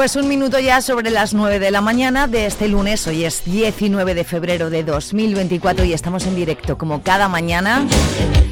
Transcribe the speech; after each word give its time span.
Pues 0.00 0.16
un 0.16 0.28
minuto 0.28 0.58
ya 0.58 0.80
sobre 0.80 1.10
las 1.10 1.34
9 1.34 1.58
de 1.58 1.70
la 1.70 1.82
mañana 1.82 2.26
de 2.26 2.46
este 2.46 2.68
lunes, 2.68 3.06
hoy 3.06 3.26
es 3.26 3.44
19 3.44 4.14
de 4.14 4.24
febrero 4.24 4.70
de 4.70 4.82
2024 4.82 5.84
y 5.84 5.92
estamos 5.92 6.26
en 6.26 6.34
directo 6.34 6.78
como 6.78 7.02
cada 7.02 7.28
mañana 7.28 7.86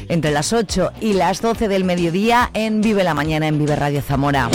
entre 0.09 0.29
las 0.29 0.53
8 0.53 0.91
y 1.01 1.13
las 1.13 1.41
12 1.41 1.67
del 1.67 1.85
mediodía 1.85 2.51
en 2.53 2.81
Vive 2.81 3.03
la 3.03 3.15
Mañana 3.15 3.47
en 3.47 3.57
Vive 3.57 3.75
Radio 3.75 4.03
Zamora. 4.03 4.47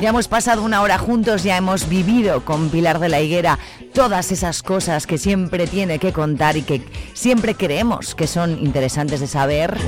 Ya 0.00 0.08
hemos 0.08 0.26
pasado 0.26 0.64
una 0.64 0.82
hora 0.82 0.98
juntos, 0.98 1.44
ya 1.44 1.56
hemos 1.56 1.88
vivido 1.88 2.44
con 2.44 2.70
Pilar 2.70 2.98
de 2.98 3.10
la 3.10 3.20
Higuera 3.20 3.60
todas 3.94 4.32
esas 4.32 4.64
cosas 4.64 5.06
que 5.06 5.16
siempre 5.16 5.68
tiene 5.68 6.00
que 6.00 6.12
contar 6.12 6.56
y 6.56 6.62
que 6.62 6.82
siempre 7.14 7.54
creemos 7.54 8.16
que 8.16 8.26
son 8.26 8.58
interesantes 8.64 9.20
de 9.20 9.28
saber 9.28 9.78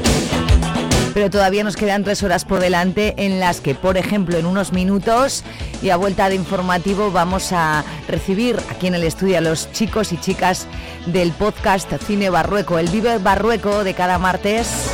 pero 1.14 1.30
todavía 1.30 1.64
nos 1.64 1.76
quedan 1.76 2.04
tres 2.04 2.22
horas 2.22 2.44
por 2.44 2.60
delante 2.60 3.14
en 3.16 3.40
las 3.40 3.60
que, 3.60 3.74
por 3.74 3.96
ejemplo, 3.96 4.36
en 4.36 4.46
unos 4.46 4.72
minutos 4.72 5.44
y 5.82 5.90
a 5.90 5.96
vuelta 5.96 6.28
de 6.28 6.34
informativo 6.34 7.10
vamos 7.10 7.52
a 7.52 7.84
recibir 8.08 8.56
aquí 8.70 8.86
en 8.86 8.94
el 8.94 9.04
estudio 9.04 9.38
a 9.38 9.40
los 9.40 9.70
chicos 9.72 10.12
y 10.12 10.18
chicas 10.18 10.66
del 11.06 11.32
podcast 11.32 11.92
Cine 12.06 12.30
Barrueco, 12.30 12.78
el 12.78 12.88
Vive 12.88 13.18
Barrueco 13.18 13.84
de 13.84 13.94
cada 13.94 14.18
martes. 14.18 14.90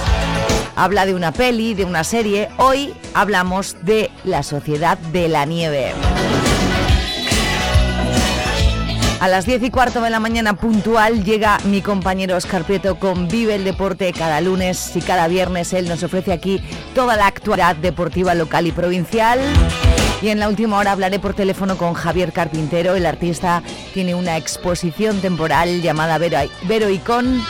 Habla 0.77 1.07
de 1.07 1.15
una 1.15 1.33
peli, 1.33 1.75
de 1.75 1.85
una 1.85 2.05
serie. 2.05 2.49
Hoy 2.59 2.95
hablamos 3.15 3.77
de 3.83 4.11
la 4.25 4.43
Sociedad 4.43 4.99
de 4.99 5.29
la 5.29 5.45
Nieve. 5.47 5.93
A 9.19 9.29
las 9.29 9.47
10 9.47 9.63
y 9.63 9.71
cuarto 9.71 10.03
de 10.03 10.11
la 10.11 10.21
mañana 10.21 10.55
puntual 10.55 11.25
llega 11.25 11.59
mi 11.65 11.81
compañero 11.81 12.37
Oscar 12.37 12.65
Prieto 12.65 12.99
con 12.99 13.29
Vive 13.29 13.55
el 13.55 13.65
Deporte 13.65 14.13
cada 14.13 14.43
lunes 14.43 14.95
y 14.95 15.01
cada 15.01 15.27
viernes. 15.27 15.73
Él 15.73 15.89
nos 15.89 16.03
ofrece 16.03 16.33
aquí 16.33 16.61
toda 16.95 17.17
la 17.17 17.27
actualidad 17.27 17.77
deportiva 17.77 18.35
local 18.35 18.67
y 18.67 18.73
provincial. 18.73 19.41
Y 20.21 20.29
en 20.29 20.39
la 20.39 20.49
última 20.49 20.79
hora 20.79 20.93
hablaré 20.93 21.19
por 21.19 21.33
teléfono 21.33 21.79
con 21.79 21.95
Javier 21.95 22.33
Carpintero. 22.33 22.95
El 22.95 23.07
artista 23.07 23.63
tiene 23.95 24.15
una 24.15 24.37
exposición 24.37 25.21
temporal 25.21 25.81
llamada 25.81 26.19
Vero, 26.19 26.39
Vero 26.65 26.91
Icón 26.91 27.43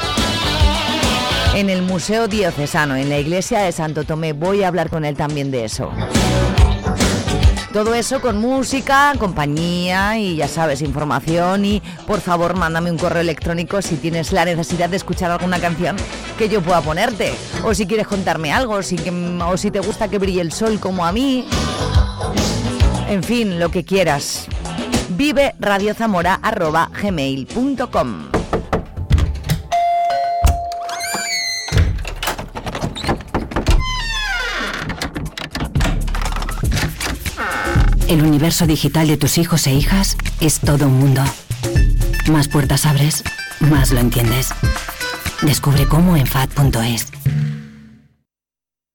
en 1.57 1.69
el 1.69 1.83
Museo 1.83 2.29
Diocesano, 2.29 2.97
en 2.97 3.09
la 3.09 3.19
iglesia 3.19 3.61
de 3.61 3.73
Santo 3.73 4.05
Tomé. 4.05 4.35
Voy 4.35 4.63
a 4.63 4.69
hablar 4.69 4.89
con 4.89 5.05
él 5.05 5.17
también 5.17 5.51
de 5.51 5.65
eso. 5.65 5.91
Todo 7.77 7.95
eso 7.95 8.21
con 8.23 8.39
música, 8.39 9.13
compañía 9.19 10.19
y 10.19 10.37
ya 10.37 10.49
sabes, 10.49 10.81
información 10.81 11.67
y 11.67 11.83
por 12.07 12.23
favor 12.23 12.57
mándame 12.57 12.91
un 12.91 12.97
correo 12.97 13.21
electrónico 13.21 13.83
si 13.83 13.97
tienes 13.97 14.33
la 14.33 14.47
necesidad 14.47 14.89
de 14.89 14.97
escuchar 14.97 15.31
alguna 15.31 15.61
canción 15.61 15.95
que 16.39 16.49
yo 16.49 16.63
pueda 16.63 16.81
ponerte 16.81 17.35
o 17.65 17.75
si 17.75 17.87
quieres 17.87 18.07
contarme 18.07 18.51
algo 18.51 18.77
o 18.77 18.83
si 18.83 18.97
te 18.97 19.81
gusta 19.81 20.09
que 20.09 20.19
brille 20.19 20.41
el 20.41 20.53
sol 20.53 20.81
como 20.81 21.05
a 21.05 21.13
mí. 21.13 21.47
En 23.11 23.23
fin, 23.23 23.61
lo 23.61 23.71
que 23.71 23.85
quieras. 23.85 24.47
Vive 25.11 25.55
radiozamora@gmail.com. 25.61 28.36
El 38.09 38.23
universo 38.23 38.67
digital 38.67 39.09
de 39.09 39.17
tus 39.17 39.37
hijos 39.37 39.67
e 39.67 39.75
hijas 39.75 40.17
es 40.41 40.61
todo 40.61 40.87
un 40.87 40.95
mundo. 40.95 41.23
Más 42.31 42.47
puertas 42.49 42.87
abres, 42.87 43.25
más 43.59 43.91
lo 43.91 43.99
entiendes. 43.99 44.51
Descubre 45.43 45.87
cómo 45.87 46.17
en 46.17 46.27
FAD.es. 46.27 47.09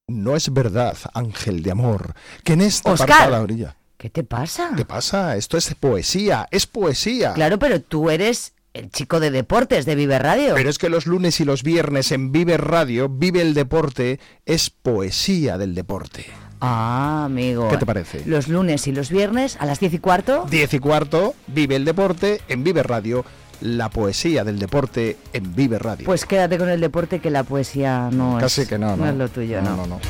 No 0.08 0.34
es 0.34 0.52
verdad, 0.52 0.96
ángel 1.12 1.62
de 1.62 1.70
amor, 1.70 2.14
que 2.42 2.54
en 2.54 2.62
esta 2.62 2.92
Oscar. 2.92 3.08
parte 3.08 3.24
de 3.26 3.30
la 3.30 3.40
orilla. 3.42 3.76
¿Qué 3.98 4.08
te 4.08 4.24
pasa? 4.24 4.70
¿Qué 4.76 4.84
pasa? 4.84 5.36
Esto 5.36 5.58
es 5.58 5.74
poesía, 5.74 6.48
es 6.50 6.66
poesía. 6.66 7.34
Claro, 7.34 7.58
pero 7.58 7.80
tú 7.80 8.10
eres 8.10 8.54
el 8.72 8.90
chico 8.90 9.20
de 9.20 9.30
deportes 9.30 9.84
de 9.84 9.94
Vive 9.94 10.18
Radio. 10.18 10.54
Pero 10.54 10.70
es 10.70 10.78
que 10.78 10.88
los 10.88 11.06
lunes 11.06 11.38
y 11.40 11.44
los 11.44 11.62
viernes 11.62 12.12
en 12.12 12.32
Vive 12.32 12.56
Radio, 12.56 13.08
Vive 13.10 13.42
el 13.42 13.52
Deporte, 13.52 14.18
es 14.46 14.70
poesía 14.70 15.58
del 15.58 15.74
deporte. 15.74 16.26
Ah, 16.64 17.24
amigo. 17.24 17.68
¿Qué 17.68 17.76
te 17.76 17.84
parece? 17.86 18.22
Los 18.24 18.46
lunes 18.46 18.86
y 18.86 18.92
los 18.92 19.10
viernes 19.10 19.56
a 19.58 19.66
las 19.66 19.80
10 19.80 19.94
y 19.94 19.98
cuarto. 19.98 20.46
10 20.48 20.74
y 20.74 20.78
cuarto, 20.78 21.34
Vive 21.48 21.74
el 21.74 21.84
Deporte 21.84 22.40
en 22.48 22.62
Vive 22.62 22.84
Radio, 22.84 23.24
la 23.60 23.88
poesía 23.90 24.44
del 24.44 24.60
deporte 24.60 25.16
en 25.32 25.56
Vive 25.56 25.80
Radio. 25.80 26.06
Pues 26.06 26.24
quédate 26.24 26.58
con 26.58 26.68
el 26.68 26.80
deporte 26.80 27.18
que 27.18 27.30
la 27.30 27.42
poesía 27.42 28.10
no 28.12 28.38
Casi 28.38 28.60
es. 28.62 28.68
que 28.68 28.78
no, 28.78 28.96
no. 28.96 29.08
es 29.08 29.14
lo 29.16 29.28
tuyo, 29.28 29.60
¿no? 29.60 29.76
no, 29.76 29.86
no. 29.88 30.00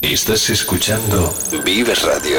Estás 0.00 0.48
escuchando 0.48 1.34
Vive 1.64 1.94
Radio. 1.94 2.38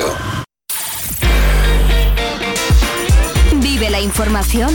Vive 3.62 3.90
la 3.92 4.00
información 4.00 4.72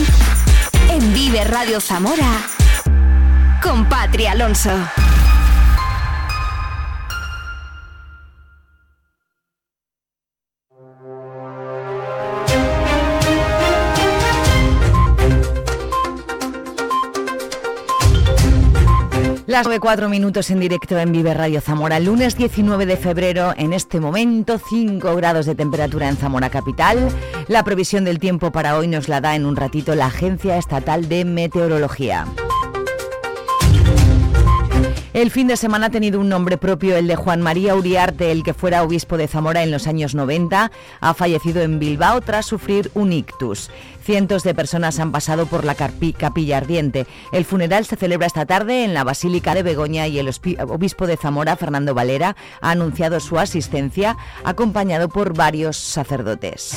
en 0.89 1.13
Vive 1.13 1.43
Radio 1.43 1.81
Zamora 1.81 2.31
con 3.61 3.89
Patria 3.89 4.31
Alonso. 4.31 4.71
Las 19.53 19.67
9 19.67 20.09
minutos 20.09 20.49
en 20.49 20.59
directo 20.59 20.97
en 20.97 21.11
Vive 21.11 21.31
Radio 21.35 21.61
Zamora. 21.61 21.99
Lunes 21.99 22.35
19 22.35 22.87
de 22.87 22.97
febrero, 22.97 23.53
en 23.55 23.71
este 23.71 23.99
momento 23.99 24.57
5 24.57 25.15
grados 25.15 25.45
de 25.45 25.53
temperatura 25.53 26.09
en 26.09 26.17
Zamora 26.17 26.49
Capital. 26.49 27.07
La 27.47 27.63
previsión 27.63 28.03
del 28.03 28.17
tiempo 28.17 28.51
para 28.51 28.75
hoy 28.75 28.87
nos 28.87 29.07
la 29.09 29.21
da 29.21 29.35
en 29.35 29.45
un 29.45 29.55
ratito 29.55 29.93
la 29.93 30.07
Agencia 30.07 30.57
Estatal 30.57 31.07
de 31.07 31.23
Meteorología. 31.23 32.25
El 35.13 35.29
fin 35.29 35.45
de 35.45 35.57
semana 35.57 35.87
ha 35.87 35.89
tenido 35.91 36.19
un 36.19 36.27
nombre 36.27 36.57
propio, 36.57 36.97
el 36.97 37.05
de 37.05 37.15
Juan 37.15 37.39
María 37.39 37.75
Uriarte, 37.75 38.31
el 38.31 38.41
que 38.41 38.55
fuera 38.55 38.81
obispo 38.81 39.15
de 39.15 39.27
Zamora 39.27 39.61
en 39.61 39.69
los 39.69 39.85
años 39.85 40.15
90, 40.15 40.71
ha 41.01 41.13
fallecido 41.13 41.61
en 41.61 41.77
Bilbao 41.77 42.19
tras 42.21 42.47
sufrir 42.47 42.89
un 42.95 43.13
ictus. 43.13 43.69
Cientos 44.03 44.41
de 44.41 44.55
personas 44.55 44.97
han 44.99 45.11
pasado 45.11 45.45
por 45.45 45.65
la 45.65 45.75
capilla 45.75 46.57
ardiente. 46.57 47.05
El 47.31 47.45
funeral 47.45 47.85
se 47.85 47.95
celebra 47.95 48.25
esta 48.25 48.47
tarde 48.47 48.85
en 48.85 48.95
la 48.95 49.03
Basílica 49.03 49.53
de 49.53 49.61
Begoña 49.61 50.07
y 50.07 50.17
el 50.17 50.31
obispo 50.67 51.05
de 51.05 51.15
Zamora, 51.15 51.57
Fernando 51.57 51.93
Valera, 51.93 52.35
ha 52.59 52.71
anunciado 52.71 53.19
su 53.19 53.37
asistencia, 53.37 54.17
acompañado 54.43 55.09
por 55.09 55.37
varios 55.37 55.77
sacerdotes. 55.77 56.75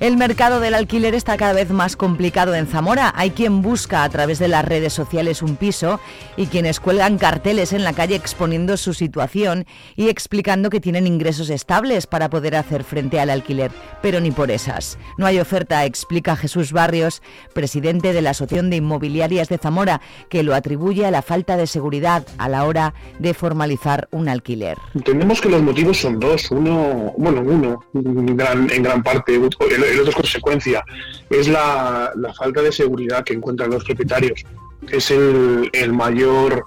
El 0.00 0.16
mercado 0.16 0.60
del 0.60 0.74
alquiler 0.74 1.16
está 1.16 1.36
cada 1.36 1.54
vez 1.54 1.70
más 1.70 1.96
complicado 1.96 2.54
en 2.54 2.68
Zamora. 2.68 3.12
Hay 3.16 3.32
quien 3.32 3.62
busca 3.62 4.04
a 4.04 4.08
través 4.08 4.38
de 4.38 4.46
las 4.46 4.64
redes 4.64 4.92
sociales 4.92 5.42
un 5.42 5.56
piso 5.56 5.98
y 6.36 6.46
quienes 6.46 6.78
cuelgan 6.78 7.18
carteles 7.18 7.72
en 7.72 7.82
la 7.82 7.92
calle 7.92 8.14
exponiendo 8.14 8.76
su 8.76 8.94
situación 8.94 9.66
y 9.96 10.08
explicando 10.08 10.70
que 10.70 10.78
tienen 10.78 11.08
ingresos 11.08 11.50
estables 11.50 12.06
para 12.06 12.30
poder 12.30 12.54
hacer 12.54 12.84
frente 12.84 13.18
al 13.18 13.28
alquiler, 13.28 13.72
pero 14.00 14.20
ni 14.20 14.30
por 14.30 14.52
esas. 14.52 14.98
No 15.16 15.26
hay 15.26 15.40
oferta, 15.40 15.84
explica 15.84 16.36
Jesús 16.36 16.70
Barrios, 16.70 17.20
presidente 17.52 18.12
de 18.12 18.22
la 18.22 18.30
Asociación 18.30 18.70
de 18.70 18.76
Inmobiliarias 18.76 19.48
de 19.48 19.58
Zamora, 19.58 20.00
que 20.28 20.44
lo 20.44 20.54
atribuye 20.54 21.06
a 21.06 21.10
la 21.10 21.22
falta 21.22 21.56
de 21.56 21.66
seguridad 21.66 22.24
a 22.38 22.48
la 22.48 22.64
hora 22.66 22.94
de 23.18 23.34
formalizar 23.34 24.06
un 24.12 24.28
alquiler. 24.28 24.78
Entendemos 24.94 25.40
que 25.40 25.48
los 25.48 25.60
motivos 25.60 25.98
son 25.98 26.20
dos. 26.20 26.52
Uno, 26.52 27.14
bueno, 27.16 27.40
uno, 27.40 27.84
en 27.94 28.36
gran, 28.36 28.70
en 28.70 28.82
gran 28.84 29.02
parte, 29.02 29.34
el, 29.34 29.87
el 29.88 30.00
otro 30.00 30.10
es 30.10 30.16
consecuencia, 30.16 30.84
es 31.30 31.48
la, 31.48 32.12
la 32.16 32.34
falta 32.34 32.62
de 32.62 32.72
seguridad 32.72 33.24
que 33.24 33.34
encuentran 33.34 33.70
los 33.70 33.84
propietarios. 33.84 34.44
Es 34.90 35.10
el, 35.10 35.68
el 35.72 35.92
mayor 35.92 36.64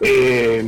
eh, 0.00 0.64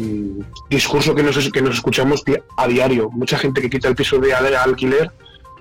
discurso 0.68 1.14
que 1.14 1.22
nos, 1.22 1.50
que 1.50 1.62
nos 1.62 1.76
escuchamos 1.76 2.24
a 2.56 2.66
diario. 2.66 3.10
Mucha 3.10 3.38
gente 3.38 3.60
que 3.60 3.70
quita 3.70 3.88
el 3.88 3.94
piso 3.94 4.18
de 4.18 4.34
alquiler 4.34 5.10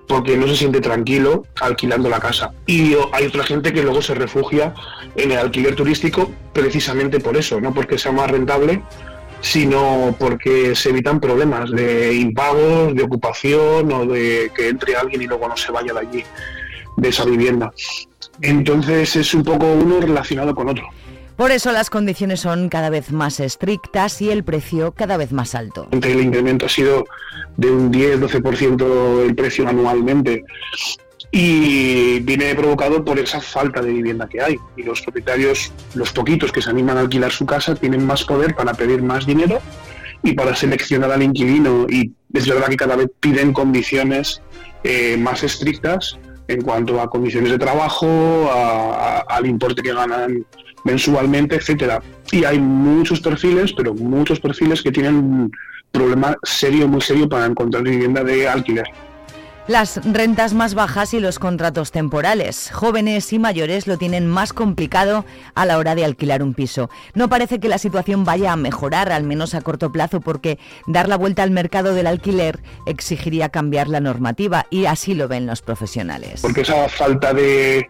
porque 0.07 0.35
no 0.35 0.47
se 0.47 0.55
siente 0.55 0.81
tranquilo 0.81 1.45
alquilando 1.61 2.09
la 2.09 2.19
casa. 2.19 2.51
Y 2.65 2.95
hay 3.13 3.27
otra 3.27 3.43
gente 3.43 3.71
que 3.71 3.83
luego 3.83 4.01
se 4.01 4.15
refugia 4.15 4.73
en 5.15 5.31
el 5.31 5.37
alquiler 5.37 5.75
turístico 5.75 6.31
precisamente 6.51 7.19
por 7.19 7.37
eso, 7.37 7.61
no 7.61 7.73
porque 7.73 7.99
sea 7.99 8.11
más 8.11 8.31
rentable, 8.31 8.81
sino 9.41 10.15
porque 10.19 10.75
se 10.75 10.89
evitan 10.89 11.19
problemas 11.19 11.71
de 11.71 12.13
impagos, 12.13 12.95
de 12.95 13.03
ocupación 13.03 13.91
o 13.91 14.05
de 14.05 14.51
que 14.55 14.69
entre 14.69 14.95
alguien 14.95 15.21
y 15.21 15.27
luego 15.27 15.47
no 15.47 15.57
se 15.57 15.71
vaya 15.71 15.93
de 15.93 15.99
allí, 15.99 16.23
de 16.97 17.09
esa 17.09 17.25
vivienda. 17.25 17.71
Entonces 18.41 19.15
es 19.15 19.33
un 19.33 19.43
poco 19.43 19.65
uno 19.71 19.99
relacionado 20.01 20.53
con 20.55 20.69
otro. 20.69 20.85
Por 21.35 21.51
eso 21.51 21.71
las 21.71 21.89
condiciones 21.89 22.41
son 22.41 22.67
cada 22.67 22.89
vez 22.89 23.13
más 23.13 23.39
estrictas 23.39 24.21
y 24.21 24.29
el 24.29 24.43
precio 24.43 24.91
cada 24.91 25.15
vez 25.15 25.31
más 25.31 25.55
alto. 25.55 25.87
El 25.91 26.19
incremento 26.19 26.65
ha 26.65 26.69
sido 26.69 27.05
de 27.55 27.71
un 27.71 27.93
10-12% 27.93 29.25
el 29.25 29.35
precio 29.35 29.65
anualmente 29.65 30.43
y 31.31 32.19
viene 32.19 32.55
provocado 32.55 33.03
por 33.03 33.19
esa 33.19 33.41
falta 33.41 33.81
de 33.81 33.91
vivienda 33.91 34.27
que 34.27 34.41
hay. 34.41 34.57
Y 34.77 34.83
los 34.83 35.01
propietarios, 35.01 35.71
los 35.93 36.11
poquitos 36.11 36.51
que 36.51 36.61
se 36.61 36.69
animan 36.69 36.97
a 36.97 37.01
alquilar 37.01 37.31
su 37.31 37.45
casa, 37.45 37.75
tienen 37.75 38.05
más 38.05 38.23
poder 38.23 38.55
para 38.55 38.73
pedir 38.73 39.01
más 39.01 39.25
dinero 39.25 39.59
y 40.23 40.33
para 40.33 40.55
seleccionar 40.55 41.11
al 41.11 41.23
inquilino. 41.23 41.85
Y 41.89 42.11
es 42.33 42.47
verdad 42.47 42.67
que 42.67 42.77
cada 42.77 42.95
vez 42.95 43.09
piden 43.19 43.53
condiciones 43.53 44.41
eh, 44.83 45.17
más 45.17 45.43
estrictas 45.43 46.17
en 46.47 46.61
cuanto 46.61 46.99
a 46.99 47.09
condiciones 47.09 47.51
de 47.51 47.59
trabajo, 47.59 48.49
al 49.29 49.45
importe 49.45 49.83
que 49.83 49.93
ganan 49.93 50.45
mensualmente, 50.83 51.55
etcétera. 51.55 52.01
Y 52.31 52.43
hay 52.43 52.59
muchos 52.59 53.19
perfiles, 53.19 53.71
pero 53.73 53.93
muchos 53.93 54.39
perfiles 54.39 54.81
que 54.81 54.91
tienen 54.91 55.15
un 55.15 55.51
problema 55.91 56.35
serio, 56.43 56.87
muy 56.87 57.01
serio 57.01 57.29
para 57.29 57.45
encontrar 57.45 57.83
vivienda 57.83 58.23
de 58.23 58.47
alquiler. 58.47 58.85
Las 59.69 60.03
rentas 60.03 60.55
más 60.55 60.73
bajas 60.73 61.13
y 61.13 61.19
los 61.19 61.37
contratos 61.37 61.91
temporales. 61.91 62.71
Jóvenes 62.73 63.31
y 63.33 63.37
mayores 63.37 63.85
lo 63.85 63.99
tienen 63.99 64.25
más 64.25 64.51
complicado 64.51 65.25
a 65.53 65.63
la 65.67 65.77
hora 65.77 65.93
de 65.93 66.03
alquilar 66.03 66.41
un 66.41 66.55
piso. 66.55 66.89
No 67.13 67.29
parece 67.29 67.59
que 67.59 67.69
la 67.69 67.77
situación 67.77 68.23
vaya 68.23 68.51
a 68.51 68.55
mejorar, 68.55 69.11
al 69.11 69.25
menos 69.25 69.53
a 69.53 69.61
corto 69.61 69.91
plazo, 69.91 70.21
porque 70.21 70.57
dar 70.87 71.07
la 71.07 71.17
vuelta 71.17 71.43
al 71.43 71.51
mercado 71.51 71.93
del 71.93 72.07
alquiler 72.07 72.57
exigiría 72.87 73.49
cambiar 73.49 73.89
la 73.89 73.99
normativa 73.99 74.65
y 74.71 74.85
así 74.85 75.13
lo 75.13 75.27
ven 75.27 75.45
los 75.45 75.61
profesionales. 75.61 76.41
Porque 76.41 76.61
esa 76.61 76.89
falta 76.89 77.31
de, 77.31 77.85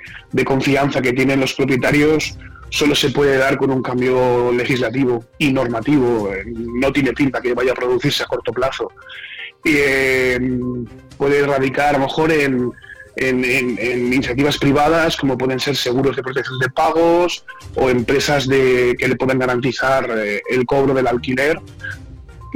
confianza 0.46 1.02
que 1.02 1.14
tienen 1.14 1.40
los 1.40 1.54
propietarios 1.54 2.38
solo 2.72 2.94
se 2.94 3.10
puede 3.12 3.38
dar 3.38 3.58
con 3.58 3.72
un 3.72 3.82
cambio 3.82 4.52
legislativo 4.52 5.24
y 5.38 5.54
normativo. 5.54 6.30
No 6.46 6.92
tiene 6.92 7.14
pinta 7.14 7.40
que 7.40 7.54
vaya 7.54 7.72
a 7.72 7.76
producirse 7.76 8.24
a 8.24 8.26
corto 8.26 8.52
plazo. 8.52 8.92
Eh, 9.66 10.40
puede 11.18 11.46
radicar 11.46 11.96
a 11.96 12.00
lo 12.00 12.06
mejor 12.06 12.32
en, 12.32 12.72
iniciativas 13.18 14.58
privadas 14.58 15.18
como 15.18 15.38
pueden 15.38 15.60
ser 15.60 15.76
seguros 15.76 16.16
de 16.16 16.24
protección 16.24 16.58
de 16.60 16.70
pagos 16.70 17.44
o 17.76 17.90
empresas 17.90 18.48
de, 18.48 18.96
que 18.98 19.10
le 19.10 19.18
puedan 19.18 19.40
garantizar 19.40 20.10
eh, 20.18 20.42
el 20.50 20.66
cobro 20.66 20.94
del 20.94 21.08
alquiler. 21.08 21.60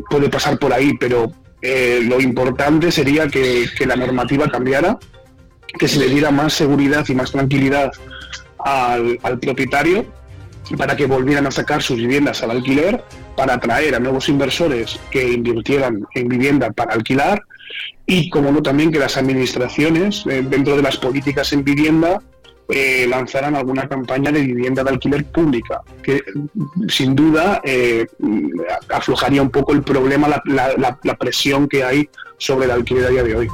Puede 0.10 0.30
pasar 0.30 0.58
por 0.58 0.74
ahí, 0.74 0.94
pero 0.98 1.32
eh, 1.62 2.00
lo 2.04 2.22
importante 2.22 2.92
sería 2.92 3.28
que, 3.28 3.68
la 3.86 3.96
normativa 3.96 4.48
cambiara, 4.48 4.98
que 5.78 5.88
se 5.88 6.00
le 6.00 6.08
diera 6.08 6.32
más 6.32 6.54
seguridad 6.54 7.06
y 7.08 7.16
más 7.16 7.32
tranquilidad 7.32 7.92
al 8.66 9.40
propietario 9.42 10.06
para 10.78 10.96
que 10.96 11.06
volvieran 11.06 11.48
a 11.48 11.52
sacar 11.52 11.82
sus 11.82 11.98
viviendas 11.98 12.44
al 12.44 12.52
alquiler, 12.52 13.04
para 13.36 13.56
atraer 13.56 13.96
a 13.96 14.00
nuevos 14.00 14.30
inversores 14.30 15.00
que 15.12 15.32
invirtieran 15.32 16.06
en 16.16 16.28
vivienda 16.28 16.72
para 16.72 16.94
alquilar 16.94 17.44
y, 18.06 18.30
como 18.30 18.52
no, 18.52 18.62
también 18.62 18.92
que 18.92 19.00
las 19.00 19.18
administraciones, 19.18 20.26
eh, 20.30 20.44
dentro 20.48 20.76
de 20.76 20.82
las 20.82 20.98
políticas 20.98 21.54
en 21.54 21.64
vivienda, 21.64 22.22
eh, 22.70 23.06
lanzaran 23.10 23.56
alguna 23.56 23.88
campaña 23.88 24.32
de 24.32 24.42
vivienda 24.42 24.84
de 24.84 24.90
alquiler 24.92 25.26
pública, 25.26 25.82
que 26.02 26.24
sin 26.88 27.14
duda 27.14 27.62
eh, 27.64 28.06
aflojaría 28.90 29.42
un 29.42 29.50
poco 29.50 29.74
el 29.74 29.84
problema, 29.84 30.28
la, 30.46 30.98
la 31.04 31.16
presión 31.16 31.68
que 31.68 31.84
hay 31.84 32.10
sobre 32.38 32.66
el 32.66 32.72
alquiler 32.72 33.06
a 33.06 33.10
día 33.10 33.24
de 33.24 33.36
hoy. 33.36 33.50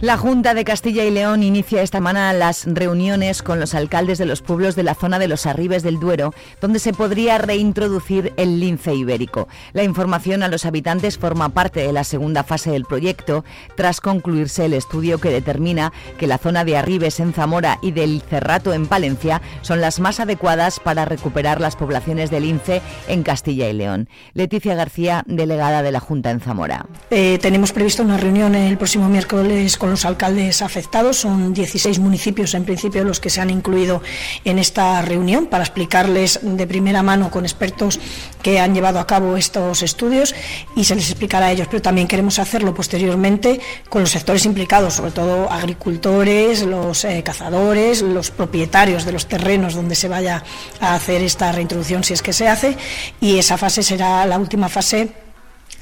La 0.00 0.16
Junta 0.16 0.54
de 0.54 0.64
Castilla 0.64 1.04
y 1.04 1.10
León 1.10 1.42
inicia 1.42 1.82
esta 1.82 1.98
semana 1.98 2.32
las 2.32 2.64
reuniones 2.64 3.42
con 3.42 3.60
los 3.60 3.74
alcaldes 3.74 4.16
de 4.16 4.24
los 4.24 4.40
pueblos 4.40 4.74
de 4.74 4.82
la 4.82 4.94
zona 4.94 5.18
de 5.18 5.28
los 5.28 5.44
Arribes 5.44 5.82
del 5.82 6.00
Duero, 6.00 6.32
donde 6.58 6.78
se 6.78 6.94
podría 6.94 7.36
reintroducir 7.36 8.32
el 8.38 8.60
lince 8.60 8.94
ibérico. 8.94 9.46
La 9.74 9.82
información 9.82 10.42
a 10.42 10.48
los 10.48 10.64
habitantes 10.64 11.18
forma 11.18 11.50
parte 11.50 11.80
de 11.80 11.92
la 11.92 12.04
segunda 12.04 12.44
fase 12.44 12.70
del 12.70 12.86
proyecto, 12.86 13.44
tras 13.74 14.00
concluirse 14.00 14.64
el 14.64 14.72
estudio 14.72 15.18
que 15.18 15.28
determina 15.28 15.92
que 16.16 16.26
la 16.26 16.38
zona 16.38 16.64
de 16.64 16.78
Arribes 16.78 17.20
en 17.20 17.34
Zamora 17.34 17.78
y 17.82 17.90
del 17.92 18.22
Cerrato 18.22 18.72
en 18.72 18.86
Palencia 18.86 19.42
son 19.60 19.82
las 19.82 20.00
más 20.00 20.18
adecuadas 20.18 20.80
para 20.80 21.04
recuperar 21.04 21.60
las 21.60 21.76
poblaciones 21.76 22.30
de 22.30 22.40
lince 22.40 22.80
en 23.06 23.22
Castilla 23.22 23.68
y 23.68 23.74
León. 23.74 24.08
Leticia 24.32 24.74
García, 24.74 25.24
delegada 25.26 25.82
de 25.82 25.92
la 25.92 26.00
Junta 26.00 26.30
en 26.30 26.40
Zamora. 26.40 26.86
Eh, 27.10 27.38
tenemos 27.42 27.72
previsto 27.72 28.02
una 28.02 28.16
reunión 28.16 28.54
el 28.54 28.78
próximo 28.78 29.06
miércoles 29.10 29.76
con 29.76 29.89
los 29.90 30.04
alcaldes 30.04 30.62
afectados. 30.62 31.18
Son 31.18 31.52
16 31.52 31.98
municipios 31.98 32.54
en 32.54 32.64
principio 32.64 33.04
los 33.04 33.20
que 33.20 33.30
se 33.30 33.40
han 33.40 33.50
incluido 33.50 34.02
en 34.44 34.58
esta 34.58 35.02
reunión 35.02 35.46
para 35.46 35.64
explicarles 35.64 36.40
de 36.42 36.66
primera 36.66 37.02
mano 37.02 37.30
con 37.30 37.44
expertos 37.44 38.00
que 38.42 38.58
han 38.60 38.74
llevado 38.74 38.98
a 38.98 39.06
cabo 39.06 39.36
estos 39.36 39.82
estudios 39.82 40.34
y 40.76 40.84
se 40.84 40.94
les 40.94 41.10
explicará 41.10 41.46
a 41.46 41.52
ellos. 41.52 41.68
Pero 41.70 41.82
también 41.82 42.08
queremos 42.08 42.38
hacerlo 42.38 42.74
posteriormente 42.74 43.60
con 43.88 44.02
los 44.02 44.10
sectores 44.10 44.44
implicados, 44.46 44.94
sobre 44.94 45.12
todo 45.12 45.50
agricultores, 45.50 46.62
los 46.62 47.04
eh, 47.04 47.22
cazadores, 47.22 48.02
los 48.02 48.30
propietarios 48.30 49.04
de 49.04 49.12
los 49.12 49.26
terrenos 49.26 49.74
donde 49.74 49.94
se 49.94 50.08
vaya 50.08 50.42
a 50.80 50.94
hacer 50.94 51.22
esta 51.22 51.52
reintroducción 51.52 52.04
si 52.04 52.14
es 52.14 52.22
que 52.22 52.32
se 52.32 52.48
hace 52.48 52.76
y 53.20 53.38
esa 53.38 53.58
fase 53.58 53.82
será 53.82 54.24
la 54.26 54.38
última 54.38 54.68
fase 54.68 55.08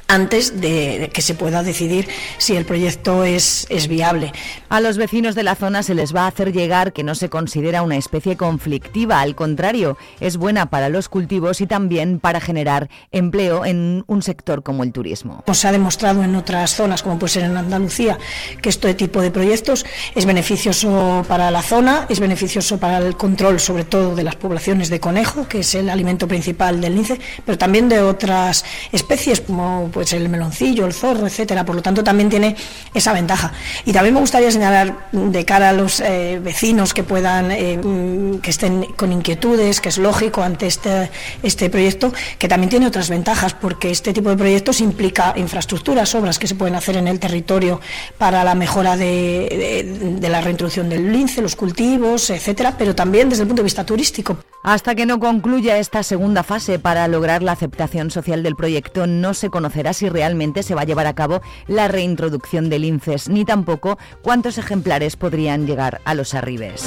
antes 0.08 0.58
de, 0.58 1.10
que 1.12 1.20
se 1.20 1.34
pueda 1.34 1.62
decidir 1.62 2.08
si 2.38 2.56
el 2.56 2.64
proyecto 2.64 3.24
es, 3.24 3.66
es, 3.68 3.88
viable. 3.88 4.32
A 4.70 4.80
los 4.80 4.96
vecinos 4.96 5.34
de 5.34 5.42
la 5.42 5.54
zona 5.54 5.82
se 5.82 5.94
les 5.94 6.14
va 6.14 6.22
a 6.22 6.28
hacer 6.28 6.52
llegar 6.52 6.94
que 6.94 7.04
no 7.04 7.14
se 7.14 7.28
considera 7.28 7.82
una 7.82 7.96
especie 7.96 8.36
conflictiva, 8.36 9.20
al 9.20 9.34
contrario, 9.34 9.98
es 10.20 10.38
buena 10.38 10.70
para 10.70 10.88
los 10.88 11.10
cultivos 11.10 11.60
y 11.60 11.66
también 11.66 12.20
para 12.20 12.40
generar 12.40 12.88
empleo 13.12 13.66
en 13.66 14.02
un 14.06 14.22
sector 14.22 14.62
como 14.62 14.82
el 14.82 14.92
turismo. 14.92 15.44
Se 15.52 15.68
ha 15.68 15.72
demostrado 15.72 16.22
en 16.22 16.34
otras 16.36 16.74
zonas, 16.74 17.02
como 17.02 17.18
puede 17.18 17.34
ser 17.34 17.44
en 17.44 17.56
Andalucía, 17.56 18.18
que 18.62 18.70
este 18.70 18.94
tipo 18.94 19.20
de 19.20 19.30
proyectos 19.30 19.84
es 20.14 20.24
beneficioso 20.24 21.22
para 21.28 21.50
la 21.50 21.60
zona, 21.60 22.06
es 22.08 22.18
beneficioso 22.18 22.78
para 22.78 22.98
el 22.98 23.14
control 23.16 23.60
sobre 23.60 23.84
todo 23.84 24.16
de 24.16 24.24
las 24.24 24.36
poblaciones 24.36 24.88
de 24.88 25.00
conejo, 25.00 25.46
que 25.48 25.60
es 25.60 25.74
el 25.74 25.90
alimento 25.90 26.26
principal 26.26 26.80
del 26.80 26.94
lince, 26.94 27.20
pero 27.44 27.58
también 27.58 27.90
de 27.90 28.00
otras 28.00 28.64
especies 28.90 29.42
como 29.42 29.90
pues 29.98 30.12
el 30.12 30.28
meloncillo, 30.28 30.86
el 30.86 30.92
zorro, 30.92 31.26
etcétera. 31.26 31.64
Por 31.64 31.74
lo 31.74 31.82
tanto, 31.82 32.04
también 32.04 32.28
tiene 32.28 32.54
esa 32.94 33.12
ventaja. 33.12 33.52
Y 33.84 33.92
también 33.92 34.14
me 34.14 34.20
gustaría 34.20 34.48
señalar 34.48 35.08
de 35.10 35.44
cara 35.44 35.70
a 35.70 35.72
los 35.72 35.98
eh, 35.98 36.38
vecinos 36.40 36.94
que 36.94 37.02
puedan, 37.02 37.50
eh, 37.50 37.80
mm, 37.82 38.38
que 38.38 38.50
estén 38.50 38.84
con 38.96 39.10
inquietudes, 39.10 39.80
que 39.80 39.88
es 39.88 39.98
lógico 39.98 40.40
ante 40.44 40.68
este, 40.68 41.10
este 41.42 41.68
proyecto, 41.68 42.12
que 42.38 42.46
también 42.46 42.70
tiene 42.70 42.86
otras 42.86 43.10
ventajas, 43.10 43.54
porque 43.54 43.90
este 43.90 44.12
tipo 44.12 44.30
de 44.30 44.36
proyectos 44.36 44.80
implica 44.80 45.34
infraestructuras, 45.34 46.14
obras 46.14 46.38
que 46.38 46.46
se 46.46 46.54
pueden 46.54 46.76
hacer 46.76 46.96
en 46.96 47.08
el 47.08 47.18
territorio 47.18 47.80
para 48.18 48.44
la 48.44 48.54
mejora 48.54 48.96
de, 48.96 50.14
de 50.20 50.28
la 50.28 50.40
reintroducción 50.40 50.88
del 50.88 51.12
lince, 51.12 51.42
los 51.42 51.56
cultivos, 51.56 52.30
etcétera, 52.30 52.76
pero 52.78 52.94
también 52.94 53.28
desde 53.28 53.42
el 53.42 53.48
punto 53.48 53.62
de 53.62 53.64
vista 53.64 53.84
turístico. 53.84 54.38
Hasta 54.62 54.94
que 54.94 55.06
no 55.06 55.18
concluya 55.18 55.78
esta 55.78 56.02
segunda 56.02 56.42
fase 56.42 56.78
para 56.78 57.08
lograr 57.08 57.42
la 57.42 57.52
aceptación 57.52 58.10
social 58.10 58.42
del 58.42 58.54
proyecto, 58.54 59.06
no 59.06 59.32
se 59.34 59.50
conocerá 59.50 59.87
si 59.92 60.08
realmente 60.08 60.62
se 60.62 60.74
va 60.74 60.82
a 60.82 60.84
llevar 60.84 61.06
a 61.06 61.14
cabo 61.14 61.40
la 61.66 61.88
reintroducción 61.88 62.70
del 62.70 62.82
linces, 62.82 63.28
ni 63.28 63.44
tampoco 63.44 63.98
cuántos 64.22 64.58
ejemplares 64.58 65.16
podrían 65.16 65.66
llegar 65.66 66.00
a 66.04 66.14
los 66.14 66.34
arribes. 66.34 66.84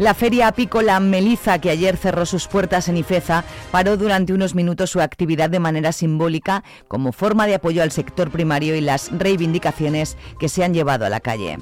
La 0.00 0.14
feria 0.14 0.48
apícola 0.48 0.98
Meliza, 0.98 1.58
que 1.58 1.68
ayer 1.68 1.98
cerró 1.98 2.24
sus 2.24 2.48
puertas 2.48 2.88
en 2.88 2.96
Ifeza, 2.96 3.44
paró 3.70 3.98
durante 3.98 4.32
unos 4.32 4.54
minutos 4.54 4.88
su 4.88 5.02
actividad 5.02 5.50
de 5.50 5.60
manera 5.60 5.92
simbólica 5.92 6.64
como 6.88 7.12
forma 7.12 7.46
de 7.46 7.56
apoyo 7.56 7.82
al 7.82 7.92
sector 7.92 8.30
primario 8.30 8.74
y 8.74 8.80
las 8.80 9.10
reivindicaciones 9.12 10.16
que 10.38 10.48
se 10.48 10.64
han 10.64 10.72
llevado 10.72 11.04
a 11.04 11.10
la 11.10 11.20
calle. 11.20 11.58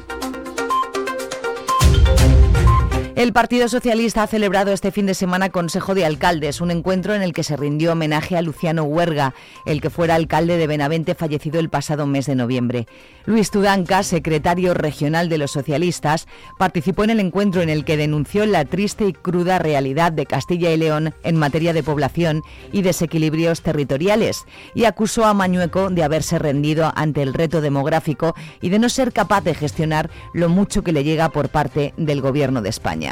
El 3.19 3.33
Partido 3.33 3.67
Socialista 3.69 4.23
ha 4.23 4.27
celebrado 4.29 4.71
este 4.71 4.93
fin 4.93 5.07
de 5.07 5.13
semana 5.13 5.51
Consejo 5.51 5.97
de 5.97 6.05
Alcaldes, 6.05 6.61
un 6.61 6.71
encuentro 6.71 7.17
en 7.17 7.23
el 7.23 7.33
que 7.33 7.43
se 7.43 7.57
rindió 7.57 7.91
homenaje 7.91 8.37
a 8.37 8.43
Luciano 8.43 8.85
Huerga, 8.85 9.35
el 9.67 9.81
que 9.81 9.91
fuera 9.91 10.15
alcalde 10.15 10.57
de 10.57 10.69
Benavente 10.69 11.17
fallecido 11.17 11.59
el 11.59 11.69
pasado 11.69 12.07
mes 12.07 12.27
de 12.27 12.37
noviembre. 12.37 12.87
Luis 13.27 13.51
Tudanca, 13.51 14.05
secretario 14.05 14.73
regional 14.73 15.29
de 15.29 15.39
los 15.39 15.51
socialistas, 15.51 16.29
participó 16.61 17.03
en 17.03 17.11
el 17.11 17.19
encuentro 17.19 17.61
en 17.61 17.71
el 17.71 17.85
que 17.85 17.97
denunció 17.97 18.47
la 18.47 18.65
triste 18.65 19.09
y 19.09 19.13
cruda 19.13 19.59
realidad 19.59 20.13
de 20.13 20.25
Castilla 20.25 20.71
y 20.71 20.77
León 20.77 21.13
en 21.25 21.35
materia 21.35 21.73
de 21.73 21.83
población 21.83 22.45
y 22.71 22.83
desequilibrios 22.83 23.63
territoriales 23.63 24.45
y 24.77 24.85
acusó 24.85 25.25
a 25.25 25.35
Mañueco 25.35 25.91
de 25.91 26.05
haberse 26.05 26.39
rendido 26.39 26.93
ante 26.95 27.23
el 27.23 27.35
reto 27.35 27.61
demográfico 27.63 28.37
y 28.61 28.69
de 28.69 28.79
no 28.79 28.89
ser 28.89 29.13
capaz 29.13 29.41
de 29.41 29.55
gestionar 29.55 30.09
lo 30.35 30.49
mucho 30.49 30.85
que 30.85 30.93
le 30.93 31.03
llega 31.03 31.31
por 31.31 31.49
parte 31.49 31.95
del 31.97 32.21
Gobierno 32.21 32.63
de 32.63 32.69
España. 32.69 33.08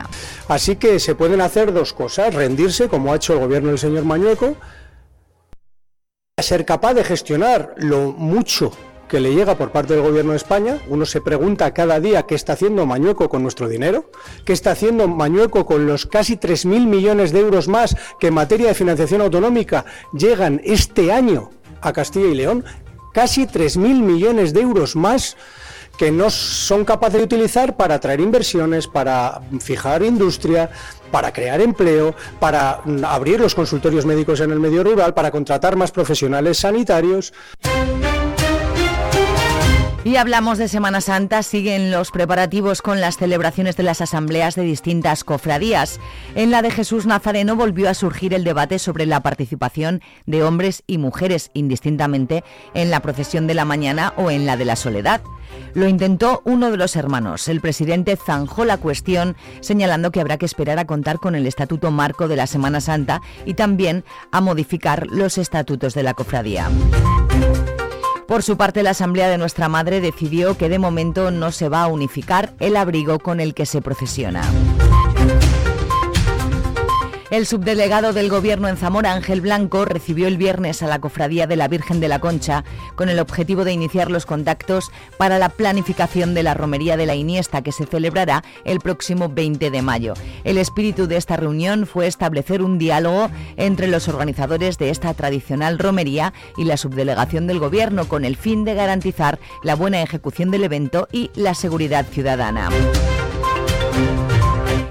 Así 0.49 0.77
que 0.77 0.99
se 1.01 1.15
pueden 1.15 1.41
hacer 1.41 1.73
dos 1.73 1.93
cosas, 1.93 2.35
rendirse, 2.35 2.89
como 2.89 3.13
ha 3.13 3.17
hecho 3.17 3.35
el 3.35 3.41
gobierno 3.41 3.71
del 3.71 3.79
señor 3.79 4.05
Mañueco, 4.05 4.57
ser 6.41 6.65
capaz 6.65 6.95
de 6.95 7.05
gestionar 7.05 7.75
lo 7.79 8.13
mucho 8.13 8.73
que 9.09 9.21
le 9.21 9.35
llega 9.35 9.57
por 9.57 9.71
parte 9.71 9.95
del 9.95 10.03
Gobierno 10.03 10.33
de 10.33 10.37
España. 10.37 10.81
Uno 10.89 11.07
se 11.07 11.21
pregunta 11.21 11.73
cada 11.73 12.01
día 12.01 12.25
qué 12.25 12.35
está 12.35 12.55
haciendo 12.55 12.87
Mañueco 12.87 13.29
con 13.29 13.43
nuestro 13.43 13.69
dinero, 13.69 14.11
qué 14.45 14.53
está 14.53 14.73
haciendo 14.73 15.09
Mañueco 15.09 15.65
con 15.65 15.87
los 15.87 16.07
casi 16.07 16.37
3.000 16.37 16.87
millones 16.87 17.33
de 17.33 17.41
euros 17.41 17.69
más 17.69 17.97
que 18.19 18.29
en 18.29 18.35
materia 18.35 18.69
de 18.69 18.75
financiación 18.75 19.21
autonómica 19.21 19.85
llegan 20.13 20.61
este 20.65 21.13
año 21.13 21.51
a 21.81 21.93
Castilla 21.93 22.27
y 22.29 22.35
León, 22.35 22.65
casi 23.13 23.47
3.000 23.47 24.03
millones 24.03 24.53
de 24.53 24.61
euros 24.61 24.97
más 24.97 25.37
que 25.97 26.11
no 26.11 26.31
son 26.31 26.85
capaces 26.85 27.19
de 27.19 27.25
utilizar 27.25 27.77
para 27.77 27.97
atraer 27.97 28.21
inversiones, 28.21 28.87
para 28.87 29.41
fijar 29.61 30.03
industria, 30.03 30.71
para 31.11 31.33
crear 31.33 31.61
empleo, 31.61 32.15
para 32.41 32.81
abrir 33.05 33.41
los 33.41 33.55
consultorios 33.55 34.07
médicos 34.07 34.41
en 34.41 34.51
el 34.51 34.61
medio 34.61 34.85
rural, 34.85 35.15
para 35.15 35.31
contratar 35.31 35.77
más 35.77 35.93
profesionales 35.93 36.59
sanitarios. 36.59 37.33
Y 40.07 40.19
hablamos 40.19 40.57
de 40.59 40.69
Semana 40.69 41.01
Santa, 41.01 41.43
siguen 41.43 41.91
los 41.91 42.13
preparativos 42.13 42.81
con 42.81 43.01
las 43.01 43.17
celebraciones 43.17 43.77
de 43.77 43.83
las 43.83 44.01
asambleas 44.01 44.55
de 44.55 44.63
distintas 44.63 45.25
cofradías. 45.25 45.99
En 46.37 46.53
la 46.53 46.63
de 46.63 46.71
Jesús 46.71 47.07
Nazareno 47.07 47.57
volvió 47.57 47.91
a 47.91 47.95
surgir 47.95 48.33
el 48.33 48.45
debate 48.45 48.79
sobre 48.79 49.05
la 49.05 49.19
participación 49.19 50.03
de 50.25 50.45
hombres 50.45 50.85
y 50.87 50.99
mujeres 50.99 51.51
indistintamente 51.55 52.45
en 52.73 52.93
la 52.93 53.01
procesión 53.01 53.49
de 53.49 53.55
la 53.55 53.65
mañana 53.65 54.13
o 54.17 54.31
en 54.31 54.47
la 54.47 54.57
de 54.57 54.67
la 54.67 54.77
soledad. 54.77 55.23
Lo 55.75 55.89
intentó 55.89 56.43
uno 56.45 56.71
de 56.71 56.77
los 56.77 56.97
hermanos. 56.97 57.49
El 57.49 57.61
presidente 57.61 58.17
zanjó 58.17 58.65
la 58.65 58.79
cuestión 58.79 59.37
señalando 59.61 60.11
que 60.11 60.21
habrá 60.21 60.39
que 60.39 60.47
esperar 60.47 60.79
a 60.79 60.87
contar 60.87 61.19
con 61.19 61.35
el 61.35 61.47
Estatuto 61.47 61.91
Marco 61.91 62.29
de 62.29 62.37
la 62.37 62.47
Semana 62.47 62.81
Santa 62.81 63.23
y 63.45 63.55
también 63.55 64.05
a 64.33 64.41
modificar 64.41 65.07
los 65.07 65.39
estatutos 65.39 65.95
de 65.95 66.03
la 66.03 66.15
cofradía. 66.15 66.69
Por 68.27 68.43
su 68.43 68.57
parte, 68.57 68.83
la 68.83 68.91
Asamblea 68.91 69.29
de 69.29 69.39
Nuestra 69.39 69.69
Madre 69.69 70.01
decidió 70.01 70.59
que 70.59 70.69
de 70.69 70.81
momento 70.81 71.31
no 71.31 71.53
se 71.53 71.69
va 71.69 71.83
a 71.83 71.87
unificar 71.87 72.55
el 72.59 72.77
abrigo 72.77 73.21
con 73.21 73.39
el 73.39 73.55
que 73.55 73.67
se 73.67 73.81
procesiona. 73.81 74.43
El 77.29 77.45
subdelegado 77.45 78.13
del 78.13 78.29
Gobierno 78.29 78.69
en 78.69 78.77
Zamora, 78.77 79.13
Ángel 79.13 79.41
Blanco, 79.41 79.85
recibió 79.85 80.29
el 80.29 80.37
viernes 80.37 80.81
a 80.85 80.87
la 80.87 81.01
Cofradía 81.01 81.49
de 81.49 81.57
la 81.57 81.67
Virgen 81.67 81.99
de 81.99 82.07
la 82.07 82.21
Concha 82.21 82.63
con 82.95 83.09
el 83.09 83.19
objetivo 83.19 83.65
de 83.65 83.73
iniciar 83.73 84.13
los 84.13 84.27
contactos 84.27 84.93
para 85.17 85.41
la 85.41 85.49
planificación 85.49 86.35
de 86.35 86.45
la 86.45 86.55
Romería 86.55 86.97
de 86.97 87.05
la 87.05 87.17
Iniesta 87.17 87.63
que 87.63 87.73
se 87.73 87.85
celebrará 87.85 88.45
el 88.65 88.79
próximo 88.79 89.29
20 89.29 89.73
de 89.73 89.83
mayo. 89.83 90.15
El 90.45 90.57
espíritu 90.57 91.09
de 91.09 91.17
esta 91.17 91.37
reunión 91.37 91.87
fue 91.87 92.07
establecer 92.07 92.63
un 92.63 92.79
diálogo 92.79 93.29
entre 93.57 93.89
los 93.89 94.07
organizadores 94.07 94.79
de 94.79 94.91
esta 94.91 95.13
tradicional 95.13 95.81
romería 95.81 96.33
y 96.57 96.63
la 96.63 96.77
subdelegación 96.77 97.49
del 97.49 97.59
Gobierno 97.59 98.07
con 98.07 98.25
el 98.25 98.37
fin 98.37 98.65
de 98.65 98.75
garantizar 98.75 99.41
la 99.65 99.75
buena 99.75 100.01
ejecución 100.01 100.53
del 100.53 100.63
evento 100.63 101.09
y 101.11 101.33
la 101.35 101.55
seguridad 101.55 102.07
ciudadana. 102.07 102.69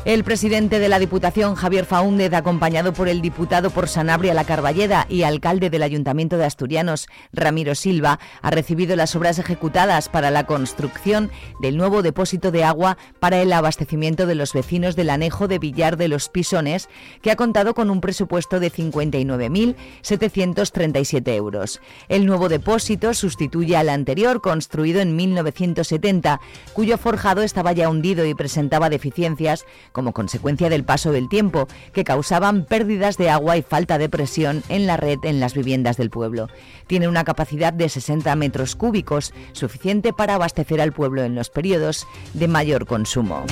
El 0.06 0.24
presidente 0.24 0.78
de 0.78 0.88
la 0.88 1.00
Diputación, 1.00 1.56
Javier 1.56 1.84
Faúndez, 1.84 2.32
acompañado 2.34 2.94
por 2.94 3.10
el 3.10 3.24
diputado 3.24 3.72
por 3.72 3.88
Sanabria 3.88 4.36
La 4.36 4.44
Carballeda 4.44 5.08
y 5.10 5.24
alcalde 5.24 5.72
del 5.72 5.82
Ayuntamiento 5.82 6.38
de 6.38 6.46
Asturianos, 6.46 7.08
Ramiro 7.34 7.74
Silva, 7.74 8.20
ha 8.44 8.52
recibido 8.52 8.96
las 8.96 9.16
obras 9.16 9.40
ejecutadas 9.40 10.08
para 10.08 10.30
la 10.30 10.46
construcción 10.46 11.32
del 11.60 11.76
nuevo 11.76 12.04
depósito 12.04 12.52
de 12.52 12.64
agua 12.64 13.00
para 13.20 13.42
el 13.42 13.52
abastecimiento 13.52 14.28
de 14.28 14.36
los 14.36 14.54
vecinos 14.54 14.96
del 14.96 15.10
anejo 15.10 15.48
de 15.48 15.58
Villar 15.58 15.98
de 15.98 16.08
los 16.08 16.30
Pisones, 16.30 16.88
que 17.24 17.32
ha 17.32 17.36
contado 17.36 17.74
con 17.74 17.90
un 17.90 18.00
presupuesto 18.00 18.60
de 18.60 18.72
59.737 18.72 21.34
euros. 21.34 21.82
El 22.10 22.28
nuevo 22.28 22.48
depósito 22.48 23.16
sustituye 23.16 23.76
al 23.76 23.90
anterior, 23.90 24.42
construido 24.42 25.02
en 25.02 25.16
1970, 25.16 26.42
cuyo 26.74 27.00
forjado 27.00 27.42
estaba 27.42 27.72
ya 27.72 27.90
hundido 27.90 28.24
y 28.24 28.36
presentaba 28.36 28.92
deficiencias 28.92 29.66
como 29.96 30.12
consecuencia 30.12 30.70
del 30.70 30.84
paso 30.84 31.14
del 31.14 31.30
tiempo, 31.30 31.68
que 31.94 32.04
causaban 32.04 32.66
pérdidas 32.66 33.18
de 33.18 33.30
agua 33.30 33.56
y 33.56 33.62
falta 33.62 33.98
de 33.98 34.10
presión 34.10 34.62
en 34.68 34.86
la 34.86 34.98
red 34.98 35.20
en 35.24 35.40
las 35.40 35.54
viviendas 35.54 35.96
del 35.96 36.10
pueblo. 36.10 36.50
Tiene 36.86 37.08
una 37.08 37.24
capacidad 37.24 37.72
de 37.72 37.88
60 37.88 38.36
metros 38.36 38.76
cúbicos, 38.76 39.34
suficiente 39.54 40.12
para 40.12 40.36
abastecer 40.36 40.82
al 40.82 40.92
pueblo 40.92 41.24
en 41.24 41.34
los 41.34 41.50
periodos 41.50 42.06
de 42.34 42.50
mayor 42.50 42.86
consumo. 42.86 43.46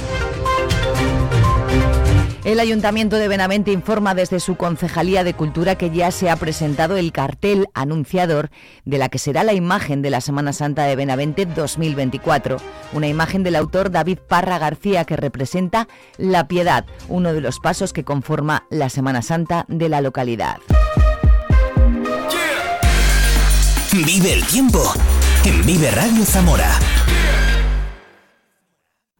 El 2.43 2.59
Ayuntamiento 2.59 3.15
de 3.15 3.29
Benavente 3.29 3.71
informa 3.71 4.15
desde 4.15 4.41
su 4.41 4.57
Concejalía 4.57 5.23
de 5.23 5.33
Cultura 5.33 5.75
que 5.75 5.91
ya 5.91 6.11
se 6.11 6.29
ha 6.29 6.35
presentado 6.35 6.97
el 6.97 7.13
cartel 7.13 7.67
anunciador 7.73 8.49
de 8.83 8.97
la 8.97 9.07
que 9.07 9.17
será 9.17 9.45
la 9.45 9.53
imagen 9.53 10.01
de 10.01 10.09
la 10.09 10.19
Semana 10.19 10.51
Santa 10.51 10.83
de 10.83 10.97
Benavente 10.97 11.45
2024, 11.45 12.57
una 12.91 13.07
imagen 13.07 13.43
del 13.43 13.55
autor 13.55 13.91
David 13.91 14.19
Parra 14.27 14.59
García 14.59 15.05
que 15.05 15.15
representa 15.15 15.87
la 16.17 16.49
piedad, 16.49 16.85
uno 17.07 17.33
de 17.33 17.39
los 17.39 17.61
pasos 17.61 17.93
que 17.93 18.03
conforma 18.03 18.65
la 18.69 18.89
Semana 18.89 19.21
Santa 19.21 19.63
de 19.69 19.87
la 19.87 20.01
localidad. 20.01 20.57
Vive 23.93 24.33
el 24.33 24.43
tiempo 24.47 24.83
en 25.45 25.65
Vive 25.65 25.91
Radio 25.91 26.25
Zamora. 26.25 26.77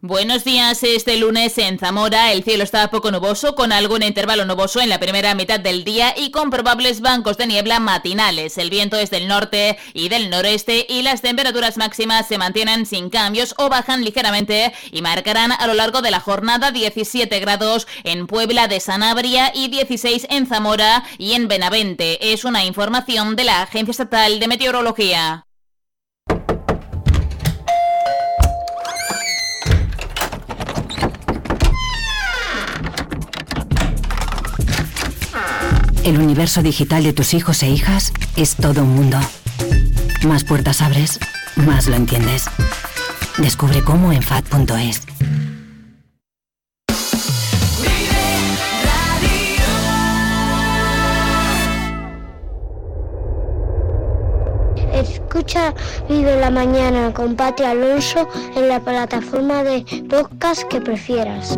Buenos 0.06 0.44
días, 0.44 0.84
este 0.84 1.16
lunes 1.16 1.58
en 1.58 1.80
Zamora 1.80 2.34
el 2.34 2.44
cielo 2.44 2.66
está 2.66 2.90
poco 2.90 3.10
nuboso, 3.10 3.56
con 3.56 3.72
algún 3.72 4.04
intervalo 4.04 4.44
nuboso 4.44 4.82
en 4.82 4.90
la 4.90 5.00
primera 5.00 5.34
mitad 5.34 5.62
del 5.62 5.86
día 5.86 6.14
y 6.18 6.30
con 6.30 6.50
probables 6.50 7.00
bancos 7.00 7.38
de 7.38 7.48
niebla 7.48 7.80
matinales. 7.80 8.58
El 8.58 8.70
viento 8.70 8.98
es 8.98 9.12
del 9.12 9.30
norte 9.30 9.78
y 9.94 10.10
del 10.10 10.30
noreste 10.30 10.86
y 10.90 11.04
las 11.04 11.22
temperaturas 11.22 11.78
máximas 11.78 12.28
se 12.28 12.38
mantienen 12.38 12.86
sin 12.86 13.10
cambios 13.10 13.56
o 13.58 13.70
bajan 13.70 14.04
ligeramente 14.04 14.74
y 14.92 15.02
marcarán 15.02 15.54
a 15.54 15.68
lo 15.68 15.74
largo 15.74 16.02
de 16.02 16.12
la 16.12 16.20
jornada 16.20 16.72
17 16.72 17.40
grados 17.40 17.88
en 18.04 18.28
Puebla 18.28 18.68
de 18.68 18.82
Sanabria 18.82 19.54
y 19.56 19.70
16 19.70 20.28
en 20.30 20.48
Zamora 20.48 21.06
y 21.18 21.32
en 21.32 21.48
Benavente. 21.48 22.34
Es 22.34 22.44
una 22.44 22.66
información 22.66 23.38
de 23.38 23.46
la 23.46 23.62
Agencia 23.62 23.92
Estatal 23.92 24.42
de 24.42 24.50
Meteorología. 24.50 25.46
El 36.04 36.20
universo 36.20 36.62
digital 36.62 37.02
de 37.06 37.14
tus 37.14 37.34
hijos 37.34 37.64
e 37.64 37.70
hijas 37.70 38.12
es 38.36 38.58
todo 38.58 38.84
un 38.84 38.94
mundo. 38.94 39.18
Más 40.28 40.44
puertas 40.44 40.82
abres, 40.82 41.18
más 41.56 41.88
lo 41.88 41.96
entiendes. 41.96 42.46
Descubre 43.38 43.82
cómo 43.82 44.12
en 44.12 44.22
FAD.es. 44.22 45.02
Escucha 54.94 55.74
Vive 56.10 56.38
la 56.38 56.52
Mañana 56.52 57.14
con 57.14 57.36
Pati 57.36 57.64
Alonso 57.64 58.28
en 58.58 58.68
la 58.68 58.82
plataforma 58.82 59.64
de 59.64 59.86
podcast 60.10 60.64
que 60.64 60.82
prefieras. 60.82 61.58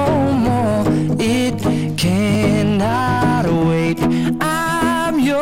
cannot 1.97 3.45
wait. 3.67 3.99
I'm 4.41 5.19
yours. 5.19 5.41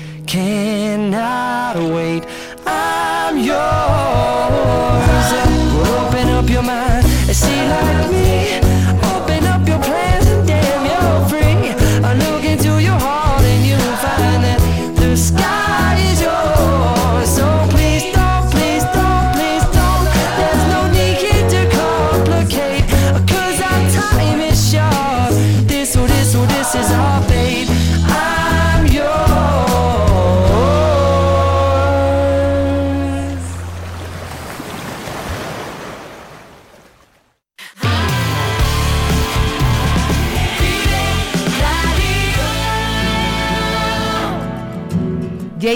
cannot 0.31 1.75
wait. 1.75 2.23
I'm 2.65 3.37
yours. 3.37 3.57
Open 5.99 6.29
up 6.29 6.49
your 6.49 6.63
mind 6.63 7.05
and 7.05 7.35
see 7.35 7.67
like 7.67 8.09
me. 8.09 8.30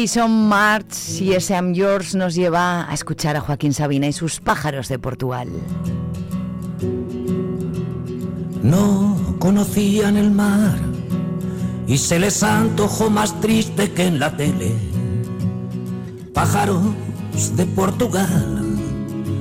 Jason 0.06 0.48
March 0.48 1.20
y 1.20 1.34
ese 1.34 1.56
I'm 1.56 1.74
nos 2.14 2.36
lleva 2.36 2.88
a 2.88 2.94
escuchar 2.94 3.36
a 3.38 3.42
Joaquín 3.42 3.74
Sabina 3.74 4.06
y 4.06 4.14
sus 4.14 4.40
pájaros 4.40 4.88
de 4.88 5.00
Portugal. 5.00 5.50
no 8.62 9.36
conocían 9.40 10.16
el 10.16 10.30
mar 10.30 10.78
y 11.88 11.98
se 11.98 12.20
les 12.20 12.44
antojó 12.44 13.10
más 13.10 13.42
triste 13.42 13.94
que 13.94 14.06
en 14.06 14.20
la 14.20 14.38
tele. 14.38 14.76
Pájaros 16.36 16.94
de 17.56 17.66
Portugal, 17.66 18.78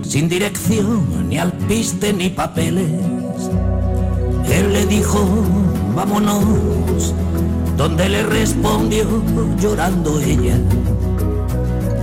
sin 0.02 0.30
dirección, 0.30 1.28
ni 1.28 1.36
alpiste 1.36 2.14
ni 2.14 2.30
papeles. 2.30 2.90
Él 4.50 4.72
le 4.72 4.86
dijo, 4.86 5.26
vámonos, 5.94 7.12
donde 7.76 8.08
le 8.08 8.22
respondió 8.22 9.04
llorando 9.58 10.20
ella, 10.20 10.56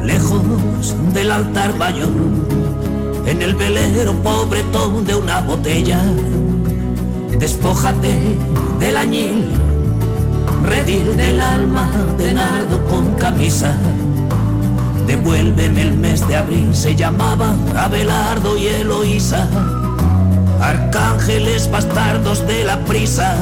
lejos 0.03 0.95
del 1.13 1.31
altar 1.31 1.77
bayón, 1.77 2.45
en 3.25 3.41
el 3.41 3.55
velero 3.55 4.13
pobretón 4.23 5.05
de 5.05 5.15
una 5.15 5.41
botella 5.41 6.01
despójate 7.41 8.37
del 8.79 8.95
añil, 8.95 9.49
redil 10.63 11.17
del 11.17 11.41
alma 11.41 11.89
de 12.15 12.35
nardo 12.35 12.85
con 12.85 13.15
camisa. 13.15 13.75
Devuélveme 15.07 15.81
el 15.81 15.97
mes 15.97 16.27
de 16.27 16.35
abril, 16.35 16.69
se 16.75 16.95
llamaban 16.95 17.57
Abelardo 17.75 18.57
y 18.57 18.67
Eloísa, 18.67 19.47
arcángeles 20.61 21.69
bastardos 21.71 22.45
de 22.45 22.63
la 22.63 22.77
prisa. 22.85 23.35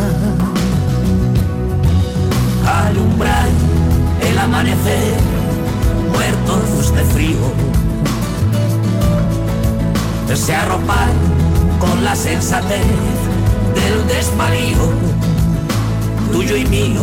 Alumbrar 2.70 3.48
el 4.22 4.38
amanecer, 4.38 5.18
muertos 6.12 6.94
de 6.94 7.04
frío. 7.06 7.70
Se 10.50 10.56
arropar 10.56 11.10
con 11.80 12.04
la 12.04 12.16
sensatez 12.16 12.82
del 13.76 14.08
desvarío, 14.08 14.78
tuyo 16.32 16.56
y 16.56 16.66
mío, 16.66 17.02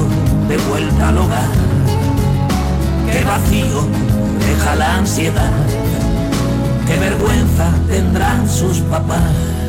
de 0.49 0.57
vuelta 0.69 1.09
al 1.11 1.19
hogar. 1.19 1.51
Qué 3.13 3.25
vacío 3.25 3.87
deja 4.41 4.75
la 4.75 4.97
ansiedad, 4.97 5.53
qué 6.87 6.97
vergüenza 6.99 7.71
tendrán 7.89 8.49
sus 8.49 8.79
papás. 8.79 9.66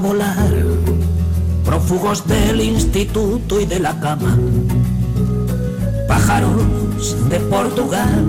Volar, 0.00 0.50
prófugos 1.64 2.26
del 2.26 2.60
instituto 2.60 3.60
y 3.60 3.66
de 3.66 3.80
la 3.80 3.98
cama, 4.00 4.36
pájaros 6.08 7.16
de 7.28 7.40
Portugal, 7.40 8.24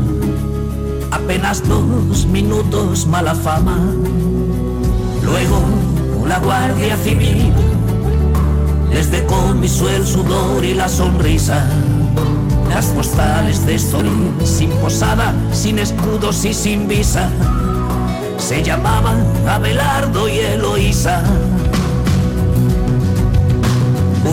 apenas 1.11 1.67
dos 1.67 2.25
minutos 2.25 3.07
mala 3.07 3.35
fama, 3.35 3.77
luego 5.23 5.61
la 6.31 6.39
Guardia 6.39 6.95
Civil. 6.95 7.51
Les 8.93 9.11
decomisó 9.11 9.89
el 9.89 10.07
sudor 10.07 10.63
y 10.63 10.73
la 10.73 10.87
sonrisa. 10.87 11.65
Las 12.69 12.85
postales 12.85 13.65
de 13.65 13.75
Estoril, 13.75 14.31
sin 14.45 14.69
posada, 14.81 15.33
sin 15.51 15.77
escudos 15.77 16.45
y 16.45 16.53
sin 16.53 16.87
visa, 16.87 17.29
se 18.37 18.63
llamaban 18.63 19.25
Abelardo 19.45 20.29
y 20.29 20.39
Eloísa. 20.39 21.21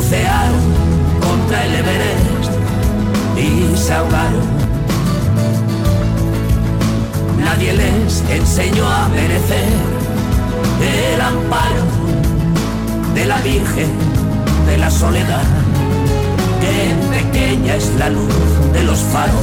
Bucearon 0.08 1.20
contra 1.20 1.66
el 1.66 1.74
Everest 1.74 2.50
y 3.36 3.76
se 3.76 3.92
ahogaron. 3.92 4.48
Nadie 7.44 7.74
les 7.74 8.24
enseñó 8.30 8.88
a 8.88 9.08
merecer 9.08 9.68
el 10.80 11.20
amparo 11.20 11.84
de 13.14 13.26
la 13.26 13.36
Virgen 13.42 13.90
de 14.66 14.78
la 14.78 14.90
Soledad. 14.90 15.44
Qué 16.62 16.94
pequeña 17.14 17.74
es 17.74 17.92
la 17.98 18.08
luz 18.08 18.32
de 18.72 18.84
los 18.84 19.00
faros. 19.00 19.34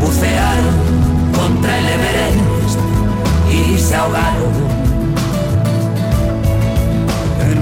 Bucearon 0.00 0.74
contra 1.38 1.78
el 1.78 1.86
Everest 1.86 2.80
y 3.48 3.78
se 3.78 3.94
ahogaron. 3.94 4.79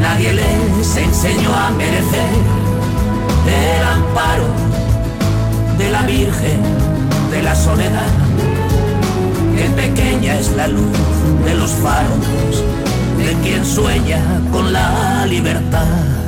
Nadie 0.00 0.32
les 0.32 0.96
enseñó 0.96 1.54
a 1.54 1.70
merecer 1.70 2.30
el 3.46 3.84
amparo 3.84 4.48
de 5.76 5.90
la 5.90 6.02
Virgen 6.02 6.60
de 7.30 7.42
la 7.42 7.54
Soledad. 7.54 8.12
Qué 9.56 9.64
pequeña 9.70 10.38
es 10.38 10.52
la 10.52 10.68
luz 10.68 10.96
de 11.44 11.54
los 11.54 11.70
faros 11.72 12.64
de 13.18 13.32
quien 13.42 13.64
sueña 13.64 14.22
con 14.52 14.72
la 14.72 15.26
libertad. 15.26 16.27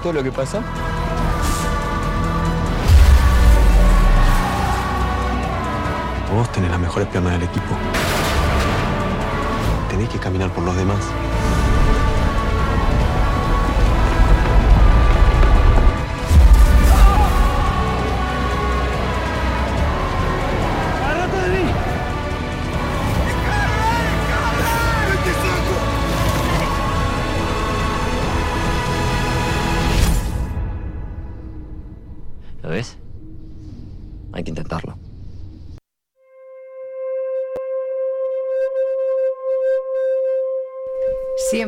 todo 0.00 0.14
lo 0.14 0.22
que 0.22 0.32
pasa? 0.32 0.62
Vos 6.34 6.50
tenés 6.52 6.70
las 6.70 6.80
mejores 6.80 7.08
piernas 7.08 7.32
del 7.34 7.42
equipo. 7.42 7.74
Tenés 9.90 10.08
que 10.08 10.18
caminar 10.18 10.50
por 10.50 10.64
los 10.64 10.76
demás. 10.76 10.98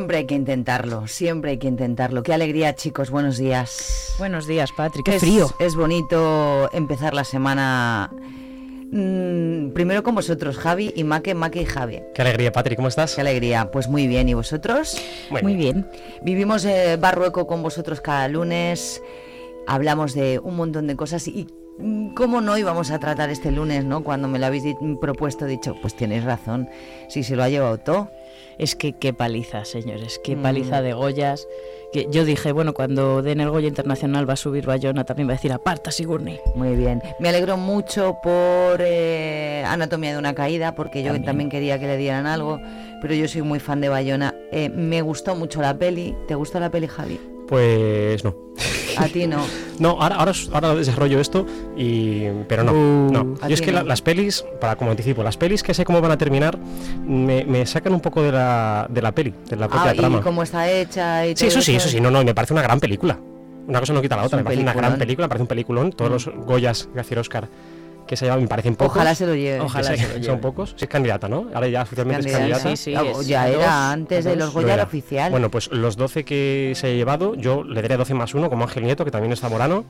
Siempre 0.03 0.17
hay 0.17 0.25
que 0.25 0.35
intentarlo, 0.35 1.07
siempre 1.07 1.51
hay 1.51 1.57
que 1.59 1.67
intentarlo. 1.69 2.23
Qué 2.23 2.33
alegría, 2.33 2.75
chicos, 2.75 3.09
buenos 3.09 3.37
días. 3.37 4.13
Buenos 4.19 4.47
días, 4.47 4.69
Patrick. 4.75 5.05
Qué 5.05 5.15
Es- 5.15 5.21
frío. 5.21 5.49
Es 5.59 5.75
bonito 5.75 6.69
empezar 6.73 7.13
la 7.13 7.23
semana 7.23 8.11
mm, 8.91 9.69
primero 9.69 10.03
con 10.03 10.13
vosotros, 10.13 10.57
Javi 10.57 10.91
y 10.93 11.05
Maque, 11.05 11.33
Maque 11.35 11.61
y 11.61 11.65
Javi. 11.65 12.01
Qué 12.13 12.21
alegría, 12.21 12.51
Patri, 12.51 12.75
¿cómo 12.75 12.89
estás? 12.89 13.15
Qué 13.15 13.21
alegría, 13.21 13.71
pues 13.71 13.87
muy 13.87 14.07
bien. 14.07 14.27
¿Y 14.27 14.33
vosotros? 14.33 15.01
Muy 15.41 15.55
bien. 15.55 15.87
Vivimos 16.21 16.65
eh, 16.65 16.97
Barrueco 16.99 17.47
con 17.47 17.63
vosotros 17.63 18.01
cada 18.01 18.27
lunes. 18.27 19.01
Hablamos 19.67 20.13
de 20.15 20.37
un 20.39 20.57
montón 20.57 20.85
de 20.87 20.97
cosas 20.97 21.25
y 21.29 21.47
mm, 21.79 22.13
cómo 22.13 22.41
no 22.41 22.57
íbamos 22.57 22.91
a 22.91 22.99
tratar 22.99 23.29
este 23.29 23.53
lunes, 23.53 23.85
¿no? 23.85 24.03
Cuando 24.03 24.27
me 24.27 24.37
lo 24.37 24.47
habéis 24.47 24.65
propuesto, 24.99 25.45
he 25.45 25.47
dicho, 25.47 25.75
pues 25.81 25.95
tenéis 25.95 26.25
razón. 26.25 26.67
Si 27.07 27.23
se 27.23 27.37
lo 27.37 27.43
ha 27.43 27.47
llevado 27.47 27.77
todo. 27.77 28.11
Es 28.57 28.75
que 28.75 28.93
qué 28.93 29.13
paliza, 29.13 29.65
señores, 29.65 30.19
qué 30.23 30.35
Mm. 30.35 30.41
paliza 30.41 30.81
de 30.81 30.93
Goyas. 30.93 31.47
Que 31.91 32.07
yo 32.09 32.25
dije, 32.25 32.51
bueno, 32.51 32.73
cuando 32.73 33.21
den 33.21 33.39
el 33.39 33.49
Goya 33.51 33.67
Internacional 33.67 34.27
va 34.27 34.33
a 34.33 34.37
subir 34.37 34.65
Bayona, 34.65 35.03
también 35.03 35.27
va 35.27 35.33
a 35.33 35.35
decir 35.35 35.51
aparta 35.51 35.91
Sigourney. 35.91 36.39
Muy 36.55 36.75
bien. 36.75 37.01
Me 37.19 37.29
alegro 37.29 37.55
mucho 37.57 38.17
por 38.23 38.77
eh, 38.79 39.63
Anatomía 39.67 40.11
de 40.13 40.17
una 40.17 40.33
caída, 40.33 40.73
porque 40.75 41.03
yo 41.03 41.19
también. 41.21 41.49
quería 41.49 41.77
que 41.79 41.85
le 41.87 41.97
dieran 41.97 42.25
algo, 42.25 42.59
pero 43.01 43.13
yo 43.13 43.27
soy 43.27 43.43
muy 43.43 43.59
fan 43.59 43.79
de 43.81 43.89
Bayona. 43.89 44.33
Eh, 44.51 44.69
me 44.69 45.01
gustó 45.03 45.35
mucho 45.35 45.61
la 45.61 45.75
peli. 45.77 46.15
¿Te 46.27 46.33
gustó 46.35 46.59
la 46.59 46.69
peli, 46.71 46.87
Javi? 46.87 47.19
Pues 47.47 48.23
no. 48.23 48.35
A 48.97 49.07
ti 49.07 49.27
no. 49.27 49.43
No, 49.79 49.99
ahora, 49.99 50.17
ahora, 50.17 50.31
ahora 50.53 50.75
desarrollo 50.75 51.19
esto, 51.19 51.47
y, 51.75 52.25
pero 52.47 52.63
no. 52.63 52.73
Uh, 52.73 53.11
no. 53.11 53.35
a 53.41 53.47
Yo 53.47 53.55
es 53.55 53.61
que 53.61 53.71
la- 53.71 53.81
las 53.83 54.03
pelis, 54.03 54.45
para 54.61 54.75
como 54.75 54.91
anticipo, 54.91 55.23
las 55.23 55.35
pelis 55.35 55.63
que 55.63 55.73
sé 55.73 55.83
cómo 55.83 55.99
van 55.99 56.11
a 56.11 56.17
terminar, 56.17 56.59
me, 57.03 57.43
me 57.43 57.65
sacan 57.65 57.91
un 57.93 57.99
poco 58.01 58.21
de 58.21 58.31
la, 58.31 58.85
de 58.89 59.01
la 59.01 59.11
peli, 59.11 59.33
de 59.49 59.55
la 59.55 59.67
propia 59.67 59.89
Ah, 59.91 59.93
trama. 59.95 60.19
y 60.19 60.21
cómo 60.21 60.43
está 60.43 60.69
hecha 60.69 61.25
y 61.25 61.35
Sí, 61.35 61.47
eso 61.47 61.59
sí, 61.59 61.75
eso 61.75 61.89
sí, 61.89 61.99
no, 61.99 62.11
no, 62.11 62.23
me 62.23 62.35
parece 62.35 62.53
una 62.53 62.61
gran 62.61 62.79
película. 62.79 63.17
Una 63.67 63.79
cosa 63.79 63.93
no 63.93 64.01
quita 64.01 64.15
la 64.15 64.25
otra, 64.25 64.37
me 64.37 64.43
parece 64.43 64.61
una 64.61 64.73
gran 64.73 64.97
película, 64.99 65.25
me 65.25 65.29
parece 65.29 65.41
un 65.41 65.47
peliculón. 65.47 65.91
Todos 65.91 66.11
los 66.11 66.29
Goyas, 66.45 66.87
gracias 66.93 67.19
Oscar, 67.19 67.49
que 68.07 68.15
se 68.17 68.25
llevan, 68.25 68.41
me 68.41 68.47
parecen 68.47 68.75
pocos. 68.75 68.95
Ojalá 68.95 69.15
se 69.15 69.25
lo 69.25 69.35
lleve. 69.35 69.59
Ojalá 69.61 69.87
se 69.89 69.97
se 69.97 70.03
lo 70.07 70.13
Son 70.13 70.21
lleve. 70.21 70.37
pocos. 70.37 70.69
Sí, 70.71 70.85
es 70.85 70.87
candidata, 70.89 71.27
¿no? 71.29 71.47
Ahora 71.53 71.67
ya 71.67 71.81
oficialmente 71.83 72.31
Candidata. 72.31 72.71
es 72.71 72.79
Sí, 72.79 72.93
candidata. 72.93 73.15
sí, 73.17 73.21
es 73.21 73.27
Ya 73.27 73.47
era 73.49 73.91
antes 73.91 74.25
de 74.25 74.35
los. 74.35 74.53
Goya 74.53 74.73
era 74.73 74.83
oficial. 74.83 75.31
Bueno, 75.31 75.49
pues 75.49 75.71
los 75.71 75.95
12 75.97 76.23
que 76.25 76.73
se 76.75 76.87
ha 76.87 76.89
llevado, 76.91 77.35
yo 77.35 77.63
le 77.63 77.81
daré 77.81 77.97
12 77.97 78.13
más 78.13 78.33
1 78.33 78.49
como 78.49 78.63
Ángel 78.63 78.83
Nieto, 78.83 79.05
que 79.05 79.11
también 79.11 79.31
es 79.33 79.39
zamorano, 79.39 79.85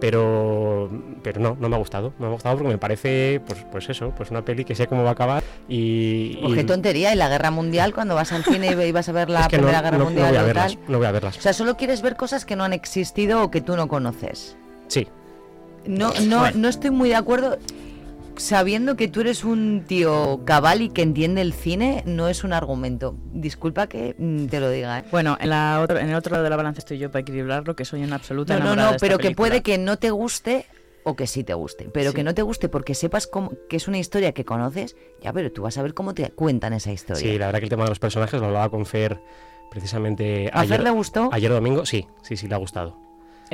pero 0.00 0.90
pero 1.22 1.40
no, 1.40 1.56
no 1.58 1.68
me 1.68 1.76
ha 1.76 1.78
gustado. 1.78 2.12
No 2.18 2.26
me 2.26 2.26
ha 2.26 2.32
gustado 2.32 2.56
porque 2.56 2.68
me 2.72 2.78
parece, 2.78 3.40
pues, 3.46 3.64
pues 3.72 3.88
eso, 3.88 4.10
pues 4.16 4.30
una 4.30 4.44
peli 4.44 4.64
que 4.64 4.74
sé 4.74 4.86
cómo 4.86 5.02
va 5.02 5.10
a 5.10 5.12
acabar 5.12 5.42
y... 5.68 6.38
Y- 6.42 6.54
qué 6.54 6.64
tontería, 6.64 7.12
y 7.12 7.16
la 7.16 7.28
guerra 7.28 7.50
mundial, 7.50 7.94
cuando 7.94 8.14
vas 8.14 8.30
al 8.32 8.44
cine 8.44 8.76
y 8.86 8.92
vas 8.92 9.08
a 9.08 9.12
ver 9.12 9.30
la 9.30 9.40
es 9.42 9.48
que 9.48 9.56
no, 9.56 9.62
Primera 9.62 9.80
Guerra 9.82 9.96
no- 9.98 10.04
no 10.04 10.10
Mundial 10.10 10.28
voy 10.28 10.36
a 10.36 10.42
verlas, 10.42 10.74
tal. 10.76 10.84
no 10.88 10.98
voy 10.98 11.06
a 11.06 11.12
verlas. 11.12 11.38
O 11.38 11.40
sea, 11.40 11.52
solo 11.54 11.76
quieres 11.76 12.02
ver 12.02 12.16
cosas 12.16 12.44
que 12.44 12.56
no 12.56 12.64
han 12.64 12.72
existido 12.72 13.42
o 13.42 13.50
que 13.50 13.60
tú 13.62 13.76
no 13.76 13.88
conoces. 13.88 14.56
Sí. 14.88 15.08
No, 15.86 16.12
no, 16.26 16.40
Bueno. 16.40 16.58
no 16.58 16.68
estoy 16.68 16.90
muy 16.90 17.08
de 17.10 17.16
acuerdo. 17.16 17.58
Sabiendo 18.36 18.96
que 18.96 19.06
tú 19.06 19.20
eres 19.20 19.44
un 19.44 19.84
tío 19.86 20.40
cabal 20.44 20.82
y 20.82 20.88
que 20.88 21.02
entiende 21.02 21.40
el 21.40 21.52
cine, 21.52 22.02
no 22.04 22.26
es 22.28 22.42
un 22.42 22.52
argumento. 22.52 23.16
Disculpa 23.32 23.86
que 23.86 24.16
mm, 24.18 24.46
te 24.46 24.58
lo 24.58 24.70
diga. 24.70 24.98
¿eh? 24.98 25.04
Bueno, 25.12 25.36
en, 25.40 25.50
la 25.50 25.80
otra- 25.80 26.00
en 26.00 26.08
el 26.08 26.16
otro 26.16 26.32
lado 26.32 26.42
de 26.42 26.50
la 26.50 26.56
balanza 26.56 26.80
estoy 26.80 26.98
yo 26.98 27.12
para 27.12 27.20
equilibrarlo, 27.20 27.76
que 27.76 27.84
soy 27.84 28.02
una 28.02 28.16
absoluta 28.16 28.54
No, 28.54 28.58
no, 28.60 28.64
enamorada 28.72 28.92
no, 28.92 28.96
pero 28.98 29.18
que 29.18 29.30
puede 29.36 29.62
que 29.62 29.78
no 29.78 29.98
te 29.98 30.10
guste 30.10 30.66
o 31.04 31.14
que 31.14 31.28
sí 31.28 31.44
te 31.44 31.54
guste. 31.54 31.88
Pero 31.94 32.10
Sí. 32.10 32.16
que 32.16 32.24
no 32.24 32.34
te 32.34 32.42
guste 32.42 32.68
porque 32.68 32.94
sepas 32.96 33.28
cómo, 33.28 33.52
que 33.68 33.76
es 33.76 33.86
una 33.86 33.98
historia 33.98 34.32
que 34.32 34.44
conoces, 34.44 34.96
ya, 35.22 35.32
pero 35.32 35.52
tú 35.52 35.62
vas 35.62 35.78
a 35.78 35.82
ver 35.82 35.94
cómo 35.94 36.12
te 36.12 36.30
cuentan 36.30 36.72
esa 36.72 36.90
historia. 36.90 37.22
Sí, 37.22 37.38
la 37.38 37.46
verdad 37.46 37.60
que 37.60 37.66
el 37.66 37.70
tema 37.70 37.84
de 37.84 37.90
los 37.90 38.00
personajes 38.00 38.40
lo 38.40 38.46
hablaba 38.48 38.68
con 38.68 38.84
Fer 38.84 39.20
precisamente 39.70 40.50
¿A 40.52 40.64
Fer 40.64 40.82
le 40.82 40.90
gustó? 40.90 41.28
Ayer 41.32 41.52
domingo, 41.52 41.86
sí, 41.86 42.06
sí, 42.22 42.36
sí, 42.36 42.48
le 42.48 42.54
ha 42.54 42.58
gustado. 42.58 42.98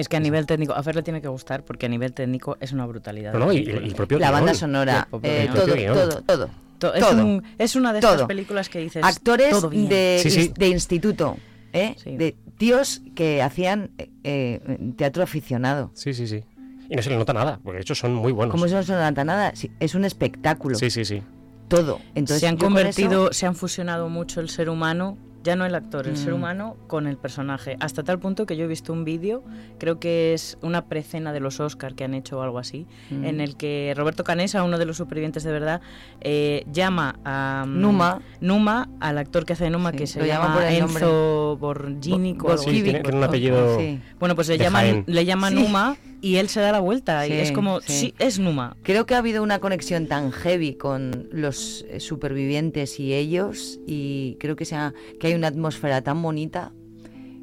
Es 0.00 0.08
que 0.08 0.16
a 0.16 0.20
nivel 0.20 0.46
técnico, 0.46 0.72
a 0.72 0.82
Fer 0.82 0.96
le 0.96 1.02
tiene 1.02 1.20
que 1.20 1.28
gustar 1.28 1.62
porque 1.64 1.84
a 1.86 1.88
nivel 1.88 2.12
técnico 2.14 2.56
es 2.60 2.72
una 2.72 2.86
brutalidad. 2.86 3.34
No, 3.34 3.52
y- 3.52 3.58
el 3.68 3.94
propio 3.94 4.18
La 4.18 4.30
banda 4.30 4.54
sonora, 4.54 5.06
Y 5.12 5.26
el 5.26 5.48
propio 5.50 5.74
eh, 5.74 5.78
guion. 5.78 5.94
todo, 5.94 6.08
todo, 6.08 6.22
todo, 6.22 6.48
To- 6.78 6.94
es, 6.94 7.00
todo. 7.00 7.26
un- 7.26 7.42
es 7.58 7.76
una 7.76 7.92
de 7.92 7.98
estas 7.98 8.16
Todo. 8.16 8.26
películas 8.28 8.70
que 8.70 8.78
dices. 8.78 9.04
Actores 9.04 9.50
todo 9.50 9.68
bien. 9.68 9.88
de, 9.90 10.20
Sí, 10.22 10.30
sí. 10.30 10.40
ins- 10.48 10.54
de 10.54 10.68
instituto, 10.68 11.36
¿eh? 11.74 11.94
de 12.06 12.34
tíos 12.56 13.02
que 13.14 13.42
hacían 13.42 13.90
eh, 14.24 14.60
teatro 14.96 15.22
aficionado. 15.22 15.90
Sí, 15.94 16.14
sí, 16.14 16.26
sí. 16.26 16.42
Y 16.88 16.96
no 16.96 17.02
se 17.02 17.10
le 17.10 17.16
nota 17.16 17.32
nada, 17.34 17.60
porque 17.62 17.76
de 17.76 17.82
hecho 17.82 17.94
son 17.94 18.14
muy 18.14 18.32
buenos. 18.32 18.52
Como 18.52 18.64
eso 18.64 18.76
no 18.76 18.82
se 18.82 18.92
nota 18.94 19.22
nada, 19.24 19.52
sí, 19.54 19.70
es 19.78 19.94
un 19.94 20.04
espectáculo. 20.06 20.76
Sí, 20.78 20.88
sí, 20.90 21.04
sí. 21.04 21.22
Todo. 21.68 22.00
Entonces, 22.14 22.40
se 22.40 22.48
han 22.48 22.56
con 22.56 22.68
convertido, 22.68 23.24
eso- 23.26 23.32
se 23.34 23.46
han 23.46 23.54
fusionado 23.54 24.08
mucho 24.08 24.40
el 24.40 24.48
ser 24.48 24.70
humano, 24.70 25.18
ya 25.42 25.57
no 25.57 25.64
el 25.64 25.74
actor, 25.74 26.07
el 26.07 26.16
ser 26.16 26.33
Mm. 26.33 26.37
humano 26.37 26.76
con 26.87 27.07
el 27.07 27.16
personaje. 27.16 27.76
Hasta 27.81 28.03
tal 28.03 28.18
punto 28.18 28.44
que 28.46 28.57
yo 28.57 28.64
he 28.64 28.68
visto 28.68 28.92
un 28.92 29.05
vídeo, 29.05 29.42
creo 29.79 29.98
que 29.98 30.35
es 30.35 30.59
una 30.62 30.87
precena 30.87 31.33
de 31.33 31.40
los 31.40 31.61
Oscar 31.61 31.94
que 31.94 32.05
han 32.05 32.14
hecho 32.14 32.38
o 32.38 32.42
algo 32.42 32.59
así, 32.59 32.87
Mm. 33.11 33.24
en 33.24 33.40
el 33.40 33.57
que 33.57 33.94
Roberto 33.96 34.22
Canesa, 34.24 34.62
uno 34.64 34.79
de 34.79 34.85
los 34.87 34.96
supervivientes 34.98 35.42
de 35.42 35.53
verdad, 35.53 35.81
eh, 36.20 36.64
llama 36.72 37.18
a 37.24 37.64
mm, 37.66 37.81
Numa. 37.81 38.20
Numa, 38.40 38.88
al 39.00 39.18
actor 39.18 39.44
que 39.46 39.55
hace 39.55 39.64
de 39.64 39.70
Numa, 39.70 39.92
que 39.92 40.07
se 40.07 40.26
llama 40.26 40.70
Enzo 40.70 41.57
Borgini. 41.59 42.35
Bo- 42.35 42.57
Sí, 42.59 42.83
tiene, 42.83 43.00
tiene 43.00 43.18
un 43.18 43.24
apellido. 43.24 43.79
Bueno, 44.18 44.35
pues 44.35 44.48
le 44.48 44.59
de 44.59 44.64
llaman, 44.64 44.83
Jaén. 44.83 45.05
le 45.07 45.24
llama 45.24 45.48
Sí. 45.48 45.55
Numa 45.55 45.96
y 46.20 46.37
él 46.37 46.48
se 46.48 46.61
da 46.61 46.72
la 46.72 46.80
vuelta 46.80 47.26
y 47.26 47.33
es 47.33 47.52
como, 47.52 47.80
sí. 47.80 47.92
sí, 47.92 48.14
es 48.18 48.38
Numa. 48.38 48.76
Creo 48.83 49.06
que 49.06 49.14
ha 49.14 49.18
habido 49.18 49.42
una 49.42 49.59
conexión 49.59 50.06
tan 50.06 50.33
heavy 50.33 50.74
con 50.74 51.28
los 51.33 51.85
eh, 51.88 52.00
supervivientes 52.00 53.00
y 53.00 53.14
ellos 53.14 53.80
y 53.87 54.37
creo 54.40 54.56
que, 54.56 54.64
sea, 54.64 54.94
que 55.18 55.28
hay 55.28 55.35
una 55.35 55.48
atmósfera 55.48 56.02
tan 56.02 56.22
bonita 56.22 56.72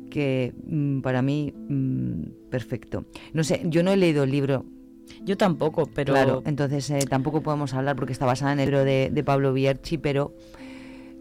que 0.09 0.53
mm, 0.65 1.01
para 1.01 1.21
mí 1.21 1.53
mm, 1.55 2.49
perfecto. 2.49 3.05
No 3.33 3.43
sé, 3.43 3.61
yo 3.65 3.83
no 3.83 3.91
he 3.91 3.97
leído 3.97 4.23
el 4.23 4.31
libro. 4.31 4.65
Yo 5.23 5.37
tampoco, 5.37 5.89
pero... 5.93 6.13
Claro, 6.13 6.43
entonces 6.45 6.89
eh, 6.89 6.99
tampoco 7.09 7.41
podemos 7.41 7.73
hablar 7.73 7.95
porque 7.95 8.13
está 8.13 8.25
basada 8.25 8.53
en 8.53 8.59
el 8.59 8.65
libro 8.65 8.83
de, 8.83 9.09
de 9.11 9.23
Pablo 9.23 9.53
Bierchi, 9.53 9.97
pero 9.97 10.35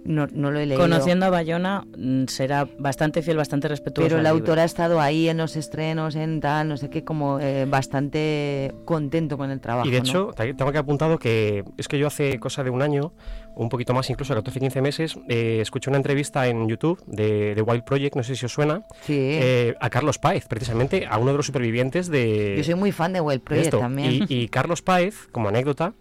no, 0.07 0.27
no 0.33 0.51
lo 0.51 0.59
he 0.61 0.67
leído. 0.67 0.81
Conociendo 0.83 1.27
a 1.27 1.31
Bayona 1.31 1.85
mm, 1.97 2.25
será 2.27 2.67
bastante 2.79 3.23
fiel, 3.23 3.37
bastante 3.37 3.69
respetuoso. 3.69 4.07
Pero 4.09 4.21
al 4.21 4.27
el 4.27 4.33
libro. 4.33 4.43
autor 4.53 4.59
ha 4.61 4.65
estado 4.65 5.01
ahí 5.01 5.29
en 5.29 5.37
los 5.39 5.57
estrenos, 5.57 6.15
en 6.17 6.41
tal, 6.41 6.69
no 6.69 6.77
sé 6.77 6.89
qué, 6.91 7.05
como 7.05 7.39
eh, 7.41 7.67
bastante 7.69 8.73
contento 8.85 9.37
con 9.39 9.51
el 9.51 9.61
trabajo. 9.61 9.87
Y 9.89 9.91
de 9.91 9.99
hecho, 9.99 10.33
te- 10.37 10.55
tengo 10.55 10.73
que 10.73 10.79
apuntado 10.79 11.19
que 11.19 11.65
es 11.77 11.89
que 11.89 11.99
yo 11.99 12.07
hace 12.07 12.39
cosa 12.39 12.63
de 12.65 12.71
un 12.71 12.83
año, 12.83 13.13
un 13.55 13.69
poquito 13.69 13.95
más, 13.95 14.09
incluso 14.11 14.35
14-15 14.35 14.81
meses, 14.83 15.19
eh, 15.29 15.59
escuché 15.61 15.91
una 15.91 15.97
entrevista 15.97 16.47
en 16.47 16.69
YouTube 16.69 17.03
de, 17.07 17.55
de 17.55 17.63
Wild 17.63 17.85
Project, 17.85 18.17
no 18.17 18.23
sé 18.23 18.37
si 18.37 18.45
os 18.47 18.53
suena, 18.53 18.83
Sí. 19.03 19.15
eh, 19.19 19.75
a 19.81 19.89
Carlos 19.91 20.19
Páez, 20.19 20.47
precisamente 20.47 21.07
a 21.07 21.19
uno 21.19 21.31
de 21.33 21.37
los 21.39 21.47
supervivientes 21.47 22.09
de, 22.09 22.55
Yo 22.59 22.65
soy 22.65 22.75
muy 22.75 22.93
fan 22.93 23.13
de 23.13 23.21
Well 23.21 23.39
de 23.39 23.45
Project 23.45 23.79
también. 23.79 24.27
Y, 24.29 24.43
y 24.43 24.49
Carlos 24.49 24.83
Páez, 24.83 25.29
como 25.33 25.49
anécdota, 25.49 25.95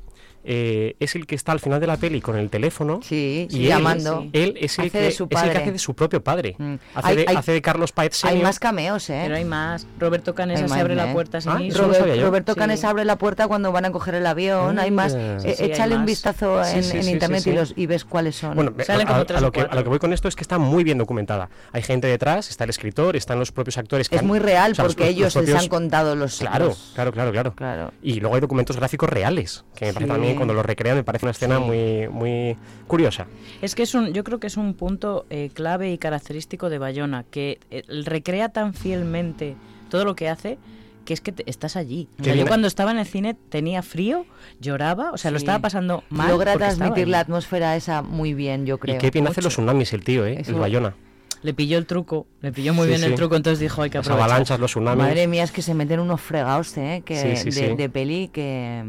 eh, 0.45 0.95
es 0.99 1.15
el 1.15 1.25
que 1.25 1.35
está 1.35 1.51
al 1.51 1.59
final 1.59 1.79
de 1.79 1.87
la 1.87 1.97
peli 1.97 2.21
con 2.21 2.37
el 2.37 2.49
teléfono 2.49 2.99
Sí, 3.03 3.47
y 3.49 3.63
él, 3.63 3.67
llamando. 3.69 4.27
él 4.33 4.55
es 4.61 4.77
el, 4.79 4.85
Hace 4.85 4.91
que, 4.99 5.07
es 5.07 5.19
el 5.19 5.27
que 5.27 5.37
hace 5.37 5.71
de 5.71 5.79
su 5.79 5.93
propio 5.95 6.23
padre. 6.23 6.55
Mm. 6.57 6.75
Hace, 6.93 7.07
Hay- 7.07 7.15
de, 7.15 7.25
hay- 7.27 7.35
hace 7.35 7.51
de 7.53 7.61
Carlos 7.61 7.91
Páez 7.91 8.23
Hay 8.25 8.41
más 8.41 8.59
cameos, 8.59 9.09
¿eh? 9.09 9.21
Pero 9.23 9.35
hay 9.35 9.45
más. 9.45 9.87
Roberto 9.99 10.35
Canesa 10.35 10.63
Hay 10.63 10.69
se 10.69 10.79
abre 10.79 10.93
¿eh? 10.93 10.97
la 10.97 11.11
puerta 11.13 11.41
sin 11.41 11.51
Ah, 11.51 11.59
Robert-. 11.73 12.21
Roberto 12.21 12.53
Sí. 12.53 12.59
Canesa 12.59 12.89
abre 12.89 13.05
la 13.05 13.17
puerta 13.17 13.47
cuando 13.47 13.71
van 13.71 13.85
a 13.85 13.91
coger 13.91 14.15
el 14.15 14.25
avión. 14.27 14.79
hay 14.79 14.91
más. 14.91 15.13
Ah. 15.15 15.37
Eh, 15.43 15.55
Sí, 15.55 15.63
hay 15.63 15.71
échale 15.71 15.95
un 15.95 16.05
vistazo 16.05 16.63
Sí, 16.63 16.77
en, 16.77 16.83
sí, 16.83 16.97
en 16.97 17.03
sí, 17.03 17.11
internet 17.11 17.41
sí, 17.43 17.49
Y, 17.49 17.53
los, 17.53 17.73
y 17.75 17.85
ves 17.87 18.05
cuáles 18.05 18.35
son. 18.35 18.55
Bueno, 18.55 18.73
a, 18.87 19.39
lo 19.41 19.51
que, 19.51 19.61
a 19.61 19.75
lo 19.75 19.83
que 19.83 19.89
voy 19.89 19.99
con 19.99 20.13
esto 20.13 20.27
es 20.27 20.35
que 20.35 20.41
está 20.43 20.57
muy 20.57 20.83
bien 20.83 20.97
documentada. 20.97 21.49
Hay 21.71 21.81
gente 21.81 22.07
detrás, 22.07 22.49
está 22.49 22.63
el 22.65 22.69
escritor, 22.69 23.15
están 23.15 23.39
los 23.39 23.51
propios 23.51 23.77
actores. 23.77 24.09
que 24.09 24.15
es 24.15 24.21
han- 24.21 24.27
muy 24.27 24.39
real 24.39 24.71
o 24.73 24.75
sea, 24.75 24.83
los- 24.85 24.95
porque 24.95 25.11
los- 25.11 25.19
los 25.21 25.35
ellos 25.35 25.49
les 25.49 25.55
han 25.63 25.67
contado 25.69 26.15
los. 26.15 26.37
Claro, 26.37 26.75
claro, 26.93 27.11
claro, 27.11 27.31
claro, 27.31 27.53
Claro. 27.55 27.91
Y 28.01 28.19
luego 28.19 28.35
hay 28.35 28.41
documentos 28.41 28.75
gráficos 28.77 29.09
reales, 29.09 29.63
que 29.75 29.85
me 29.87 29.93
parece 29.93 30.31
Sí. 30.31 30.34
Cuando 30.35 30.53
los 30.53 30.65
recrean 30.65 30.95
me 30.97 31.03
parece 31.03 31.25
una 31.25 31.31
escena 31.31 31.59
muy, 31.59 32.07
muy 32.09 32.57
curiosa. 32.87 33.27
Es 33.61 33.75
que 33.75 33.83
es 33.83 33.93
un, 33.95 34.13
yo 34.13 34.23
creo 34.23 34.39
que 34.39 34.47
es 34.47 34.57
un 34.57 34.73
punto 34.73 35.25
eh, 35.29 35.49
clave 35.53 35.91
y 35.91 35.97
característico 35.97 36.69
de 36.69 36.77
Bayona, 36.77 37.23
que 37.29 37.59
eh, 37.71 37.83
recrea 38.05 38.49
tan 38.49 38.73
fielmente 38.73 39.55
todo 39.89 40.05
lo 40.05 40.15
que 40.15 40.29
hace 40.29 40.57
que 41.05 41.13
es 41.13 41.21
que 41.21 41.31
te- 41.31 41.47
estás 41.47 41.75
allí. 41.75 42.07
O 42.13 42.17
Qué 42.17 42.23
sea, 42.31 42.35
yo 42.35 42.47
cuando 42.47 42.67
estaba 42.67 42.89
en 42.89 42.97
el 42.97 43.05
cine 43.05 43.35
tenía 43.49 43.83
frío, 43.83 44.25
lloraba, 44.59 45.11
o 45.11 45.17
sea, 45.17 45.29
lo 45.29 45.37
estaba 45.37 45.59
pasando 45.59 46.03
mal. 46.09 46.29
Logra 46.31 46.55
transmitir 46.57 47.07
la 47.07 47.19
atmósfera 47.19 47.75
esa 47.75 48.01
muy 48.01 48.33
bien, 48.33 48.65
yo 48.65 48.79
creo. 48.79 48.95
y 48.95 48.97
qué 48.97 49.11
bien 49.11 49.27
hace 49.27 49.43
los 49.43 49.53
tsunamis 49.53 49.93
el 49.93 50.03
tío, 50.03 50.25
¿eh? 50.25 50.37
Eso- 50.39 50.51
El 50.53 50.59
Bayona. 50.59 50.95
Le 51.43 51.53
pilló 51.53 51.77
el 51.77 51.85
truco, 51.85 52.25
le 52.41 52.51
pilló 52.51 52.73
muy 52.73 52.85
Sí, 52.85 52.89
bien 52.89 53.01
sí. 53.01 53.05
el 53.05 53.13
truco, 53.13 53.35
entonces 53.35 53.59
dijo 53.59 53.83
hay 53.83 53.91
que 53.91 53.99
Las 53.99 54.07
aprovechar. 54.07 54.29
avalanchas, 54.31 54.59
los 54.59 54.71
tsunamis. 54.71 55.03
Madre 55.05 55.27
mía, 55.27 55.43
es 55.43 55.51
que 55.51 55.61
se 55.61 55.75
meten 55.75 55.99
unos 55.99 56.19
fregados, 56.21 56.75
¿eh? 56.77 57.03
Que, 57.05 57.15
Sí, 57.35 57.51
sí, 57.51 57.61
de, 57.61 57.69
sí. 57.69 57.75
de 57.75 57.87
peli 57.87 58.29
que. 58.33 58.83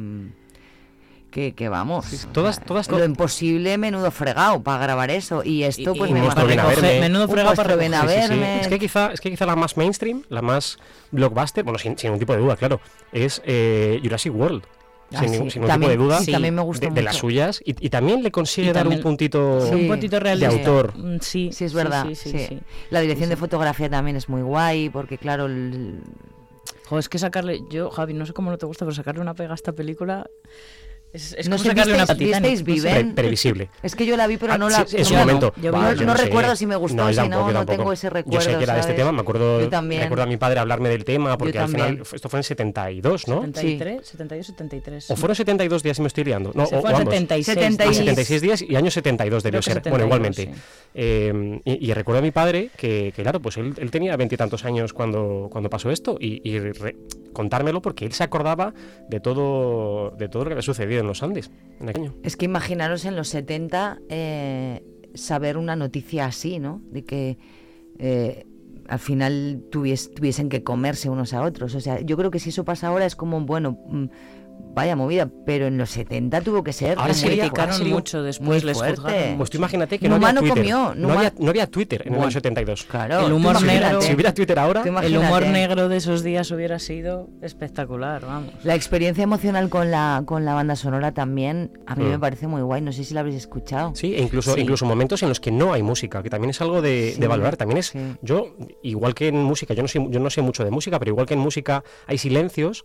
Que, 1.36 1.52
que 1.52 1.68
vamos. 1.68 2.26
todas, 2.32 2.64
todas, 2.64 2.88
Lo 2.90 3.04
imposible, 3.04 3.76
menudo 3.76 4.10
fregado 4.10 4.62
para 4.62 4.82
grabar 4.82 5.10
eso. 5.10 5.44
Y 5.44 5.64
esto, 5.64 5.94
pues 5.94 6.10
y 6.10 6.14
me 6.14 6.20
imagino- 6.20 6.46
Verme. 6.66 6.98
Menudo 7.00 7.28
fregado 7.28 7.54
para 7.54 7.76
Monstruo 7.76 7.76
Ven 7.76 7.92
a 7.94 8.00
Sí, 8.00 8.08
sí, 8.08 8.14
sí. 8.22 8.28
verme. 8.30 8.60
Es 8.62 8.68
que 8.68 8.78
quizá, 8.78 9.12
es 9.12 9.20
que 9.20 9.28
quizá 9.30 9.44
la 9.44 9.54
más 9.54 9.76
mainstream, 9.76 10.22
la 10.30 10.40
más 10.40 10.78
blockbuster, 11.10 11.62
bueno, 11.62 11.78
sin, 11.78 11.98
sin 11.98 12.08
ningún 12.08 12.20
tipo 12.20 12.32
de 12.32 12.38
duda, 12.38 12.56
claro, 12.56 12.80
es 13.12 13.42
eh, 13.44 14.00
Jurassic 14.02 14.34
World. 14.34 14.62
Ah, 15.12 15.18
sin, 15.20 15.28
sí. 15.28 15.32
ningún- 15.34 15.50
sin 15.50 15.60
ningún 15.60 15.68
También- 15.72 15.92
tipo 15.92 16.02
de 16.02 16.08
duda. 16.08 16.20
sí, 16.20 16.32
también 16.32 16.54
me 16.54 16.62
gustó 16.62 16.86
de, 16.88 16.92
de 16.94 17.02
las 17.02 17.16
suyas. 17.16 17.60
Y, 17.66 17.84
y 17.86 17.90
también 17.90 18.22
le 18.22 18.30
consigue 18.30 18.70
Y 18.70 18.72
dar 18.72 18.88
un 18.88 19.00
puntito, 19.02 19.60
Sí. 19.60 19.74
Un 19.74 19.88
puntito 19.88 20.18
realista. 20.18 20.48
de 20.48 20.58
autor. 20.58 20.96
Mm, 20.96 21.18
Sí, 21.20 21.50
Sí, 21.52 21.64
es 21.66 21.70
sí, 21.72 21.76
verdad. 21.76 22.06
sí, 22.08 22.14
sí, 22.14 22.30
sí. 22.30 22.46
sí. 22.48 22.58
La 22.88 23.00
dirección 23.00 23.28
de 23.28 23.36
fotografía 23.36 23.90
también 23.90 24.16
es 24.16 24.30
muy 24.30 24.40
guay, 24.40 24.88
porque 24.88 25.18
claro, 25.18 25.44
el- 25.46 26.00
Jo, 26.88 26.98
es 27.00 27.08
que 27.08 27.18
sacarle, 27.18 27.60
yo, 27.68 27.90
Javi, 27.90 28.14
no 28.14 28.26
sé 28.26 28.32
cómo 28.32 28.48
no 28.50 28.58
te 28.58 28.66
gusta, 28.66 28.84
pero 28.84 28.94
sacarle 28.94 29.20
una 29.20 29.34
pega 29.34 29.50
a 29.50 29.54
esta 29.56 29.72
película 29.72 30.30
es, 31.16 31.32
es 31.38 31.48
no 31.48 31.56
como 31.56 31.64
sé, 31.64 31.68
sacarle 31.70 31.94
una 31.94 32.04
¿visteis, 32.04 32.30
patita. 32.32 32.48
visteis 32.48 32.62
Viven? 32.64 33.06
Pre- 33.06 33.14
previsible. 33.22 33.70
Es 33.82 33.96
que 33.96 34.06
yo 34.06 34.16
la 34.16 34.26
vi, 34.26 34.36
pero 34.36 34.52
Ah, 34.52 34.58
no 34.58 34.68
la... 34.68 34.86
sí, 34.86 34.96
en 34.98 35.04
su 35.04 35.14
no, 35.14 35.20
momento. 35.20 35.52
no, 35.56 35.62
yo 35.94 36.06
no 36.06 36.16
sé. 36.16 36.24
recuerdo 36.24 36.54
si 36.56 36.66
me 36.66 36.76
gustó, 36.76 36.96
No, 37.02 37.08
si 37.10 37.16
tampoco, 37.16 37.46
no, 37.46 37.52
no 37.52 37.66
tengo 37.66 37.92
ese 37.92 38.08
recuerdo. 38.10 38.38
Yo 38.38 38.50
sé 38.52 38.56
que 38.56 38.62
era 38.64 38.74
de 38.74 38.80
este 38.80 38.94
tema, 38.94 39.12
me 39.12 39.20
acuerdo, 39.22 39.60
Yo 39.60 39.68
también. 39.68 40.02
recuerdo 40.02 40.22
a 40.24 40.26
mi 40.26 40.36
padre 40.36 40.60
hablarme 40.60 40.88
del 40.88 41.04
tema, 41.04 41.36
porque 41.36 41.58
al 41.58 41.68
final 41.68 42.02
esto 42.12 42.28
fue 42.28 42.38
en 42.40 42.44
72, 42.44 43.28
¿no? 43.28 43.42
73, 43.42 44.06
72, 44.06 44.46
73. 44.46 45.10
¿O 45.10 45.16
fueron 45.16 45.34
72 45.34 45.82
días 45.82 45.98
y 45.98 46.02
me 46.02 46.08
estoy 46.08 46.24
liando? 46.24 46.52
No, 46.54 46.66
Se 46.66 46.76
o, 46.76 46.80
fue 46.80 46.90
o 46.92 46.96
a 46.96 46.98
ambos. 46.98 47.14
76 47.14 47.48
Ah, 47.48 47.60
días. 47.60 47.96
76 47.96 48.40
días 48.42 48.62
y 48.62 48.76
año 48.76 48.90
72 48.90 49.42
debió 49.42 49.62
ser. 49.62 49.80
Bueno, 49.82 50.04
72, 50.04 50.06
igualmente. 50.06 50.42
sí. 50.44 50.50
Eh, 50.94 51.60
y, 51.64 51.90
y 51.90 51.92
recuerdo 51.94 52.20
a 52.20 52.22
mi 52.22 52.30
padre 52.30 52.70
que, 52.76 53.12
que, 53.14 53.22
claro, 53.22 53.40
pues 53.40 53.56
él, 53.58 53.74
él 53.78 53.90
tenía 53.90 54.16
veintitantos 54.16 54.64
años 54.64 54.92
cuando, 54.92 55.48
cuando 55.50 55.68
pasó 55.68 55.90
esto 55.90 56.16
y, 56.18 56.40
y 56.48 56.58
re- 56.58 56.96
contármelo 57.32 57.82
porque 57.82 58.06
él 58.06 58.12
se 58.12 58.24
acordaba 58.24 58.72
de 59.08 59.20
todo, 59.20 60.10
de 60.16 60.28
todo 60.28 60.44
lo 60.44 60.48
que 60.48 60.52
había 60.54 60.62
sucedido 60.62 61.02
en 61.06 61.08
los 61.08 61.22
Andes 61.22 61.50
en 61.80 61.88
aquel 61.88 62.02
año. 62.02 62.14
Es 62.22 62.36
que 62.36 62.44
imaginaros 62.44 63.04
en 63.04 63.16
los 63.16 63.28
70 63.28 63.98
eh, 64.08 64.82
saber 65.14 65.56
una 65.56 65.76
noticia 65.76 66.26
así, 66.26 66.58
¿no? 66.58 66.82
De 66.90 67.02
que 67.04 67.38
eh, 67.98 68.46
al 68.88 68.98
final 68.98 69.64
tuvies- 69.70 70.12
tuviesen 70.14 70.48
que 70.48 70.62
comerse 70.62 71.08
unos 71.10 71.32
a 71.32 71.42
otros. 71.42 71.74
O 71.74 71.80
sea, 71.80 72.00
yo 72.00 72.16
creo 72.16 72.30
que 72.30 72.38
si 72.38 72.50
eso 72.50 72.64
pasa 72.64 72.88
ahora 72.88 73.06
es 73.06 73.16
como, 73.16 73.40
bueno, 73.40 73.78
mm, 73.88 74.04
vaya 74.58 74.94
movida, 74.94 75.30
pero 75.46 75.66
en 75.68 75.78
los 75.78 75.88
70 75.88 76.42
tuvo 76.42 76.62
que 76.62 76.74
ser 76.74 76.98
Ahora 76.98 77.12
ahora 77.14 77.14
criticaron 77.14 77.74
sería 77.74 77.94
mucho 77.94 78.22
después, 78.22 78.62
les 78.62 78.76
juzgaron. 78.76 79.38
Pues 79.38 79.48
tú 79.48 79.56
imagínate 79.56 79.98
que 79.98 80.06
Numa 80.06 80.18
no 80.34 80.40
había 80.40 80.52
Twitter. 80.52 80.54
comió, 80.74 80.94
no, 80.94 81.12
había, 81.14 81.32
no 81.38 81.48
había 81.48 81.66
Twitter 81.66 82.02
en 82.02 82.08
el 82.08 82.10
Bueno, 82.10 82.24
año 82.24 82.30
72. 82.32 82.84
Claro, 82.84 83.26
el 83.26 83.32
humor 83.32 83.62
negro. 83.62 84.02
Si 84.02 84.12
hubiera 84.12 84.34
Twitter 84.34 84.58
ahora, 84.58 84.82
el 85.02 85.16
humor 85.16 85.46
negro 85.46 85.88
de 85.88 85.96
esos 85.96 86.22
días 86.22 86.50
hubiera 86.50 86.78
sido 86.78 87.30
espectacular, 87.40 88.26
vamos. 88.26 88.52
La 88.64 88.74
experiencia 88.74 89.24
emocional 89.24 89.70
con 89.70 89.90
la, 89.90 90.22
con 90.26 90.44
la 90.44 90.52
banda 90.52 90.76
sonora 90.76 91.12
también 91.12 91.70
a 91.86 91.94
mí 91.96 92.04
Mm. 92.04 92.08
me 92.10 92.18
parece 92.18 92.46
muy 92.46 92.60
guay. 92.60 92.82
No 92.82 92.92
sé 92.92 93.02
si 93.04 93.14
la 93.14 93.20
habréis 93.20 93.38
escuchado. 93.38 93.94
Sí, 93.94 94.14
e 94.14 94.20
incluso, 94.22 94.52
Sí. 94.54 94.60
incluso 94.60 94.84
momentos 94.84 95.22
en 95.22 95.30
los 95.30 95.40
que 95.40 95.50
no 95.50 95.72
hay 95.72 95.82
música, 95.82 96.22
que 96.22 96.28
también 96.28 96.50
es 96.50 96.60
algo 96.60 96.82
de, 96.82 97.12
Sí, 97.14 97.20
de 97.20 97.26
valorar. 97.28 97.56
También 97.56 97.78
es, 97.78 97.86
sí. 97.86 97.98
yo, 98.20 98.54
igual 98.82 99.14
que 99.14 99.28
en 99.28 99.42
música, 99.42 99.72
yo 99.72 99.80
no, 99.82 99.88
sé, 99.88 100.04
yo 100.10 100.20
no 100.20 100.28
sé 100.28 100.42
mucho 100.42 100.64
de 100.64 100.70
música, 100.70 100.98
pero 100.98 101.12
igual 101.12 101.26
que 101.26 101.32
en 101.34 101.40
música 101.40 101.82
hay 102.06 102.18
silencios, 102.18 102.84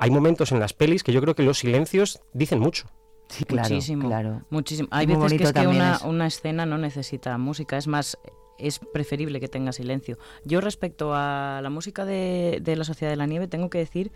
hay 0.00 0.10
momentos 0.10 0.50
en 0.52 0.58
las 0.60 0.72
pelis 0.72 1.02
que 1.04 1.12
yo 1.12 1.20
creo 1.20 1.34
que 1.36 1.42
los 1.42 1.58
silencios 1.58 2.20
dicen 2.32 2.58
mucho. 2.58 2.88
Sí, 3.28 3.44
claro, 3.44 3.68
muchísimo, 3.68 4.08
claro. 4.08 4.42
muchísimo. 4.50 4.88
Hay 4.90 5.06
muy 5.06 5.16
veces 5.16 5.52
que 5.52 5.60
es 5.60 5.66
una, 5.66 5.92
es. 5.94 6.02
una 6.02 6.26
escena 6.26 6.66
no 6.66 6.78
necesita 6.78 7.38
música, 7.38 7.76
es 7.76 7.86
más, 7.86 8.18
es 8.58 8.80
preferible 8.80 9.38
que 9.38 9.46
tenga 9.46 9.70
silencio. 9.72 10.18
Yo 10.44 10.60
respecto 10.60 11.12
a 11.14 11.60
la 11.62 11.70
música 11.70 12.04
de, 12.04 12.58
de 12.60 12.74
La 12.74 12.82
Sociedad 12.84 13.12
de 13.12 13.16
la 13.16 13.26
Nieve 13.26 13.46
tengo 13.46 13.70
que 13.70 13.78
decir 13.78 14.10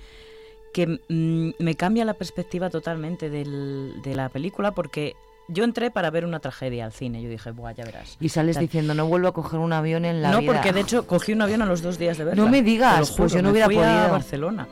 que 0.72 0.98
mm, 1.08 1.62
me 1.62 1.76
cambia 1.76 2.04
la 2.04 2.14
perspectiva 2.14 2.70
totalmente 2.70 3.30
del- 3.30 4.02
de 4.02 4.16
la 4.16 4.28
película 4.30 4.72
porque 4.72 5.14
yo 5.46 5.62
entré 5.62 5.92
para 5.92 6.10
ver 6.10 6.24
una 6.24 6.40
tragedia 6.40 6.84
al 6.84 6.92
cine. 6.92 7.22
Yo 7.22 7.28
dije, 7.28 7.52
buah, 7.52 7.72
ya 7.72 7.84
verás. 7.84 8.16
Y 8.18 8.30
sales 8.30 8.54
Tal. 8.56 8.64
diciendo, 8.64 8.94
no 8.94 9.06
vuelvo 9.06 9.28
a 9.28 9.32
coger 9.32 9.60
un 9.60 9.72
avión 9.72 10.04
en 10.04 10.22
la 10.22 10.32
no, 10.32 10.40
vida. 10.40 10.52
porque 10.54 10.72
de 10.72 10.80
hecho 10.80 11.06
cogí 11.06 11.32
un 11.32 11.42
avión 11.42 11.62
a 11.62 11.66
los 11.66 11.82
dos 11.82 11.98
días 11.98 12.18
de 12.18 12.24
verla. 12.24 12.42
No 12.42 12.50
me 12.50 12.62
digas, 12.62 13.10
juro, 13.10 13.16
pues 13.18 13.32
yo 13.34 13.38
no 13.42 13.48
me 13.48 13.52
hubiera 13.52 13.66
fui 13.66 13.76
a 13.76 13.80
podido. 13.82 14.10
Barcelona. 14.10 14.68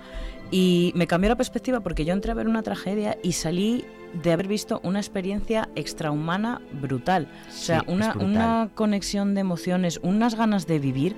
Y 0.53 0.93
me 0.95 1.07
cambió 1.09 1.29
la 1.31 1.37
perspectiva 1.37 1.81
porque 1.81 2.05
yo 2.05 2.13
entré 2.13 2.31
a 2.31 2.35
ver 2.35 2.47
una 2.47 2.63
tragedia 2.63 3.19
y 3.23 3.33
salí 3.33 3.85
de 4.23 4.33
haber 4.33 4.47
visto 4.47 4.81
una 4.85 4.99
experiencia 5.01 5.69
extrahumana 5.75 6.61
brutal. 6.81 7.27
o 7.49 7.53
sea, 7.53 7.83
una, 7.89 8.11
brutal. 8.11 8.29
una 8.31 8.71
conexión 8.75 9.35
de 9.35 9.41
emociones, 9.41 9.99
unas 10.03 10.35
ganas 10.37 10.67
de 10.67 10.79
vivir 10.79 11.17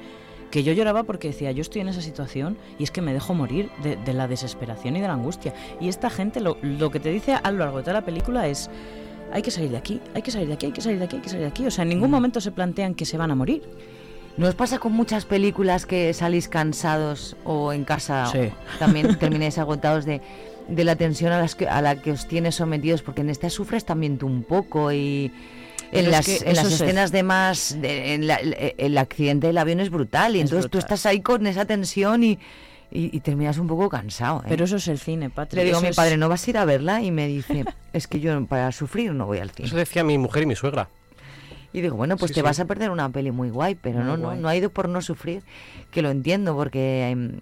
que 0.52 0.62
yo 0.62 0.72
lloraba 0.72 1.02
porque 1.02 1.26
decía, 1.28 1.50
yo 1.50 1.62
estoy 1.62 1.80
en 1.80 1.88
esa 1.88 2.00
situación 2.00 2.56
y 2.78 2.84
es 2.84 2.92
que 2.92 3.02
me 3.02 3.12
dejo 3.12 3.34
morir 3.34 3.70
de, 3.82 3.96
de 3.96 4.12
la 4.14 4.28
desesperación 4.28 4.94
y 4.94 5.00
de 5.00 5.08
la 5.08 5.14
angustia. 5.14 5.52
Y 5.80 5.88
esta 5.88 6.10
gente 6.10 6.38
lo, 6.40 6.56
lo 6.62 6.92
que 6.92 7.00
te 7.00 7.10
dice 7.10 7.34
a 7.34 7.50
lo 7.50 7.58
largo 7.58 7.78
de 7.78 7.82
toda 7.82 7.94
la 7.94 8.04
película 8.04 8.46
es, 8.46 8.70
hay 9.32 9.42
que 9.42 9.50
salir 9.50 9.70
de 9.72 9.78
aquí, 9.78 10.00
hay 10.14 10.22
que 10.22 10.30
salir 10.30 10.46
de 10.46 10.54
aquí, 10.54 10.66
hay 10.66 10.72
que 10.72 10.80
salir 10.80 10.98
de 11.00 11.04
aquí, 11.06 11.16
hay 11.16 11.22
que 11.22 11.28
salir 11.28 11.42
de 11.42 11.48
aquí. 11.48 11.66
O 11.66 11.70
sea, 11.72 11.82
en 11.82 11.88
Mm. 11.88 11.90
ningún 11.90 12.10
momento 12.12 12.40
se 12.40 12.52
plantean 12.52 12.94
que 12.94 13.04
se 13.04 13.18
van 13.18 13.32
a 13.32 13.34
morir. 13.34 13.62
¿No 14.36 14.48
os 14.48 14.54
pasa 14.54 14.78
con 14.78 14.92
muchas 14.92 15.24
películas 15.26 15.86
que 15.86 16.12
salís 16.12 16.48
cansados 16.48 17.36
o 17.44 17.72
en 17.72 17.84
casa 17.84 18.26
Sí. 18.32 18.50
también 18.78 19.16
termináis 19.18 19.58
agotados 19.58 20.04
de, 20.04 20.20
de 20.68 20.84
la 20.84 20.96
tensión 20.96 21.32
a, 21.32 21.38
las 21.38 21.54
que, 21.54 21.68
a 21.68 21.80
la 21.80 21.96
que 22.02 22.10
os 22.12 22.26
tienes 22.26 22.56
sometidos? 22.56 23.02
Porque 23.02 23.20
en 23.20 23.30
esta 23.30 23.48
sufres 23.48 23.84
también 23.84 24.18
tú 24.18 24.26
un 24.26 24.42
poco 24.42 24.90
y 24.92 25.30
en 25.92 26.06
es 26.06 26.10
las, 26.10 26.26
que 26.26 26.38
en 26.44 26.56
las 26.56 26.72
escenas 26.72 27.12
de 27.12 27.22
más... 27.22 27.80
de- 27.80 28.14
en 28.14 28.26
la- 28.26 28.36
el, 28.36 28.56
el 28.76 28.98
accidente 28.98 29.46
del 29.46 29.58
avión 29.58 29.78
es 29.78 29.90
brutal 29.90 30.34
y 30.34 30.40
Es 30.40 30.46
entonces 30.46 30.64
tú 30.70 30.78
brutal. 30.78 30.94
estás 30.96 31.06
ahí 31.06 31.20
con 31.20 31.46
esa 31.46 31.64
tensión 31.64 32.24
y, 32.24 32.32
y, 32.90 33.16
y 33.16 33.20
terminas 33.20 33.58
un 33.58 33.68
poco 33.68 33.88
cansado. 33.88 34.40
¿eh? 34.40 34.46
Pero 34.48 34.64
eso 34.64 34.76
es 34.76 34.88
el 34.88 34.98
cine, 34.98 35.30
Patrick. 35.30 35.58
Le 35.60 35.64
digo 35.66 35.78
a 35.78 35.80
mi 35.80 35.88
es- 35.88 35.96
padre, 35.96 36.16
¿no 36.16 36.28
vas 36.28 36.44
a 36.44 36.50
ir 36.50 36.58
a 36.58 36.64
verla? 36.64 37.00
Y 37.02 37.12
me 37.12 37.28
dice, 37.28 37.64
es 37.92 38.08
que 38.08 38.18
yo 38.18 38.44
para 38.46 38.72
sufrir 38.72 39.12
no 39.12 39.26
voy 39.26 39.38
al 39.38 39.50
cine. 39.50 39.68
Eso 39.68 39.76
decía 39.76 40.02
mi 40.02 40.18
mujer 40.18 40.42
y 40.42 40.46
mi 40.46 40.56
suegra. 40.56 40.88
Y 41.74 41.80
digo, 41.82 41.96
bueno, 41.96 42.16
pues 42.16 42.30
Sí, 42.30 42.34
te 42.36 42.40
sí. 42.40 42.44
vas 42.44 42.58
a 42.60 42.64
perder 42.64 42.90
una 42.90 43.08
peli 43.10 43.30
muy 43.32 43.50
guay, 43.50 43.74
pero 43.74 43.98
Muy 43.98 44.06
no, 44.06 44.16
no, 44.16 44.28
guay. 44.28 44.40
no 44.40 44.48
ha 44.48 44.56
ido 44.56 44.70
por 44.70 44.88
no 44.88 45.02
sufrir, 45.02 45.42
que 45.90 46.00
lo 46.02 46.10
entiendo, 46.10 46.54
porque 46.56 47.10
em, 47.10 47.40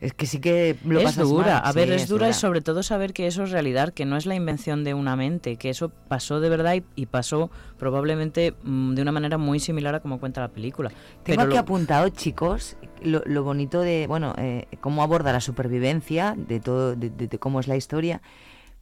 es 0.00 0.14
que 0.14 0.26
sí 0.26 0.40
que 0.40 0.76
lo 0.82 0.98
es 0.98 1.04
pasas 1.04 1.28
dura, 1.28 1.60
mal, 1.60 1.62
a 1.66 1.72
ver, 1.72 1.88
sí, 1.88 1.94
es 1.94 2.08
dura 2.08 2.28
y 2.30 2.32
sobre 2.32 2.60
todo 2.62 2.82
saber 2.82 3.12
que 3.12 3.26
eso 3.28 3.44
es 3.44 3.50
realidad, 3.50 3.92
que 3.92 4.04
no 4.04 4.16
es 4.16 4.26
la 4.26 4.34
invención 4.34 4.82
de 4.82 4.94
una 4.94 5.14
mente, 5.14 5.56
que 5.56 5.68
eso 5.70 5.90
pasó 6.08 6.40
de 6.40 6.48
verdad 6.48 6.74
y, 6.74 6.84
y 6.96 7.06
pasó 7.06 7.50
probablemente 7.78 8.54
mm, 8.64 8.94
de 8.94 9.02
una 9.02 9.12
manera 9.12 9.38
muy 9.38 9.60
similar 9.60 9.94
a 9.94 10.00
como 10.00 10.18
cuenta 10.18 10.40
la 10.40 10.48
película. 10.48 10.90
Tengo 11.22 11.42
aquí 11.42 11.52
lo- 11.52 11.58
apuntado, 11.60 12.08
chicos, 12.08 12.76
lo, 13.02 13.22
lo 13.26 13.44
bonito 13.44 13.80
de, 13.82 14.06
bueno, 14.08 14.34
eh, 14.38 14.66
cómo 14.80 15.02
aborda 15.04 15.32
la 15.32 15.40
supervivencia, 15.40 16.34
de 16.36 16.58
todo, 16.60 16.96
de, 16.96 17.10
de- 17.10 17.28
de 17.28 17.38
cómo 17.38 17.60
es 17.60 17.68
la 17.68 17.76
historia, 17.76 18.22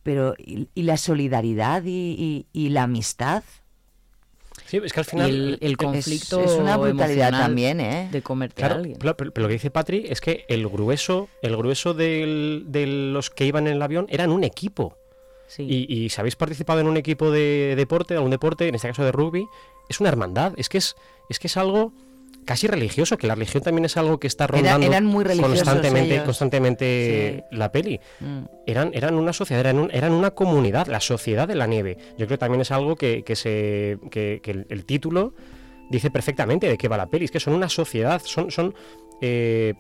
pero 0.05 0.35
y, 0.39 0.69
y 0.75 0.85
la 0.85 0.97
solidaridad 0.97 1.83
y, 1.85 2.15
y- 2.17 2.47
y 2.53 2.69
la 2.71 2.85
amistad. 2.85 3.43
Sí, 4.71 4.81
es 4.85 4.93
que 4.93 5.01
al 5.01 5.07
final... 5.07 5.29
el, 5.31 5.59
el 5.61 5.77
conflicto 5.77 6.41
es 6.41 6.53
una 6.53 6.77
brutalidad 6.77 7.31
también, 7.33 7.81
¿eh? 7.81 8.09
De 8.13 8.23
comerte 8.23 8.55
Claro, 8.55 8.77
a 8.77 8.79
alguien. 8.79 8.99
pero, 9.01 9.17
pero 9.17 9.33
lo 9.35 9.49
que 9.49 9.55
dice 9.55 9.71
Patri 9.73 10.05
es 10.09 10.21
que 10.21 10.45
el 10.49 10.69
grueso, 10.69 11.29
el 11.43 11.57
grueso 11.57 11.93
del- 11.93 12.65
de 12.69 12.87
los 12.87 13.31
que 13.31 13.47
iban 13.47 13.67
en 13.67 13.73
el 13.75 13.83
avión 13.83 14.07
eran 14.11 14.31
un 14.31 14.45
equipo. 14.45 14.97
Sí. 15.49 15.65
Y, 15.69 15.93
y 16.05 16.09
si 16.11 16.21
habéis 16.21 16.37
participado 16.37 16.79
en 16.79 16.87
un 16.87 16.97
equipo 16.97 17.33
de 17.33 17.75
deporte, 17.77 18.15
algún 18.15 18.31
deporte, 18.31 18.69
en 18.69 18.77
este 18.77 18.87
caso 18.87 19.03
de 19.05 19.11
rugby, 19.11 19.45
es 19.89 19.99
una 19.99 20.09
hermandad. 20.09 20.53
Es 20.57 20.69
que 20.69 20.79
es, 20.79 20.95
es 21.29 21.41
que 21.41 21.49
es 21.49 21.57
algo 21.57 21.93
casi 22.45 22.67
religioso, 22.67 23.17
que 23.19 23.27
la 23.27 23.35
religión 23.35 23.63
también 23.63 23.85
es 23.85 23.97
algo 23.97 24.19
que 24.19 24.27
está 24.27 24.45
Era- 24.45 24.53
rondando 24.57 24.87
eran 24.87 25.05
muy 25.05 25.25
religiosos 25.25 25.59
constantemente, 25.63 26.15
ellos. 26.15 26.25
constantemente 26.25 27.45
la 27.51 27.71
peli. 27.73 28.01
Mm. 28.21 28.41
Eran, 28.67 28.91
eran 28.95 29.15
una 29.15 29.33
sociedad, 29.33 29.61
eran, 29.61 29.79
un- 29.79 29.91
eran 29.93 30.13
una 30.13 30.31
comunidad, 30.33 30.87
la 30.87 31.01
sociedad 31.01 31.47
de 31.49 31.55
la 31.55 31.67
nieve. 31.67 31.97
Yo 32.19 32.27
creo 32.27 32.29
que 32.31 32.39
también 32.39 32.61
es 32.63 32.71
algo 32.71 32.97
que, 32.97 33.23
que 33.23 33.37
se, 33.37 33.99
que, 34.11 34.41
que 34.43 34.51
el, 34.51 34.67
el 34.69 34.85
título 34.85 35.35
dice 35.91 36.11
perfectamente 36.11 36.69
de 36.69 36.77
qué 36.79 36.89
va 36.89 36.97
la 36.97 37.07
peli. 37.07 37.25
Es 37.25 37.31
que 37.31 37.41
son 37.41 37.55
una 37.55 37.69
sociedad, 37.69 38.21
son, 38.25 38.51
son 38.51 38.75
eh, 39.21 39.75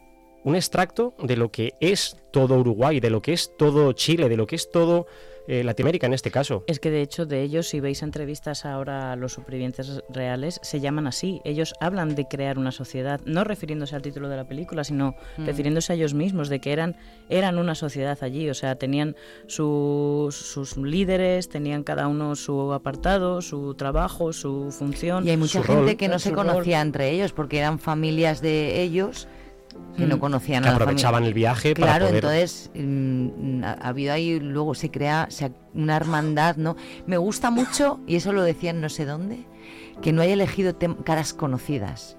un 0.44 0.56
extracto 0.56 1.14
de 1.22 1.36
lo 1.36 1.50
que 1.50 1.74
es 1.80 2.16
todo 2.32 2.56
Uruguay, 2.58 3.00
de 3.00 3.10
lo 3.10 3.20
que 3.22 3.32
es 3.32 3.52
todo 3.58 3.92
Chile, 3.92 4.28
de 4.28 4.36
lo 4.36 4.46
que 4.46 4.56
es 4.56 4.70
todo 4.70 5.06
eh, 5.46 5.64
Latinoamérica 5.64 6.06
en 6.06 6.14
este 6.14 6.30
caso. 6.30 6.64
Es 6.66 6.78
que 6.80 6.90
de 6.90 7.02
hecho 7.02 7.26
de 7.26 7.42
ellos, 7.42 7.68
si 7.68 7.80
veis 7.80 8.02
entrevistas 8.02 8.64
ahora 8.64 9.12
a 9.12 9.16
los 9.16 9.32
supervivientes 9.32 10.02
reales, 10.08 10.60
se 10.62 10.80
llaman 10.80 11.06
así. 11.06 11.40
Ellos 11.44 11.74
hablan 11.80 12.14
de 12.14 12.26
crear 12.28 12.58
una 12.58 12.72
sociedad, 12.72 13.20
no 13.24 13.44
refiriéndose 13.44 13.96
al 13.96 14.02
título 14.02 14.28
de 14.28 14.36
la 14.36 14.44
película, 14.46 14.84
sino 14.84 15.14
Mm. 15.38 15.46
refiriéndose 15.46 15.92
a 15.92 15.96
ellos 15.96 16.14
mismos, 16.14 16.48
de 16.48 16.60
que 16.60 16.72
eran, 16.72 16.96
eran 17.28 17.58
una 17.58 17.74
sociedad 17.74 18.18
allí. 18.22 18.48
O 18.50 18.54
sea, 18.54 18.76
tenían 18.76 19.16
sus, 19.46 20.34
sus 20.36 20.76
líderes, 20.76 21.48
tenían 21.48 21.82
cada 21.82 22.08
uno 22.08 22.34
su 22.36 22.72
apartado, 22.72 23.42
su 23.42 23.74
trabajo, 23.74 24.32
su 24.32 24.70
función. 24.70 25.26
Y 25.26 25.30
hay 25.30 25.36
mucha 25.36 25.62
gente 25.62 25.82
rol, 25.82 25.96
que 25.96 26.08
no 26.08 26.18
se 26.18 26.30
rol. 26.30 26.46
conocía 26.46 26.80
entre 26.80 27.10
ellos 27.10 27.32
porque 27.32 27.58
eran 27.58 27.78
familias 27.78 28.40
de 28.40 28.82
ellos 28.82 29.28
que 29.96 30.06
no 30.06 30.16
Mm. 30.16 30.20
conocían 30.20 30.62
Que 30.62 30.68
a 30.68 30.72
la 30.72 30.76
aprovechaban 30.76 31.14
familia. 31.22 31.28
el 31.28 31.34
viaje 31.34 31.74
para 31.74 31.86
Claro, 31.86 32.06
poder- 32.06 32.14
entonces 32.24 32.70
mm, 32.74 33.64
ha 33.64 33.72
ha 33.72 33.88
habido 33.88 34.12
ahí 34.12 34.40
luego 34.40 34.74
se 34.74 34.90
crea 34.90 35.26
se- 35.30 35.52
una 35.74 35.96
hermandad, 35.96 36.56
¿no? 36.56 36.76
Me 37.06 37.16
gusta 37.18 37.50
mucho 37.50 38.00
y 38.06 38.16
eso 38.16 38.32
lo 38.32 38.42
decían 38.42 38.80
no 38.80 38.88
sé 38.88 39.04
dónde 39.04 39.44
que 40.02 40.12
no 40.12 40.22
haya 40.22 40.32
elegido 40.32 40.74
caras 41.04 41.34
conocidas. 41.34 42.16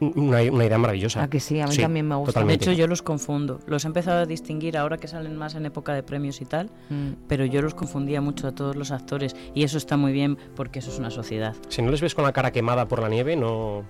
Una, 0.00 0.40
una 0.42 0.64
idea 0.64 0.78
maravillosa. 0.78 1.22
Ah, 1.22 1.28
que 1.28 1.40
sí, 1.40 1.60
a 1.60 1.66
mí 1.66 1.76
también 1.76 2.06
me 2.08 2.14
gusta. 2.14 2.32
totalmente. 2.32 2.64
De 2.66 2.72
hecho, 2.72 2.78
yo 2.78 2.86
los 2.86 3.02
confundo. 3.02 3.60
Los 3.66 3.84
he 3.84 3.88
empezado 3.88 4.18
a 4.20 4.26
distinguir 4.26 4.76
ahora 4.78 4.96
que 4.98 5.08
salen 5.08 5.36
más 5.36 5.54
en 5.54 5.66
época 5.66 5.94
de 5.94 6.02
premios 6.02 6.40
y 6.40 6.44
tal, 6.44 6.70
Mm. 6.90 7.12
pero 7.28 7.44
yo 7.44 7.62
los 7.62 7.74
confundía 7.74 8.20
mucho 8.20 8.46
a 8.48 8.52
todos 8.52 8.76
los 8.76 8.90
actores 8.90 9.34
y 9.54 9.64
eso 9.64 9.78
está 9.78 9.96
muy 9.96 10.12
bien 10.12 10.36
porque 10.54 10.78
eso 10.80 10.90
es 10.90 10.98
una 10.98 11.10
sociedad. 11.10 11.54
Si 11.68 11.82
no 11.82 11.90
les 11.90 12.00
ves 12.00 12.14
con 12.14 12.24
la 12.24 12.32
cara 12.32 12.50
quemada 12.52 12.86
por 12.88 13.00
la 13.00 13.08
nieve, 13.08 13.36
no, 13.36 13.84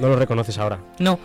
no 0.00 0.08
los 0.08 0.18
reconoces 0.18 0.58
ahora. 0.58 0.78
No. 0.98 1.18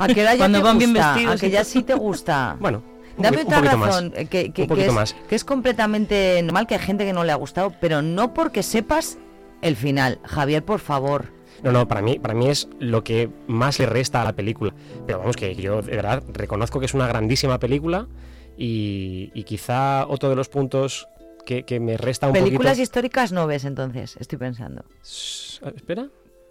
¿A 0.00 0.06
qué 0.08 0.22
edad 0.22 0.32
ya 0.32 0.38
Cuando 0.38 0.58
te 0.58 0.64
van 0.64 0.78
bien 0.78 0.92
vestidos 0.92 1.34
¿A 1.34 1.38
que 1.38 1.50
ya 1.50 1.64
sí 1.64 1.82
te 1.82 1.94
gusta? 1.94 2.56
Bueno, 2.60 2.82
Dame 3.16 3.42
otra 3.42 3.56
poquito 3.58 3.78
más. 3.78 3.88
razón, 3.88 4.12
que, 4.30 4.52
es, 4.56 4.92
más. 4.92 5.16
que 5.28 5.34
es 5.34 5.44
completamente 5.44 6.40
normal 6.42 6.66
que 6.68 6.74
hay 6.76 6.80
gente 6.80 7.04
que 7.04 7.12
no 7.12 7.24
le 7.24 7.32
ha 7.32 7.34
gustado, 7.34 7.72
pero 7.80 8.00
no 8.00 8.32
porque 8.32 8.62
sepas 8.62 9.18
el 9.60 9.74
final. 9.74 10.20
Javier, 10.24 10.64
por 10.64 10.78
favor. 10.78 11.26
No, 11.62 11.72
no, 11.72 11.88
para 11.88 12.02
mí, 12.02 12.18
para 12.18 12.34
mí 12.34 12.48
es 12.48 12.68
lo 12.78 13.02
que 13.02 13.28
más 13.46 13.78
le 13.78 13.86
resta 13.86 14.22
a 14.22 14.24
la 14.24 14.32
película. 14.32 14.74
Pero 15.06 15.18
vamos, 15.18 15.36
que 15.36 15.54
yo 15.54 15.82
de 15.82 15.96
verdad 15.96 16.22
reconozco 16.32 16.80
que 16.80 16.86
es 16.86 16.94
una 16.94 17.06
grandísima 17.08 17.58
película 17.58 18.06
y, 18.56 19.30
y 19.34 19.44
quizá 19.44 20.06
otro 20.06 20.28
de 20.28 20.36
los 20.36 20.48
puntos 20.48 21.08
que, 21.44 21.64
que 21.64 21.80
me 21.80 21.96
resta 21.96 22.26
un 22.26 22.34
Películas 22.34 22.72
poquito... 22.72 22.82
históricas 22.82 23.32
no 23.32 23.46
ves 23.46 23.64
entonces, 23.64 24.16
estoy 24.20 24.38
pensando. 24.38 24.84
Espera, 25.02 26.08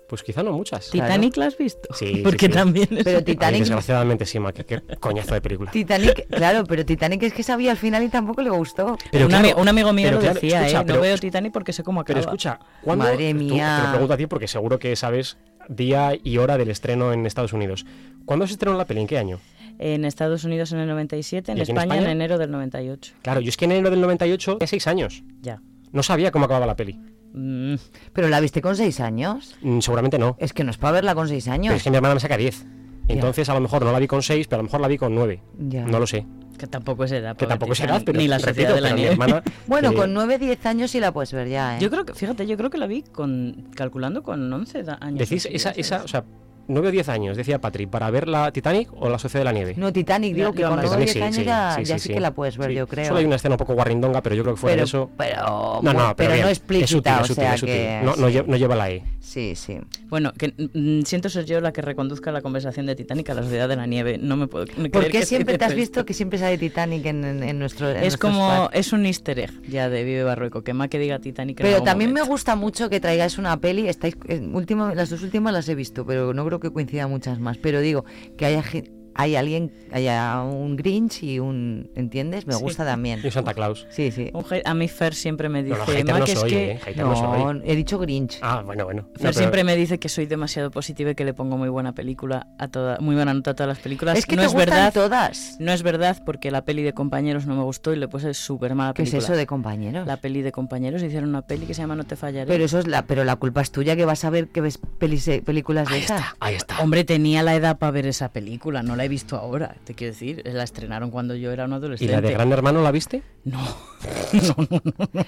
pues 0.08 0.24
quizá 0.24 0.42
no 0.44 0.52
muchas. 0.54 0.90
¿Titanic 0.90 1.36
la 1.38 1.46
has 1.48 1.58
visto? 1.58 1.94
Sí, 1.94 2.08
sí, 2.16 2.22
Porque 2.24 2.48
sí. 2.48 2.52
también 2.54 2.88
es- 2.92 3.04
Pero 3.04 3.18
Ay, 3.20 3.24
Titanic, 3.24 3.60
desgraciadamente 3.60 4.26
sí, 4.26 4.40
ma, 4.40 4.54
qué, 4.54 4.82
coñazo 5.00 5.34
de 5.34 5.42
película. 5.42 5.72
Titanic, 5.72 6.28
claro, 6.30 6.64
pero 6.66 6.86
Titanic 6.86 7.24
es 7.24 7.34
que 7.34 7.44
sabía 7.44 7.72
al 7.72 7.78
final 7.78 8.04
y 8.04 8.10
tampoco 8.10 8.42
le 8.42 8.50
gustó. 8.50 8.98
Pero 9.12 9.26
un, 9.26 9.30
claro, 9.32 9.48
ami- 9.50 9.62
un 9.62 9.68
amigo 9.68 9.94
mío 9.94 10.06
pero 10.08 10.16
lo 10.18 10.22
claro, 10.22 10.34
decía, 10.36 10.62
escucha, 10.62 10.82
¿eh? 10.82 10.84
pero- 10.86 10.96
no 10.98 11.02
veo 11.02 11.18
Titanic 11.18 11.52
porque 11.54 11.74
sé 11.74 11.84
cómo 11.84 12.02
acaba. 12.02 12.16
Pero 12.20 12.28
escucha, 12.30 12.60
¿cuándo? 12.84 13.06
Madre 13.06 13.32
tú- 13.34 13.38
mía. 13.40 13.78
te 13.80 13.84
lo 13.86 13.90
pregunto 13.92 14.14
a 14.14 14.18
ti 14.18 14.28
porque 14.28 14.48
seguro 14.48 14.80
que 14.80 14.96
sabes 14.96 15.38
día 15.70 16.14
y 16.24 16.38
hora 16.38 16.58
del 16.58 16.70
estreno 16.70 17.12
en 17.14 17.26
Estados 17.26 17.52
Unidos. 17.54 17.86
¿Cuándo 18.26 18.48
se 18.48 18.54
estrenó 18.54 18.78
la 18.78 18.86
peli? 18.86 19.02
¿En 19.02 19.08
qué 19.08 19.18
año? 19.18 19.40
En 19.80 20.06
Estados 20.06 20.44
Unidos 20.44 20.72
en 20.72 20.80
el 20.80 20.88
97, 20.88 21.52
en 21.52 21.58
¿Y 21.58 21.62
aquí 21.62 21.72
en 21.72 21.78
España, 21.78 21.94
en 21.96 22.00
España? 22.00 22.12
enero 22.14 22.38
del 22.38 22.50
98. 22.52 23.14
Claro, 23.22 23.42
yo 23.42 23.50
es 23.50 23.58
que 23.58 23.66
en 23.66 23.74
enero 23.74 23.90
del 23.92 24.02
98 24.02 24.54
tenía 24.58 24.68
seis 24.68 24.88
años. 24.88 25.24
Ya. 25.42 25.62
No 25.92 26.02
sabía 26.04 26.32
cómo 26.32 26.46
acababa 26.46 26.66
la 26.66 26.76
peli. 26.76 27.00
Mm, 27.34 27.76
¿Pero 28.14 28.30
la 28.30 28.40
viste 28.40 28.62
con 28.62 28.76
seis 28.76 29.00
años? 29.00 29.56
Mm, 29.62 29.80
seguramente 29.80 30.18
no. 30.18 30.36
Es 30.40 30.54
que 30.54 30.64
no 30.64 30.72
es 30.72 30.78
para 30.78 30.94
verla 30.94 31.14
con 31.16 31.28
seis 31.28 31.48
años. 31.48 31.68
Pero 31.72 31.78
es 31.78 31.84
que 31.84 31.90
mi 31.92 31.96
hermana 31.98 32.14
me 32.16 32.20
saca 32.20 32.38
10. 32.38 32.66
Entonces 33.10 33.48
a 33.50 33.54
lo 33.54 33.62
mejor 33.62 33.86
no 33.86 33.92
la 33.94 34.00
vi 34.00 34.08
con 34.08 34.22
6, 34.22 34.48
pero 34.48 34.60
a 34.60 34.64
lo 34.64 34.64
mejor 34.66 34.82
la 34.82 34.88
vi 34.90 34.98
con 34.98 35.16
9. 35.16 35.42
Ya. 35.70 35.86
No 35.86 35.98
lo 36.00 36.06
sé. 36.08 36.26
que 36.58 36.68
tampoco 36.68 37.06
es 37.06 37.12
edad. 37.14 37.38
Que 37.38 37.46
tampoco 37.48 37.72
es 37.74 37.80
edad, 37.80 38.02
pero 38.06 38.18
Ni 38.18 38.28
la 38.28 38.38
repito, 38.38 38.74
de 38.74 38.82
la 38.82 38.88
pero 38.90 38.96
mi 38.96 39.02
nieve. 39.02 39.14
hermana... 39.14 39.44
Bueno, 39.68 39.94
con 39.94 40.14
9, 40.14 40.38
10 40.40 40.66
años 40.66 40.92
sí 40.92 41.00
la 41.00 41.14
puedes 41.14 41.32
ver 41.32 41.48
ya, 41.48 41.78
¿eh? 41.78 41.80
Yo 41.80 41.90
creo 41.90 42.04
que, 42.06 42.14
fíjate, 42.14 42.46
yo 42.48 42.58
creo 42.58 42.70
que 42.70 42.78
la 42.78 42.88
vi 42.88 43.04
con 43.04 43.70
calculando 43.76 44.24
con 44.24 44.52
11 44.52 44.84
da- 44.84 44.98
años. 45.00 45.20
Decís, 45.20 45.48
esa, 45.50 45.70
esa, 45.72 46.04
o 46.04 46.08
sea, 46.10 46.26
9 46.68 46.88
o 46.88 46.92
10 46.92 47.10
años, 47.10 47.38
decía 47.38 47.60
Patrick, 47.60 47.90
¿para 47.90 48.10
ver 48.10 48.28
la 48.28 48.52
Titanic 48.52 48.90
o 48.94 49.10
la 49.10 49.20
Sociedad 49.20 49.42
de 49.42 49.46
la 49.46 49.52
Nieve? 49.52 49.74
No, 49.78 49.92
Titanic, 49.94 50.36
digo 50.36 50.54
que 50.54 50.64
con 50.64 50.76
más. 50.76 50.86
9 50.86 50.96
o 50.96 51.06
Titanic 51.06 51.14
10 51.14 51.24
años 51.24 51.36
sí, 51.36 51.44
ya, 51.46 51.76
sí, 51.76 51.84
ya 51.84 51.96
sí, 51.96 52.00
sí, 52.02 52.08
sí. 52.10 52.14
que 52.14 52.20
la 52.20 52.32
puedes 52.32 52.58
ver, 52.58 52.70
Sí, 52.70 52.76
yo 52.76 52.88
creo. 52.88 53.06
Solo 53.06 53.20
hay 53.20 53.26
una 53.26 53.36
escena 53.36 53.56
un 53.56 53.60
poco 53.60 53.74
guarrindonga, 53.74 54.22
pero 54.22 54.36
yo 54.36 54.44
creo 54.44 54.56
que 54.56 54.62
fuera 54.62 54.74
pero, 54.76 54.82
de 54.84 54.88
eso... 54.88 55.10
pero, 55.18 55.80
No, 55.82 55.94
no, 55.94 56.00
pero, 56.00 56.16
pero, 56.16 56.32
bien, 56.34 56.42
no 56.44 56.50
es 56.50 56.58
explícita, 56.58 57.16
es 57.18 57.22
o 57.22 57.26
sutil, 57.28 57.44
sea 57.44 57.54
es 57.54 57.60
sutil. 57.60 57.76
que... 57.76 58.02
No, 58.04 58.16
no, 58.16 58.30
no 58.30 58.58
lleva 58.58 58.76
la 58.76 58.92
E. 58.92 59.04
Sí, 59.20 59.56
sí. 59.56 59.78
Bueno, 60.10 60.32
que 60.34 60.54
mm, 60.74 61.02
siento 61.04 61.30
ser 61.30 61.46
yo 61.46 61.60
la 61.60 61.74
que 61.74 61.82
reconduzca 61.82 62.32
la 62.32 62.42
conversación 62.42 62.86
de 62.86 62.96
Titanic 62.96 63.30
a 63.30 63.34
la 63.34 63.44
sociedad 63.44 63.68
de 63.68 63.76
la 63.76 63.86
nieve. 63.86 64.18
No 64.18 64.38
me 64.38 64.48
puedo 64.48 64.66
creer 64.66 64.90
¿Por 64.90 65.04
que 65.04 65.10
qué 65.12 65.18
estoy 65.20 65.38
siempre 65.38 65.58
te 65.58 65.66
has 65.66 65.76
visto 65.76 66.06
que 66.06 66.14
siempre 66.14 66.40
sale 66.40 66.58
Titanic 66.58 67.06
en, 67.06 67.26
en, 67.26 67.44
en 67.44 67.60
nuestro 67.60 67.90
en 67.90 68.04
Es 68.04 68.18
como, 68.18 68.70
es 68.72 68.94
un 68.94 69.06
easter 69.06 69.38
egg 69.40 69.52
ya 69.68 69.90
de 69.90 70.04
Vive 70.04 70.24
Barrueco, 70.24 70.64
que 70.64 70.74
más 70.74 70.88
que 70.88 70.98
diga 70.98 71.20
Titanic 71.20 71.58
Pero 71.62 71.84
también 71.84 72.14
me 72.14 72.22
gusta 72.22 72.56
mucho 72.56 72.90
que 72.90 73.00
traigáis 73.00 73.38
una 73.38 73.58
peli. 73.60 73.90
Estáis, 73.90 74.16
último, 74.54 74.94
las 74.96 75.10
dos 75.10 75.22
últimas 75.22 75.52
las 75.52 75.68
he 75.68 75.76
visto, 75.76 76.06
pero 76.06 76.34
no 76.34 76.46
creo 76.46 76.57
que 76.60 76.72
coincidan 76.72 77.10
muchas 77.10 77.40
más. 77.40 77.58
Pero 77.58 77.80
digo, 77.82 78.06
que 78.38 78.46
haya, 78.46 78.64
gen- 78.64 78.97
hay 79.18 79.36
alguien, 79.36 79.72
haya 79.92 80.42
un 80.42 80.76
Grinch 80.78 81.24
y 81.24 81.40
un. 81.40 81.90
¿Entiendes? 81.96 82.46
Me 82.48 82.54
Sí. 82.54 82.62
gusta 82.62 82.86
también. 82.86 83.20
Y 83.22 83.26
un 83.26 83.32
Santa 83.32 83.54
Claus. 83.54 83.88
Sí, 83.90 84.12
sí. 84.12 84.32
A 84.64 84.74
mí 84.74 84.88
Fer 84.88 85.14
siempre 85.14 85.50
me 85.50 85.62
No, 85.64 85.70
dice, 85.70 85.78
no, 85.80 85.86
hater 85.86 86.06
"Ma, 86.14 86.20
no 86.20 86.26
que 86.26 86.32
es 86.32 86.44
que 86.44 86.72
eh, 86.72 86.80
no 86.96 87.08
No, 87.10 87.16
soy. 87.52 87.62
he 87.66 87.76
dicho 87.76 87.98
Grinch. 88.00 88.40
Ah, 88.42 88.62
bueno, 88.66 88.86
bueno. 88.86 89.02
No, 89.04 89.08
Fer 89.10 89.18
pero- 89.22 89.34
siempre 89.34 89.64
me 89.64 89.76
dice 89.76 90.00
que 90.00 90.08
soy 90.10 90.26
demasiado 90.28 90.72
positiva 90.72 91.12
y 91.12 91.16
que 91.16 91.26
le 91.26 91.34
pongo 91.34 91.58
muy 91.58 91.70
buena 91.70 91.94
película 91.94 92.48
a 92.58 92.68
toda, 92.68 92.98
muy 93.00 93.16
buena 93.16 93.34
nota 93.34 93.52
a 93.52 93.54
todas 93.56 93.68
las 93.70 93.80
películas. 93.80 94.18
Es 94.18 94.26
que 94.26 94.36
no 94.36 94.44
te 94.44 94.48
es 94.48 94.54
gustan 94.54 94.70
verdad, 94.70 94.94
todas. 94.94 95.58
no 95.60 95.72
es 95.74 95.84
verdad 95.84 96.22
porque 96.26 96.52
la 96.52 96.64
peli 96.64 96.84
de 96.84 96.94
compañeros 96.94 97.46
no 97.48 97.56
me 97.56 97.64
gustó 97.64 97.94
y 97.94 97.98
le 97.98 98.08
puse 98.08 98.34
súper 98.34 98.76
mala 98.76 98.94
¿Qué 98.94 99.02
es 99.04 99.10
película. 99.10 99.34
eso 99.34 99.38
de 99.38 99.48
compañeros? 99.48 100.06
La 100.08 100.18
peli 100.18 100.42
de 100.42 100.52
compañeros 100.52 101.02
hicieron 101.04 101.30
una 101.30 101.42
peli 101.42 101.66
que 101.66 101.74
se 101.74 101.82
llama 101.82 101.96
No 101.96 102.04
te 102.04 102.16
fallaré. 102.16 102.48
Pero 102.48 102.64
eso 102.66 102.80
es 102.80 102.88
la, 102.88 103.04
pero 103.04 103.24
la 103.24 103.36
culpa 103.36 103.62
es 103.62 103.72
tuya 103.72 103.96
que 103.96 104.06
vas 104.06 104.24
a 104.26 104.30
ver 104.30 104.50
que 104.50 104.62
ves 104.62 104.78
pelis, 105.00 105.28
eh, 105.28 105.42
películas 105.44 105.90
de 105.90 106.00
esas. 106.00 106.24
Ahí 106.40 106.56
está. 106.56 106.80
Hombre, 106.82 107.04
tenía 107.04 107.42
la 107.44 107.56
edad 107.56 107.78
para 107.78 107.92
ver 107.92 108.06
esa 108.06 108.30
película, 108.30 108.84
no 108.84 108.96
la 108.96 109.07
he 109.08 109.10
visto 109.10 109.36
ahora, 109.36 109.76
te 109.84 109.94
quiero 109.96 110.14
decir. 110.14 110.44
La 110.46 110.64
estrenaron 110.64 111.10
cuando 111.12 111.36
yo 111.36 111.52
era 111.52 111.66
un 111.66 111.72
¿Y 111.72 111.76
adolescente. 111.76 112.14
la 112.14 112.22
de 112.22 112.32
Gran 112.32 112.52
Hermano 112.52 112.82
la 112.84 112.92
viste? 112.92 113.24
No. 113.44 113.60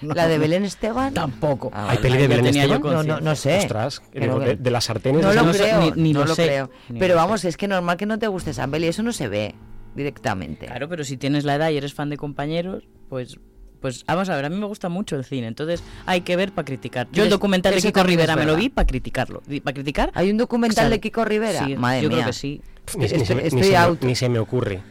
La 0.02 0.28
de 0.28 0.38
Belén 0.38 0.66
Esteban. 0.66 1.14
Tampoco. 1.14 1.72
Ah, 1.74 1.88
¿Hay 1.90 1.98
peli 1.98 2.18
de 2.18 2.28
Belén 2.28 2.48
Esteban? 2.48 2.82
No, 2.82 3.04
no, 3.04 3.20
no 3.20 3.36
sé. 3.36 3.58
Ostras, 3.60 4.02
de, 4.14 4.56
de 4.60 4.72
las 4.72 4.86
sartenes... 4.86 5.22
No 5.24 5.34
lo 5.34 5.54
sé, 5.54 5.64
creo, 5.64 5.80
ni- 5.96 6.02
ni 6.02 6.14
no 6.14 6.20
lo 6.22 6.26
lo 6.28 6.36
sé, 6.36 6.46
creo. 6.46 6.70
ni 6.90 7.00
Pero 7.00 7.16
lo 7.16 7.22
vamos, 7.22 7.46
es 7.46 7.58
que 7.58 7.68
normal 7.68 7.98
que 7.98 8.06
no 8.06 8.20
te 8.20 8.28
guste 8.28 8.52
esa 8.52 8.68
peli, 8.68 8.88
eso 8.88 9.04
no 9.04 9.12
se 9.14 9.28
ve 9.28 9.56
directamente. 9.96 10.68
Claro, 10.68 10.88
pero 10.90 11.04
si 11.04 11.18
tienes 11.18 11.44
la 11.46 11.56
edad 11.56 11.70
y 11.72 11.78
eres 11.78 11.94
fan 11.94 12.10
de 12.10 12.18
compañeros, 12.18 12.84
pues 13.10 13.40
pues 13.82 14.04
vamos 14.06 14.28
a 14.28 14.36
ver, 14.36 14.44
a 14.44 14.50
mí 14.50 14.58
me 14.58 14.66
gusta 14.66 14.90
mucho 14.90 15.16
el 15.16 15.24
cine, 15.24 15.48
entonces 15.48 15.82
hay 16.06 16.20
que 16.20 16.36
ver 16.36 16.52
para 16.52 16.66
criticar. 16.66 17.08
Yo 17.14 17.24
el 17.24 17.30
documental 17.30 17.74
de 17.74 17.82
Kiko 17.82 18.04
Rivera 18.04 18.36
me 18.36 18.44
lo 18.44 18.58
vi 18.58 18.68
para 18.68 18.86
criticarlo. 18.86 19.42
¿Para 19.64 19.74
criticar? 19.74 20.12
¿Hay 20.16 20.30
un 20.30 20.36
documental 20.38 20.90
de 20.90 21.00
Kiko 21.00 21.24
Rivera? 21.24 21.66
Sí, 21.66 21.78
Madre 21.78 22.02
yo 22.02 22.10
mía. 22.10 22.18
creo 22.18 22.28
que 22.28 22.34
sí. 22.34 22.62
Ni, 22.98 23.06
ni 23.06 23.10
se, 23.26 23.36
me- 23.36 23.42
Estoy- 23.42 23.42
ni 23.42 23.48
estoy 23.48 23.64
se 23.64 23.70
me- 23.72 23.78
out. 23.78 24.02
ni 24.04 24.16
se 24.16 24.30
me 24.30 24.40
ocurre. 24.40 24.82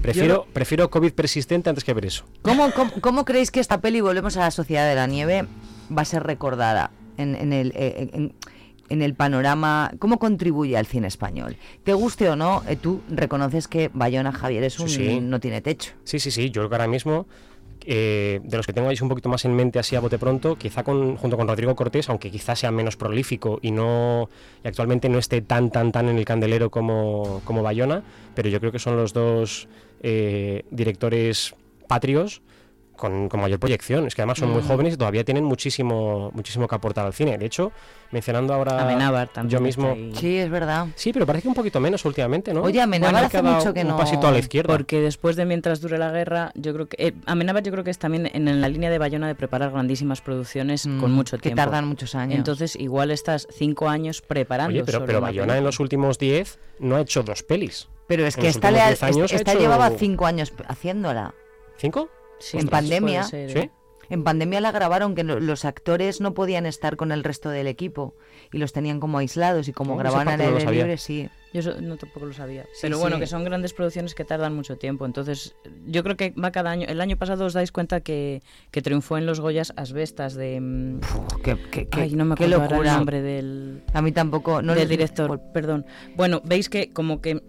Prefiero, 0.00 0.46
prefiero 0.52 0.90
COVID 0.90 1.12
persistente 1.12 1.68
antes 1.70 1.84
que 1.84 1.94
ver 1.94 2.06
eso. 2.06 2.24
¿Cómo, 2.42 2.72
cómo, 2.72 2.90
cómo 3.00 3.24
creéis 3.24 3.50
que 3.52 3.60
esta 3.60 3.80
peli, 3.80 4.00
volvemos 4.00 4.36
a 4.36 4.40
la 4.40 4.50
Sociedad 4.50 4.88
de 4.88 4.96
la 4.96 5.06
Nieve, 5.06 5.46
va 5.96 6.02
a 6.02 6.04
ser 6.04 6.24
recordada 6.24 6.90
en, 7.18 7.36
en 7.36 7.52
el, 7.52 7.72
eh, 7.76 8.10
en, 8.12 8.34
en 8.88 9.02
el 9.02 9.14
panorama? 9.14 9.92
¿Cómo 10.00 10.18
contribuye 10.18 10.76
al 10.76 10.86
cine 10.86 11.06
español? 11.06 11.56
Te 11.84 11.92
guste 11.92 12.28
o 12.28 12.34
no, 12.34 12.64
eh, 12.66 12.74
tú 12.74 13.00
reconoces 13.10 13.68
que 13.68 13.90
Bayona 13.94 14.32
Javier 14.32 14.64
es 14.64 14.80
un, 14.80 14.88
Sí, 14.88 15.06
sí. 15.06 15.20
no 15.20 15.38
tiene 15.38 15.60
techo. 15.60 15.92
Sí, 16.02 16.18
sí, 16.18 16.32
sí. 16.32 16.50
Yo 16.50 16.62
creo 16.62 16.68
que 16.70 16.74
ahora 16.74 16.88
mismo, 16.88 17.26
eh, 17.86 18.40
de 18.42 18.56
los 18.56 18.66
que 18.66 18.72
tengo 18.72 18.88
ahí 18.88 18.96
un 19.00 19.08
poquito 19.08 19.28
más 19.28 19.44
en 19.44 19.54
mente 19.54 19.78
así 19.78 19.96
a 19.96 20.00
bote 20.00 20.18
pronto, 20.18 20.56
quizá 20.56 20.82
con, 20.82 21.16
junto 21.16 21.36
con 21.36 21.48
Rodrigo 21.48 21.74
Cortés, 21.74 22.08
aunque 22.08 22.30
quizá 22.30 22.54
sea 22.56 22.70
menos 22.70 22.96
prolífico 22.96 23.58
y 23.62 23.70
no 23.70 24.28
y 24.64 24.68
actualmente 24.68 25.08
no 25.08 25.18
esté 25.18 25.42
tan, 25.42 25.70
tan, 25.70 25.92
tan 25.92 26.08
en 26.08 26.18
el 26.18 26.24
candelero 26.24 26.70
como, 26.70 27.42
como 27.44 27.62
Bayona, 27.62 28.02
pero 28.34 28.48
yo 28.48 28.60
creo 28.60 28.72
que 28.72 28.78
son 28.78 28.96
los 28.96 29.12
dos 29.12 29.68
eh, 30.02 30.64
directores 30.70 31.54
patrios 31.88 32.42
con, 32.96 33.28
con 33.28 33.40
mayor 33.40 33.58
proyección. 33.58 34.06
Es 34.06 34.14
que 34.14 34.22
además 34.22 34.38
son 34.38 34.50
muy 34.50 34.62
Mm. 34.62 34.66
jóvenes 34.68 34.94
y 34.94 34.96
todavía 34.96 35.24
tienen 35.24 35.44
muchísimo, 35.44 36.30
muchísimo 36.34 36.68
que 36.68 36.74
aportar 36.74 37.06
al 37.06 37.12
cine. 37.12 37.36
De 37.38 37.46
hecho, 37.46 37.72
mencionando 38.10 38.54
ahora 38.54 38.80
Amenábar 38.82 39.28
también 39.28 39.50
yo 39.58 39.60
mismo... 39.64 39.96
Sí, 40.14 40.36
es 40.38 40.50
verdad. 40.50 40.86
Sí, 40.94 41.12
pero 41.12 41.26
parece 41.26 41.42
que 41.44 41.48
un 41.48 41.54
poquito 41.54 41.80
menos 41.80 42.04
últimamente, 42.04 42.52
¿no? 42.54 42.62
Oye, 42.62 42.80
Amenábar 42.80 43.24
hace 43.24 43.42
mucho 43.42 43.72
que 43.74 43.80
un 43.82 43.88
no- 43.88 43.96
pasito 43.96 44.26
a 44.26 44.30
la 44.30 44.38
izquierda. 44.38 44.72
Porque 44.72 45.00
después 45.00 45.36
de 45.36 45.44
Mientras 45.46 45.80
dure 45.80 45.98
la 45.98 46.10
guerra, 46.10 46.52
yo 46.54 46.72
creo 46.74 46.88
que... 46.88 46.96
Eh, 47.08 47.12
Amenábar 47.26 47.62
yo 47.62 47.72
creo 47.72 47.84
que 47.84 47.90
es 47.90 47.98
también 47.98 48.30
en, 48.32 48.46
en 48.48 48.60
la 48.60 48.68
línea 48.68 48.90
de 48.90 48.98
Bayona 48.98 49.26
de 49.26 49.34
preparar 49.34 49.70
grandísimas 49.72 50.20
producciones 50.20 50.86
Mm, 50.86 51.00
con 51.00 51.12
mucho 51.12 51.36
que 51.38 51.42
tiempo. 51.42 51.62
tardan 51.62 51.86
muchos 51.86 52.14
años. 52.14 52.36
Entonces 52.38 52.76
igual 52.76 53.10
estás 53.10 53.48
cinco 53.50 53.88
años 53.88 54.20
preparando 54.22 54.70
Oye, 54.74 54.84
pero, 54.84 54.98
solo 54.98 55.06
pero 55.06 55.20
Bayona 55.20 55.56
en 55.58 55.64
los 55.64 55.80
últimos 55.80 56.18
10 56.18 56.58
no 56.80 56.96
ha 56.96 57.00
hecho 57.00 57.22
dos 57.22 57.42
pelis. 57.42 57.88
Pero 58.06 58.26
es 58.26 58.36
En 58.36 58.42
que 58.42 58.48
esta, 58.48 58.68
últimos 58.68 58.74
le 58.74 58.80
ha- 58.82 58.88
10 58.88 59.02
años 59.04 59.32
ha 59.32 59.36
esta 59.36 59.52
hecho- 59.52 59.60
llevaba 59.60 59.90
cinco 59.90 60.26
años 60.26 60.52
haciéndola. 60.68 61.34
¿Cinco? 61.78 62.08
Sí, 62.42 62.56
en 62.58 62.64
ostras, 62.64 62.82
pandemia. 62.82 63.26
¿eh? 63.32 63.48
¿Sí? 63.62 63.70
En 64.10 64.24
pandemia 64.24 64.60
la 64.60 64.72
grabaron 64.72 65.14
que 65.14 65.24
no- 65.24 65.40
los 65.40 65.64
actores 65.64 66.20
no 66.20 66.34
podían 66.34 66.66
estar 66.66 66.96
con 66.96 67.12
el 67.12 67.24
resto 67.24 67.48
del 67.48 67.66
equipo 67.66 68.14
y 68.52 68.58
los 68.58 68.72
tenían 68.74 69.00
como 69.00 69.16
aislados 69.18 69.68
y 69.68 69.72
como 69.72 69.94
esa 69.94 70.02
grababan 70.02 70.28
al 70.28 70.38
no 70.38 70.44
aire 70.44 70.60
sabía. 70.60 70.82
libre, 70.82 70.98
sí. 70.98 71.30
Yo 71.54 71.60
eso 71.60 71.80
no 71.80 71.96
tampoco 71.96 72.26
lo 72.26 72.32
sabía. 72.32 72.64
Sí, 72.72 72.78
Pero 72.82 72.98
bueno, 72.98 73.16
sí. 73.16 73.20
que 73.20 73.26
son 73.26 73.44
grandes 73.44 73.72
producciones 73.74 74.14
que 74.14 74.24
tardan 74.24 74.54
mucho 74.54 74.76
tiempo. 74.76 75.04
Entonces, 75.06 75.54
yo 75.86 76.02
creo 76.02 76.16
que 76.16 76.30
va 76.30 76.50
cada 76.50 76.70
año. 76.70 76.86
El 76.88 77.00
año 77.00 77.16
pasado 77.16 77.44
os 77.46 77.52
dais 77.52 77.72
cuenta 77.72 78.00
que, 78.00 78.42
que 78.70 78.80
triunfó 78.82 79.16
en 79.18 79.24
los 79.26 79.40
Goyas 79.40 79.72
Asbestas 79.76 80.34
de. 80.34 80.60
mm, 80.60 81.00
Qué, 81.44 81.56
qué- 81.70 81.88
qué- 81.88 82.00
Ay, 82.02 82.14
no 82.14 82.24
me 82.24 82.34
qué 82.34 82.44
acuerdo 82.44 82.62
ahora 82.62 82.70
locura. 82.76 82.90
el 82.90 82.96
nombre 82.96 83.22
del, 83.22 83.82
A 83.94 84.02
mí 84.02 84.12
tampoco. 84.12 84.60
No 84.62 84.74
del 84.74 84.88
director. 84.88 85.40
Perdón. 85.54 85.84
Bueno, 86.16 86.40
veis 86.44 86.68
que 86.70 86.90
como 86.90 87.20
que 87.20 87.42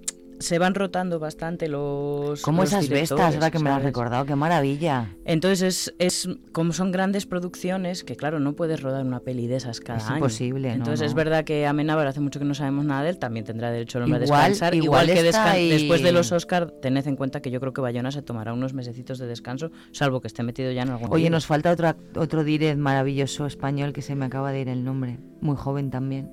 se 0.43 0.59
van 0.59 0.75
rotando 0.75 1.19
bastante 1.19 1.67
los. 1.67 2.41
¿Cómo 2.41 2.61
los 2.63 2.69
esas 2.69 2.81
bestas? 2.89 3.09
directores, 3.17 3.35
Ahora 3.35 3.51
que 3.51 3.59
me 3.59 3.69
lo 3.69 3.75
has 3.77 3.83
recordado, 3.83 4.25
qué 4.25 4.35
maravilla. 4.35 5.09
Entonces, 5.25 5.91
es, 5.97 6.27
es 6.27 6.29
como 6.51 6.73
son 6.73 6.91
grandes 6.91 7.25
producciones, 7.25 8.03
que 8.03 8.15
claro, 8.15 8.39
no 8.39 8.53
puedes 8.53 8.81
rodar 8.81 9.05
una 9.05 9.19
peli 9.21 9.47
de 9.47 9.55
esas 9.55 9.79
cada 9.79 9.99
Es 9.99 10.05
año. 10.07 10.17
imposible, 10.17 10.69
no, 10.69 10.73
Entonces, 10.75 10.99
no. 11.01 11.05
es 11.07 11.13
verdad 11.13 11.43
que 11.45 11.65
Amenábar 11.65 12.07
hace 12.07 12.19
mucho 12.19 12.39
que 12.39 12.45
no 12.45 12.53
sabemos 12.53 12.85
nada 12.85 13.03
de 13.03 13.09
él, 13.09 13.17
también 13.17 13.45
tendrá 13.45 13.71
derecho 13.71 13.97
el 13.99 14.03
hombre 14.05 14.19
a 14.21 14.23
Igual- 14.25 14.49
descansar. 14.51 14.75
igual 14.75 15.05
que 15.07 15.27
está 15.27 15.53
descan- 15.55 15.59
y- 15.61 15.69
después 15.69 16.03
de 16.03 16.11
los 16.11 16.31
Oscar, 16.31 16.71
tened 16.81 17.07
en 17.07 17.15
cuenta 17.15 17.41
que 17.41 17.49
yo 17.49 17.59
creo 17.59 17.73
que 17.73 17.81
Bayona 17.81 18.11
se 18.11 18.21
tomará 18.21 18.53
unos 18.53 18.73
mesecitos 18.73 19.17
de 19.19 19.27
descanso, 19.27 19.71
salvo 19.91 20.19
que 20.21 20.27
esté 20.27 20.43
metido 20.43 20.71
ya 20.71 20.81
en 20.83 20.89
algún 20.89 21.07
Oye, 21.11 21.23
lío. 21.23 21.31
nos 21.31 21.45
falta 21.45 21.71
otro, 21.71 21.95
otro 22.15 22.43
direct 22.43 22.77
maravilloso 22.77 23.45
español 23.45 23.93
que 23.93 24.01
se 24.01 24.15
me 24.15 24.25
acaba 24.25 24.51
de 24.51 24.59
ir 24.61 24.69
el 24.69 24.83
nombre. 24.83 25.19
Muy 25.41 25.55
joven 25.55 25.89
también. 25.89 26.29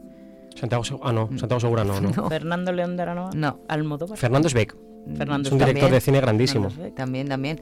Santiago 0.55 0.85
Segura, 0.85 1.09
ah, 1.09 1.13
no, 1.13 1.29
Santiago 1.39 1.61
Segura 1.61 1.85
no, 1.85 2.01
no. 2.01 2.29
Fernando 2.29 2.73
León 2.73 2.97
de 2.97 3.03
Aranoa. 3.03 3.31
No. 3.35 3.61
Almodóvar. 3.69 4.19
Fernando 4.19 4.49
Esbeck. 4.49 4.77
Fernando 5.17 5.49
es 5.49 5.53
un 5.53 5.59
director 5.59 5.81
También. 5.83 5.93
de 5.93 6.01
cine 6.01 6.21
grandísimo. 6.21 6.69
También, 6.95 7.29
también. 7.29 7.61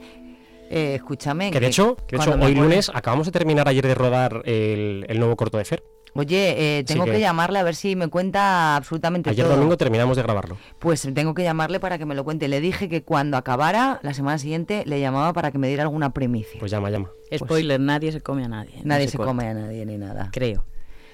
Eh, 0.69 0.95
escúchame. 0.95 1.49
Que 1.51 1.59
de 1.59 1.67
hecho, 1.67 1.95
que 2.07 2.17
de 2.17 2.21
hecho 2.23 2.35
hoy 2.39 2.53
lunes 2.53 2.91
acabamos 2.93 3.25
de 3.25 3.31
terminar 3.31 3.67
ayer 3.67 3.85
de 3.87 3.95
rodar 3.95 4.41
el, 4.45 5.05
el 5.07 5.19
nuevo 5.19 5.35
corto 5.35 5.57
de 5.57 5.65
Fer. 5.65 5.83
Oye, 6.15 6.79
eh, 6.79 6.83
tengo 6.83 7.05
que... 7.05 7.11
que- 7.13 7.19
llamarle 7.19 7.59
a 7.59 7.63
ver 7.63 7.75
si 7.75 7.95
me 7.95 8.07
cuenta 8.07 8.75
absolutamente 8.75 9.29
Ayer 9.29 9.45
todo. 9.45 9.55
domingo 9.55 9.77
terminamos 9.77 10.17
de 10.17 10.23
grabarlo. 10.23 10.57
Pues 10.79 11.07
tengo 11.13 11.33
que 11.35 11.43
llamarle 11.43 11.79
para 11.79 11.97
que 11.99 12.05
me 12.05 12.13
lo 12.15 12.23
cuente. 12.23 12.47
Le 12.47 12.59
dije 12.61 12.89
que 12.89 13.03
cuando 13.03 13.37
acabara, 13.37 13.99
la 14.03 14.13
semana 14.15 14.37
siguiente, 14.39 14.83
le 14.87 14.99
llamaba 14.99 15.33
para 15.33 15.51
que 15.51 15.59
me 15.59 15.67
diera 15.67 15.83
alguna 15.83 16.11
primicia. 16.13 16.59
Pues 16.59 16.71
llama, 16.71 16.89
llama. 16.89 17.09
Spoiler, 17.35 17.79
nadie 17.79 18.11
se 18.11 18.21
come 18.21 18.43
a 18.43 18.47
nadie. 18.47 18.81
Nadie 18.83 19.05
se 19.05 19.11
se 19.11 19.17
corta. 19.17 19.29
come 19.29 19.47
a 19.47 19.53
nadie 19.53 19.85
ni 19.85 19.97
nada. 19.97 20.29
Creo. 20.33 20.65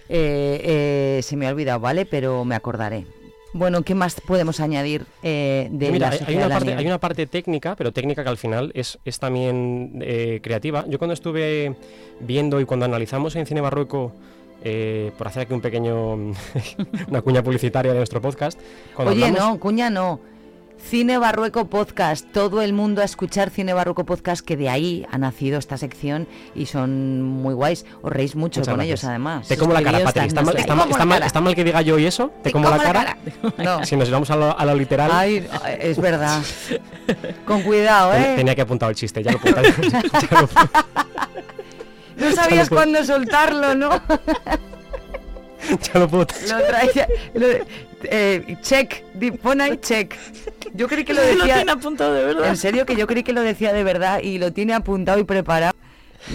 Eh, 0.10 1.18
eh, 1.18 1.20
se 1.24 1.36
me 1.36 1.48
ha 1.48 1.52
olvidado, 1.52 1.80
¿vale? 1.80 2.06
Pero 2.06 2.46
me 2.46 2.56
acordaré. 2.56 3.06
Bueno, 3.54 3.84
¿qué 3.84 3.96
más 3.96 4.20
podemos 4.20 4.60
añadir 4.60 5.06
eh, 5.24 5.70
de 5.72 5.90
Mira, 5.92 6.10
la 6.10 6.16
hay, 6.28 6.34
de 6.34 6.36
una 6.36 6.48
la 6.50 6.56
parte, 6.56 6.74
hay 6.76 6.86
una 6.86 7.00
parte 7.00 7.26
técnica, 7.26 7.76
pero 7.78 7.94
técnica 7.94 8.22
que 8.24 8.30
al 8.30 8.38
final 8.38 8.72
es, 8.76 9.00
es 9.06 9.18
también 9.18 10.00
eh, 10.02 10.42
creativa. 10.44 10.84
Yo 10.90 10.98
cuando 10.98 11.14
estuve 11.14 11.74
viendo 12.20 12.60
y 12.60 12.66
cuando 12.66 12.86
analizamos 12.86 13.34
en 13.38 13.46
Cine 13.46 13.62
Barroco, 13.62 14.12
eh, 14.62 15.12
por 15.18 15.28
hacer 15.28 15.44
aquí 15.44 15.54
un 15.54 15.62
pequeño, 15.62 16.14
una 17.08 17.22
cuña 17.22 17.42
publicitaria 17.44 17.94
de 17.94 17.98
nuestro 18.00 18.20
podcast, 18.22 18.60
Oye, 18.98 19.24
hablamos- 19.26 19.40
no, 19.40 19.60
cuña 19.60 19.90
no. 19.90 20.20
Cine 20.78 21.18
Barrueco 21.18 21.66
Podcast, 21.68 22.26
todo 22.32 22.62
el 22.62 22.72
mundo 22.74 23.02
a 23.02 23.06
escuchar 23.06 23.50
Cine 23.50 23.74
Barrueco 23.74 24.06
Podcast, 24.06 24.46
que 24.46 24.56
de 24.56 24.70
ahí 24.70 25.06
ha 25.12 25.18
nacido 25.18 25.58
esta 25.58 25.78
sección 25.78 26.28
y 26.54 26.68
son 26.68 27.24
muy 27.24 27.56
guays. 27.56 27.86
Os 28.04 28.12
reís 28.12 28.36
mucho 28.36 28.60
Muchas 28.60 28.72
con 28.72 28.78
gracias. 28.78 29.00
ellos, 29.00 29.10
además. 29.10 29.48
Te 29.48 29.58
como 29.58 29.74
la 29.74 29.82
cara, 29.82 30.00
Patrick. 30.04 30.28
¿Está 30.28 30.42
mal, 30.44 30.56
está 30.58 30.76
mal- 30.76 30.90
está 30.92 31.06
mal- 31.06 31.24
está 31.24 31.42
mal 31.42 31.56
que 31.56 31.64
diga 31.64 31.82
yo 31.82 31.98
y 31.98 32.06
eso? 32.06 32.32
¿Te, 32.44 32.52
como 32.52 32.70
la 32.70 32.78
cara? 32.78 33.18
No. 33.58 33.84
Si 33.86 33.96
nos 33.96 34.12
vamos 34.12 34.30
a 34.30 34.36
lo, 34.36 34.58
a 34.58 34.66
lo 34.66 34.76
literal, 34.76 35.10
Ay, 35.12 35.48
es 35.80 35.98
verdad. 36.00 36.42
Con 37.46 37.62
cuidado, 37.64 38.14
¿eh? 38.14 38.34
tenía 38.36 38.54
que 38.54 38.62
apuntar 38.62 38.90
el 38.90 38.96
chiste, 38.96 39.24
ya 39.24 39.32
lo 39.32 39.40
No 42.18 42.32
sabías 42.34 42.70
cuándo 42.70 43.04
soltarlo, 43.04 43.74
¿no? 43.76 43.90
ya 45.94 46.00
lo 46.00 46.08
puedo- 46.08 46.28
Lo 46.50 46.64
traía. 46.66 47.08
lo- 47.34 47.48
eh, 48.04 48.58
check, 48.62 49.04
pon 49.42 49.62
ahí 49.62 49.78
check. 49.78 50.14
Yo 50.74 50.88
creí 50.88 51.04
que 51.06 51.14
lo 51.14 51.22
Lo 51.24 51.28
decía. 51.28 51.56
tiene 51.56 51.72
apuntado 51.72 52.14
de 52.14 52.26
verdad. 52.26 52.48
En 52.50 52.58
serio, 52.58 52.86
que 52.86 52.96
yo 52.96 53.08
creí 53.08 53.24
que 53.24 53.34
lo 53.34 53.42
decía 53.42 53.74
de 53.74 53.84
verdad 53.84 54.20
y 54.22 54.38
lo 54.38 54.52
tiene 54.54 54.74
apuntado 54.74 55.20
y 55.20 55.24
preparado. 55.24 55.74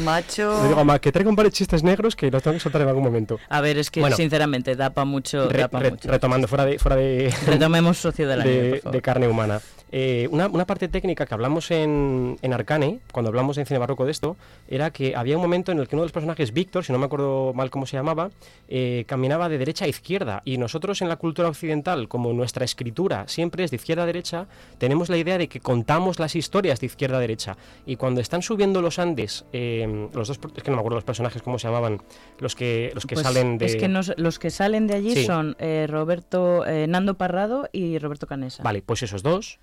Macho. 0.04 0.62
Le 0.62 0.68
digo 0.68 0.80
a 0.80 0.84
Mac 0.84 1.00
que 1.02 1.10
traiga 1.10 1.28
un 1.30 1.34
par 1.36 1.46
de 1.46 1.50
chistes 1.50 1.82
negros 1.82 2.14
que 2.14 2.30
los 2.30 2.42
tengo 2.42 2.54
que 2.54 2.60
soltar 2.60 2.80
en 2.82 2.88
algún 2.88 3.02
momento. 3.02 3.38
A 3.48 3.60
ver, 3.60 3.76
es 3.76 3.90
que 3.90 3.98
Bueno. 4.00 4.14
sinceramente 4.16 4.76
da 4.76 4.90
para 4.90 5.04
mucho. 5.04 5.48
Re- 5.48 5.58
da 5.62 5.68
pa' 5.68 5.80
re- 5.80 5.90
mucho. 5.90 6.08
retomando, 6.08 6.46
fuera 6.46 6.64
de, 6.64 6.78
fuera 6.78 6.94
de, 6.96 7.34
Retomemos 7.46 7.98
Sociedad 7.98 8.38
de 8.44 8.70
por 8.70 8.78
favor. 8.80 8.92
de 8.94 9.02
carne 9.02 9.28
humana. 9.28 9.60
Eh, 9.92 10.28
una, 10.30 10.46
una 10.46 10.66
parte 10.66 10.86
técnica 10.88 11.26
que 11.26 11.34
hablamos 11.34 11.70
en, 11.72 12.38
en 12.42 12.52
Arcane, 12.52 13.00
cuando 13.12 13.28
hablamos 13.28 13.58
en 13.58 13.66
cine 13.66 13.78
barroco 13.78 14.04
de 14.04 14.12
esto, 14.12 14.36
era 14.68 14.92
que 14.92 15.16
había 15.16 15.36
un 15.36 15.42
momento 15.42 15.72
en 15.72 15.78
el 15.80 15.88
que 15.88 15.96
uno 15.96 16.02
de 16.02 16.06
los 16.06 16.12
personajes, 16.12 16.52
Víctor, 16.52 16.84
si 16.84 16.92
no 16.92 16.98
me 16.98 17.06
acuerdo 17.06 17.52
mal 17.54 17.70
cómo 17.70 17.86
se 17.86 17.96
llamaba, 17.96 18.30
eh, 18.68 19.04
caminaba 19.08 19.48
de 19.48 19.58
derecha 19.58 19.86
a 19.86 19.88
izquierda. 19.88 20.42
Y 20.44 20.58
nosotros 20.58 21.02
en 21.02 21.08
la 21.08 21.16
cultura 21.16 21.48
occidental, 21.48 22.06
como 22.08 22.32
nuestra 22.32 22.64
escritura 22.64 23.26
siempre 23.26 23.64
es 23.64 23.70
de 23.70 23.76
izquierda 23.76 24.04
a 24.04 24.06
derecha, 24.06 24.46
tenemos 24.78 25.08
la 25.08 25.16
idea 25.16 25.38
de 25.38 25.48
que 25.48 25.58
contamos 25.60 26.18
las 26.20 26.36
historias 26.36 26.78
de 26.78 26.86
izquierda 26.86 27.16
a 27.16 27.20
derecha. 27.20 27.56
Y 27.84 27.96
cuando 27.96 28.20
están 28.20 28.42
subiendo 28.42 28.80
los 28.82 28.98
Andes, 29.00 29.44
eh, 29.52 30.08
los 30.14 30.28
dos, 30.28 30.38
es 30.56 30.62
que 30.62 30.70
no 30.70 30.76
me 30.76 30.80
acuerdo 30.80 30.96
los 30.98 31.04
personajes 31.04 31.42
cómo 31.42 31.58
se 31.58 31.66
llamaban, 31.66 32.00
los 32.38 32.54
que, 32.54 32.92
los 32.94 33.06
que 33.06 33.16
Pues 33.16 33.26
salen 33.26 33.58
de... 33.58 33.66
Es 33.66 33.76
que 33.76 33.88
nos- 33.88 34.14
los 34.16 34.38
que 34.38 34.50
salen 34.50 34.86
de 34.86 34.94
allí 34.94 35.14
Sí. 35.14 35.24
son 35.24 35.56
Roberto, 35.88 36.64
Nando 36.86 37.14
Parrado 37.14 37.68
y 37.72 37.98
Roberto 37.98 38.26
Canesa. 38.26 38.62
Vale, 38.62 38.82
pues 38.82 39.02
esos 39.02 39.22
dos, 39.22 39.58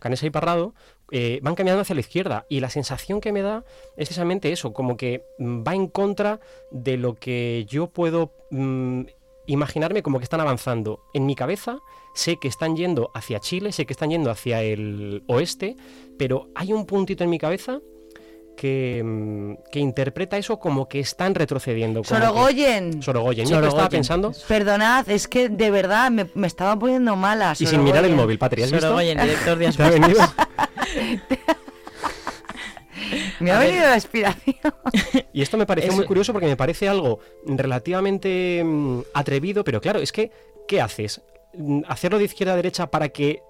Canesa 0.00 0.26
y 0.26 0.30
Parrado, 0.30 0.74
eh, 1.12 1.38
van 1.42 1.54
caminando 1.54 1.82
hacia 1.82 1.94
la 1.94 2.00
izquierda. 2.00 2.46
Y 2.48 2.58
la 2.58 2.70
sensación 2.70 3.20
que 3.20 3.32
me 3.32 3.42
da 3.42 3.64
es 3.96 4.08
precisamente 4.08 4.50
eso, 4.50 4.72
como 4.72 4.96
que 4.96 5.24
mm, 5.38 5.62
va 5.66 5.74
en 5.74 5.86
contra 5.86 6.40
de 6.72 6.96
lo 6.96 7.14
que 7.14 7.66
yo 7.68 7.86
puedo 7.86 8.32
mm, 8.50 9.02
imaginarme 9.46 10.02
como 10.02 10.18
que 10.18 10.24
están 10.24 10.40
avanzando. 10.40 11.00
En 11.14 11.26
mi 11.26 11.34
cabeza 11.34 11.78
sé 12.14 12.38
que 12.40 12.48
están 12.48 12.76
yendo 12.76 13.10
hacia 13.14 13.40
Chile, 13.40 13.72
sé 13.72 13.86
que 13.86 13.92
están 13.92 14.10
yendo 14.10 14.30
hacia 14.30 14.62
el 14.62 15.22
oeste, 15.28 15.76
pero 16.18 16.48
hay 16.54 16.72
un 16.72 16.86
puntito 16.86 17.24
en 17.24 17.30
mi 17.30 17.38
cabeza 17.38 17.80
que, 18.60 19.00
mm, 19.02 19.70
que 19.72 19.78
interpreta 19.78 20.36
eso 20.36 20.58
como 20.58 20.86
que 20.86 21.00
están 21.00 21.34
retrocediendo. 21.34 22.02
como 22.02 22.20
que- 22.20 22.26
Sorogoyen. 22.26 23.02
Sorogoyen. 23.02 23.46
Yo 23.46 23.58
estaba 23.58 23.88
pensando... 23.88 24.32
Perdonad, 24.46 25.08
es 25.08 25.26
que 25.28 25.48
de 25.48 25.70
verdad 25.70 26.10
me, 26.10 26.26
me 26.34 26.46
estaba 26.46 26.78
poniendo 26.78 27.16
mala. 27.16 27.54
Y 27.58 27.64
sin 27.64 27.82
mirar 27.82 28.04
el 28.04 28.10
Sorogoyen. 28.10 28.16
móvil, 28.16 28.38
Patri, 28.38 28.62
¿has 28.64 28.70
visto? 28.70 28.86
Sorogoyen, 28.86 29.18
director 29.18 29.56
de 29.58 29.72
¿Te 29.76 29.82
ha 29.82 29.88
venido? 29.90 30.20
Me 33.40 33.50
ha 33.50 33.56
A 33.56 33.60
ver. 33.60 33.68
venido 33.68 33.88
la 33.88 33.94
inspiración. 33.94 34.56
Y 35.32 35.40
esto 35.42 35.56
me 35.56 35.64
pareció 35.64 35.90
Es- 35.90 35.96
muy 35.96 36.04
curioso 36.04 36.32
porque 36.34 36.46
me 36.46 36.56
parece 36.56 36.86
algo 36.88 37.20
relativamente 37.46 38.62
mm, 38.64 39.00
atrevido, 39.14 39.64
pero 39.64 39.80
claro, 39.80 40.00
es 40.00 40.12
que, 40.12 40.30
¿qué 40.68 40.80
haces? 40.82 41.22
Mm, 41.54 41.80
¿Hacerlo 41.88 42.18
de 42.18 42.24
izquierda 42.24 42.52
a 42.52 42.56
derecha 42.56 42.88
para 42.90 43.08
que 43.08 43.42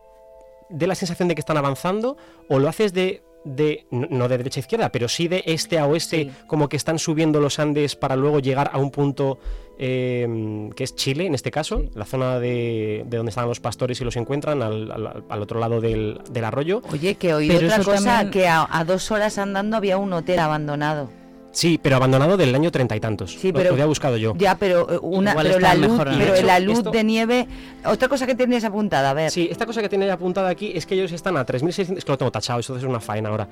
dé 0.69 0.87
la 0.87 0.95
sensación 0.95 1.27
de 1.29 1.35
que 1.35 1.41
están 1.41 1.57
avanzando? 1.57 2.17
¿O 2.49 2.61
lo 2.61 2.69
haces 2.69 2.93
de, 2.93 3.23
de 3.45 3.87
no 3.91 4.29
de 4.29 4.39
derecha 4.39 4.61
a 4.61 4.63
izquierda, 4.63 4.93
pero 4.93 5.09
sí 5.09 5.27
de 5.29 5.43
este 5.47 5.79
a 5.79 5.87
oeste, 5.87 6.31
como 6.47 6.69
que 6.69 6.77
están 6.77 6.99
subiendo 6.99 7.41
los 7.41 7.59
Andes 7.59 7.97
para 7.97 8.15
luego 8.17 8.39
llegar 8.41 8.71
a 8.73 8.79
un 8.79 8.91
punto 8.91 9.39
eh, 9.79 10.69
que 10.77 10.85
es 10.85 10.95
Chile, 10.95 11.25
en 11.27 11.35
este 11.35 11.51
caso, 11.51 11.85
la 11.95 12.05
zona 12.05 12.39
de, 12.39 13.03
de 13.07 13.17
donde 13.17 13.31
están 13.31 13.49
los 13.49 13.61
pastores 13.61 13.99
y 14.01 14.05
los 14.05 14.17
encuentran, 14.17 14.61
al, 14.63 14.91
al- 14.91 15.25
al 15.29 15.43
otro 15.43 15.59
lado 15.59 15.81
del, 15.81 16.21
del 16.31 16.45
arroyo? 16.45 16.83
Oye, 16.93 17.15
que 17.15 17.31
he 17.31 17.35
oído 17.35 17.55
Pero 17.57 17.69
otra 17.69 17.83
cosa, 17.85 18.05
también- 18.19 18.31
que 18.31 18.47
a, 18.47 18.67
a 18.71 18.85
dos 18.85 19.11
horas 19.11 19.39
andando 19.39 19.77
había 19.79 19.97
un 19.97 20.13
hotel 20.13 20.39
abandonado. 20.39 21.11
Sí, 21.53 21.81
pero 21.83 21.97
abandonado 21.97 22.37
del 22.37 22.55
año 22.55 22.71
treinta 22.71 22.95
y 22.95 23.01
tantos. 23.01 23.33
Sí, 23.33 23.53
pero- 23.53 23.71
lo 23.71 23.73
había 23.75 23.87
buscado 23.87 24.17
yo. 24.17 24.35
Ya, 24.37 24.55
pero 24.57 24.89
eh, 24.93 24.99
una, 25.03 25.33
Igual 25.33 25.47
pero 25.49 25.59
la 25.61 25.75
luz, 25.75 25.91
mejor, 25.91 26.11
¿no? 26.13 26.19
pero 26.19 26.35
hecho, 26.37 26.47
la 26.47 26.61
luz 26.61 26.79
esto- 26.79 26.91
de 26.93 27.05
nieve. 27.05 27.49
Otra 27.85 28.09
cosa 28.09 28.27
que 28.27 28.35
tenías 28.37 28.63
apuntada, 28.65 29.11
a 29.11 29.15
ver. 29.15 29.31
Sí, 29.31 29.49
esta 29.51 29.67
cosa 29.67 29.83
que 29.83 29.89
tiene 29.89 30.09
apuntada 30.11 30.49
aquí 30.49 30.73
es 30.75 30.87
que 30.87 30.95
ellos 30.95 31.11
están 31.13 31.37
a 31.37 31.45
3.600... 31.45 31.97
Es 31.99 32.05
que 32.05 32.13
lo 32.13 32.19
tengo 32.19 32.31
tachado, 32.31 32.61
eso 32.61 32.77
es 32.77 32.85
una 32.85 33.01
faena 33.01 33.31
ahora. 33.31 33.49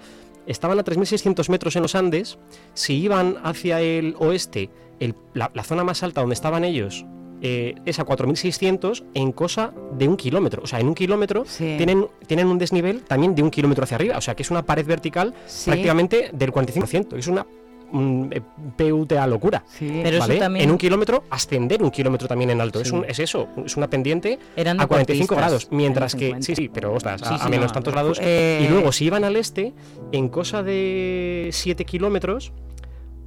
Estaban 0.46 0.78
a 0.78 0.84
3.600 0.84 1.48
metros 1.50 1.74
en 1.76 1.82
los 1.82 1.94
Andes. 1.94 2.38
Si 2.74 2.94
iban 2.94 3.36
hacia 3.42 3.80
el 3.80 4.14
oeste, 4.18 4.70
el- 5.00 5.14
la, 5.34 5.50
la 5.54 5.64
zona 5.64 5.82
más 5.84 6.02
alta 6.02 6.20
donde 6.20 6.34
estaban 6.34 6.64
ellos 6.64 7.04
eh, 7.40 7.74
es 7.84 7.98
a 8.00 8.04
4.600 8.04 9.04
en 9.14 9.30
cosa 9.32 9.72
de 9.96 10.08
un 10.08 10.16
kilómetro. 10.16 10.62
O 10.64 10.66
sea, 10.66 10.80
en 10.80 10.88
un 10.88 10.94
kilómetro 10.94 11.44
Sí. 11.46 11.74
tienen, 11.76 12.06
tienen 12.26 12.46
un 12.48 12.58
desnivel 12.58 13.02
también 13.02 13.34
de 13.34 13.42
un 13.42 13.50
kilómetro 13.50 13.84
hacia 13.84 13.94
arriba. 13.96 14.18
O 14.18 14.20
sea, 14.20 14.34
que 14.34 14.42
es 14.42 14.50
una 14.50 14.64
pared 14.64 14.86
vertical 14.86 15.34
Sí. 15.46 15.70
prácticamente 15.70 16.30
del 16.32 16.52
45%. 16.52 17.16
Es 17.16 17.26
una 17.28 17.46
mm, 17.92 18.24
eh, 18.32 18.40
PUTA 18.76 19.26
locura. 19.26 19.64
Sí. 19.66 20.00
Pero 20.02 20.16
eso 20.16 20.26
¿vale? 20.26 20.38
también- 20.38 20.64
En 20.64 20.70
un 20.70 20.78
kilómetro, 20.78 21.24
ascender 21.30 21.82
un 21.82 21.90
kilómetro 21.90 22.28
también 22.28 22.50
en 22.50 22.60
alto. 22.60 22.80
Es, 22.80 22.88
Sí. 22.88 22.94
un- 22.94 23.04
es 23.04 23.18
eso, 23.18 23.48
es 23.64 23.76
una 23.76 23.88
pendiente 23.88 24.38
Eran 24.56 24.80
a 24.80 24.86
45 24.86 25.34
deportistas, 25.34 25.66
grados. 25.66 25.68
Mientras 25.70 26.14
que, 26.14 26.26
50. 26.26 26.46
sí, 26.46 26.54
sí, 26.54 26.68
pero 26.72 26.92
ostras, 26.94 27.22
a, 27.22 27.28
Sí, 27.28 27.34
a 27.34 27.38
sí, 27.44 27.50
menos 27.50 27.66
no, 27.68 27.72
tantos 27.72 27.92
no. 27.94 28.00
grados. 28.00 28.18
Eh, 28.22 28.64
Y 28.64 28.68
luego, 28.68 28.92
si 28.92 29.04
iban 29.06 29.24
al 29.24 29.36
este, 29.36 29.72
en 30.12 30.28
cosa 30.28 30.62
de 30.62 31.48
7 31.52 31.84
kilómetros, 31.84 32.52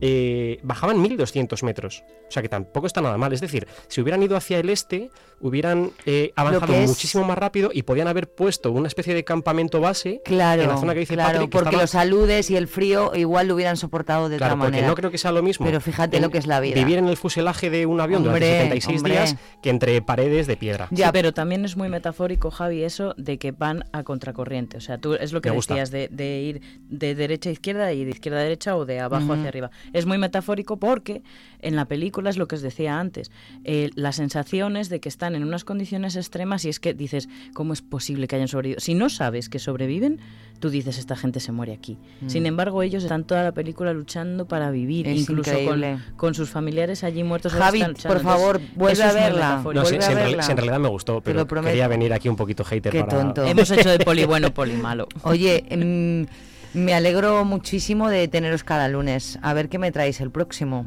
eh, 0.01 0.59
bajaban 0.63 1.01
1200 1.01 1.63
metros. 1.63 2.03
O 2.27 2.31
sea 2.31 2.41
que 2.41 2.49
tampoco 2.49 2.87
está 2.87 3.01
nada 3.01 3.17
mal. 3.17 3.31
Es 3.33 3.41
decir, 3.41 3.67
si 3.87 4.01
hubieran 4.01 4.21
ido 4.23 4.35
hacia 4.35 4.59
el 4.59 4.69
este, 4.69 5.09
hubieran 5.39 5.91
eh, 6.05 6.31
avanzado 6.35 6.73
es- 6.73 6.89
muchísimo 6.89 7.23
más 7.23 7.37
rápido 7.37 7.71
y 7.73 7.83
podían 7.83 8.07
haber 8.07 8.29
puesto 8.29 8.71
una 8.71 8.87
especie 8.87 9.13
de 9.13 9.23
campamento 9.23 9.79
base 9.81 10.21
Claro, 10.23 10.61
en 10.63 10.67
la 10.69 10.77
zona 10.77 10.93
que 10.93 10.99
dice 11.01 11.13
claro, 11.15 11.33
Patrick, 11.33 11.49
que 11.51 11.57
porque 11.57 11.69
estaba- 11.69 11.83
los 11.83 11.89
saludes 11.91 12.49
y 12.51 12.55
el 12.57 12.67
frío 12.67 13.11
igual 13.15 13.47
lo 13.47 13.55
hubieran 13.55 13.77
soportado 13.77 14.29
de 14.29 14.37
Claro, 14.37 14.53
otra 14.53 14.59
porque 14.65 14.71
manera. 14.77 14.87
no 14.87 14.95
creo 14.95 15.11
que 15.11 15.17
sea 15.17 15.31
lo 15.31 15.41
mismo. 15.43 15.65
Pero 15.65 15.81
fíjate 15.81 16.17
en 16.17 16.23
lo 16.23 16.29
que 16.29 16.37
es 16.37 16.47
la 16.47 16.59
vida. 16.59 16.75
Vivir 16.75 16.97
en 16.97 17.07
el 17.07 17.17
fuselaje 17.17 17.69
de 17.69 17.85
un 17.85 17.99
avión 18.01 18.25
Hombre, 18.25 18.39
durante 18.39 18.57
76 18.81 18.97
hombre. 18.97 19.11
días 19.13 19.35
que 19.61 19.69
entre 19.69 20.01
paredes 20.01 20.47
de 20.47 20.57
piedra. 20.57 20.87
Sí, 20.95 21.03
pero 21.11 21.33
también 21.33 21.65
es 21.65 21.75
muy 21.77 21.89
metafórico, 21.89 22.49
Javi, 22.51 22.83
eso 22.83 23.13
de 23.17 23.37
que 23.37 23.51
van 23.51 23.85
a 23.91 24.03
contracorriente. 24.03 24.77
O 24.77 24.81
sea, 24.81 24.97
tú 24.97 25.13
es 25.15 25.33
lo 25.33 25.41
que 25.41 25.49
Me 25.49 25.55
gusta. 25.55 25.73
decías 25.73 25.91
de, 25.91 26.07
de 26.09 26.39
ir 26.41 26.61
de 26.87 27.15
derecha 27.15 27.49
a 27.49 27.53
izquierda 27.53 27.93
y 27.93 28.03
de 28.05 28.11
izquierda 28.11 28.39
a 28.39 28.43
derecha 28.43 28.75
o 28.75 28.85
de 28.85 28.99
abajo 28.99 29.25
Ujú. 29.25 29.33
hacia 29.33 29.47
arriba. 29.49 29.71
Es 29.93 30.05
muy 30.05 30.17
metafórico 30.17 30.77
porque 30.77 31.21
en 31.59 31.75
la 31.75 31.85
película 31.85 32.29
es 32.29 32.37
lo 32.37 32.47
que 32.47 32.55
os 32.55 32.61
decía 32.61 32.99
antes. 32.99 33.31
eh, 33.63 33.89
las 33.95 34.15
sensaciones 34.15 34.89
de 34.89 34.99
que 34.99 35.09
están 35.09 35.35
en 35.35 35.43
unas 35.43 35.63
condiciones 35.63 36.15
extremas 36.15 36.65
y 36.65 36.69
es 36.69 36.79
que 36.79 36.93
dices, 36.93 37.27
¿cómo 37.53 37.73
es 37.73 37.81
posible 37.81 38.27
que 38.27 38.35
hayan 38.35 38.47
sobrevivido? 38.47 38.79
Si 38.79 38.93
no 38.95 39.09
sabes 39.09 39.49
que 39.49 39.59
sobreviven, 39.59 40.19
tú 40.59 40.69
dices, 40.69 40.97
esta 40.97 41.15
gente 41.15 41.39
se 41.39 41.51
muere 41.51 41.73
aquí. 41.73 41.97
Mm. 42.21 42.29
Sin 42.29 42.45
embargo, 42.45 42.83
ellos 42.83 43.03
están 43.03 43.23
toda 43.25 43.43
la 43.43 43.51
película 43.51 43.93
luchando 43.93 44.47
para 44.47 44.71
vivir, 44.71 45.07
Es 45.07 45.19
incluso 45.21 45.51
increíble. 45.51 45.97
con, 46.09 46.15
con 46.17 46.33
sus 46.35 46.49
familiares 46.49 47.03
allí 47.03 47.23
muertos. 47.23 47.53
Javi, 47.53 47.83
por 48.07 48.19
favor, 48.21 48.57
Entonces, 48.61 48.77
vuelve 48.77 49.03
a 49.03 49.13
verla. 49.13 49.55
No, 49.57 49.85
si, 49.85 49.93
Vuelve 49.93 50.01
si 50.01 50.07
a 50.07 50.11
en, 50.11 50.17
verla. 50.17 50.43
si 50.43 50.51
en 50.51 50.57
realidad 50.57 50.79
me 50.79 50.89
gustó, 50.89 51.21
pero 51.21 51.47
quería 51.47 51.87
venir 51.87 52.13
aquí 52.13 52.29
un 52.29 52.35
poquito 52.35 52.63
hater 52.63 52.91
Qué 52.91 53.03
para... 53.03 53.17
tonto. 53.23 53.45
Hemos 53.45 53.69
hecho 53.71 53.89
de 53.89 53.99
poli 53.99 54.25
bueno, 54.25 54.53
poli 54.53 54.73
malo. 54.73 55.07
Oye, 55.23 55.63
mm, 55.75 56.50
me 56.73 56.93
alegro 56.93 57.43
muchísimo 57.45 58.09
de 58.09 58.27
teneros 58.27 58.63
cada 58.63 58.87
lunes. 58.87 59.39
A 59.41 59.53
ver 59.53 59.69
qué 59.69 59.77
me 59.79 59.91
traéis 59.91 60.21
el 60.21 60.31
próximo. 60.31 60.85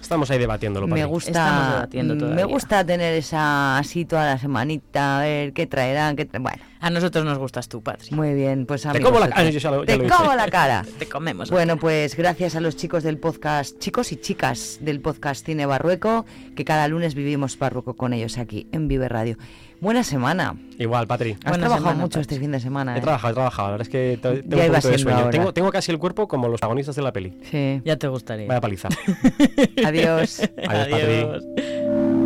Estamos 0.00 0.30
ahí 0.30 0.38
debatiéndolo. 0.38 0.86
Me 0.86 1.04
gusta, 1.04 1.88
me 2.34 2.44
gusta 2.44 2.84
tener 2.84 3.14
esa 3.14 3.76
así 3.78 4.04
toda 4.04 4.24
la 4.26 4.38
semanita, 4.38 5.18
a 5.18 5.22
ver 5.22 5.52
qué 5.52 5.66
traerán, 5.66 6.14
qué 6.14 6.28
tra- 6.30 6.40
bueno. 6.40 6.62
A 6.86 6.90
nosotros 6.90 7.24
nos 7.24 7.36
gustas 7.36 7.68
tú, 7.68 7.82
Patri. 7.82 8.14
Muy 8.14 8.32
bien, 8.32 8.64
pues 8.64 8.86
a 8.86 8.92
Te 8.92 8.98
mí 9.00 9.04
como 9.04 9.18
la 9.18 9.28
ya 9.30 9.70
lo- 9.72 9.84
ya 9.84 9.98
Te 9.98 10.08
como 10.08 10.32
la 10.36 10.46
cara. 10.46 10.84
Te 11.00 11.06
comemos. 11.08 11.50
Bueno, 11.50 11.78
pues 11.78 12.16
gracias 12.16 12.54
a 12.54 12.60
los 12.60 12.76
chicos 12.76 13.02
del 13.02 13.18
podcast, 13.18 13.76
chicos 13.80 14.12
y 14.12 14.16
chicas 14.16 14.78
del 14.80 15.00
podcast 15.00 15.44
Cine 15.44 15.66
Barrueco, 15.66 16.26
que 16.54 16.64
cada 16.64 16.86
lunes 16.86 17.16
vivimos 17.16 17.58
Barrueco 17.58 17.94
con 17.94 18.12
ellos 18.12 18.38
aquí 18.38 18.68
en 18.70 18.86
Vive 18.86 19.08
Radio. 19.08 19.36
Buena 19.80 20.04
semana. 20.04 20.54
Igual, 20.78 21.08
Patri. 21.08 21.36
Has 21.44 21.58
trabajado 21.58 21.96
mucho 21.96 22.20
este 22.20 22.38
fin 22.38 22.52
de 22.52 22.60
semana. 22.60 22.94
He 22.94 22.98
¿eh? 22.98 23.02
trabajado, 23.02 23.32
he 23.32 23.34
trabajado. 23.34 23.68
La 23.68 23.72
verdad 23.72 23.86
es 23.86 23.90
que 23.90 24.18
te- 24.22 24.42
tengo 24.42 24.56
Ya 24.56 24.66
un 24.66 24.72
de 24.92 24.98
sueño. 24.98 25.30
Tengo, 25.30 25.52
tengo 25.52 25.72
casi 25.72 25.90
el 25.90 25.98
cuerpo 25.98 26.28
como 26.28 26.46
los 26.46 26.60
protagonistas 26.60 26.94
de 26.94 27.02
la 27.02 27.12
peli. 27.12 27.36
Sí. 27.50 27.82
Ya 27.84 27.96
te 27.96 28.06
gustaría. 28.06 28.46
Vaya 28.46 28.60
paliza. 28.60 28.88
Adiós. 29.84 30.40
Adiós, 30.68 30.90
Patri. 30.90 31.24
What 31.24 32.25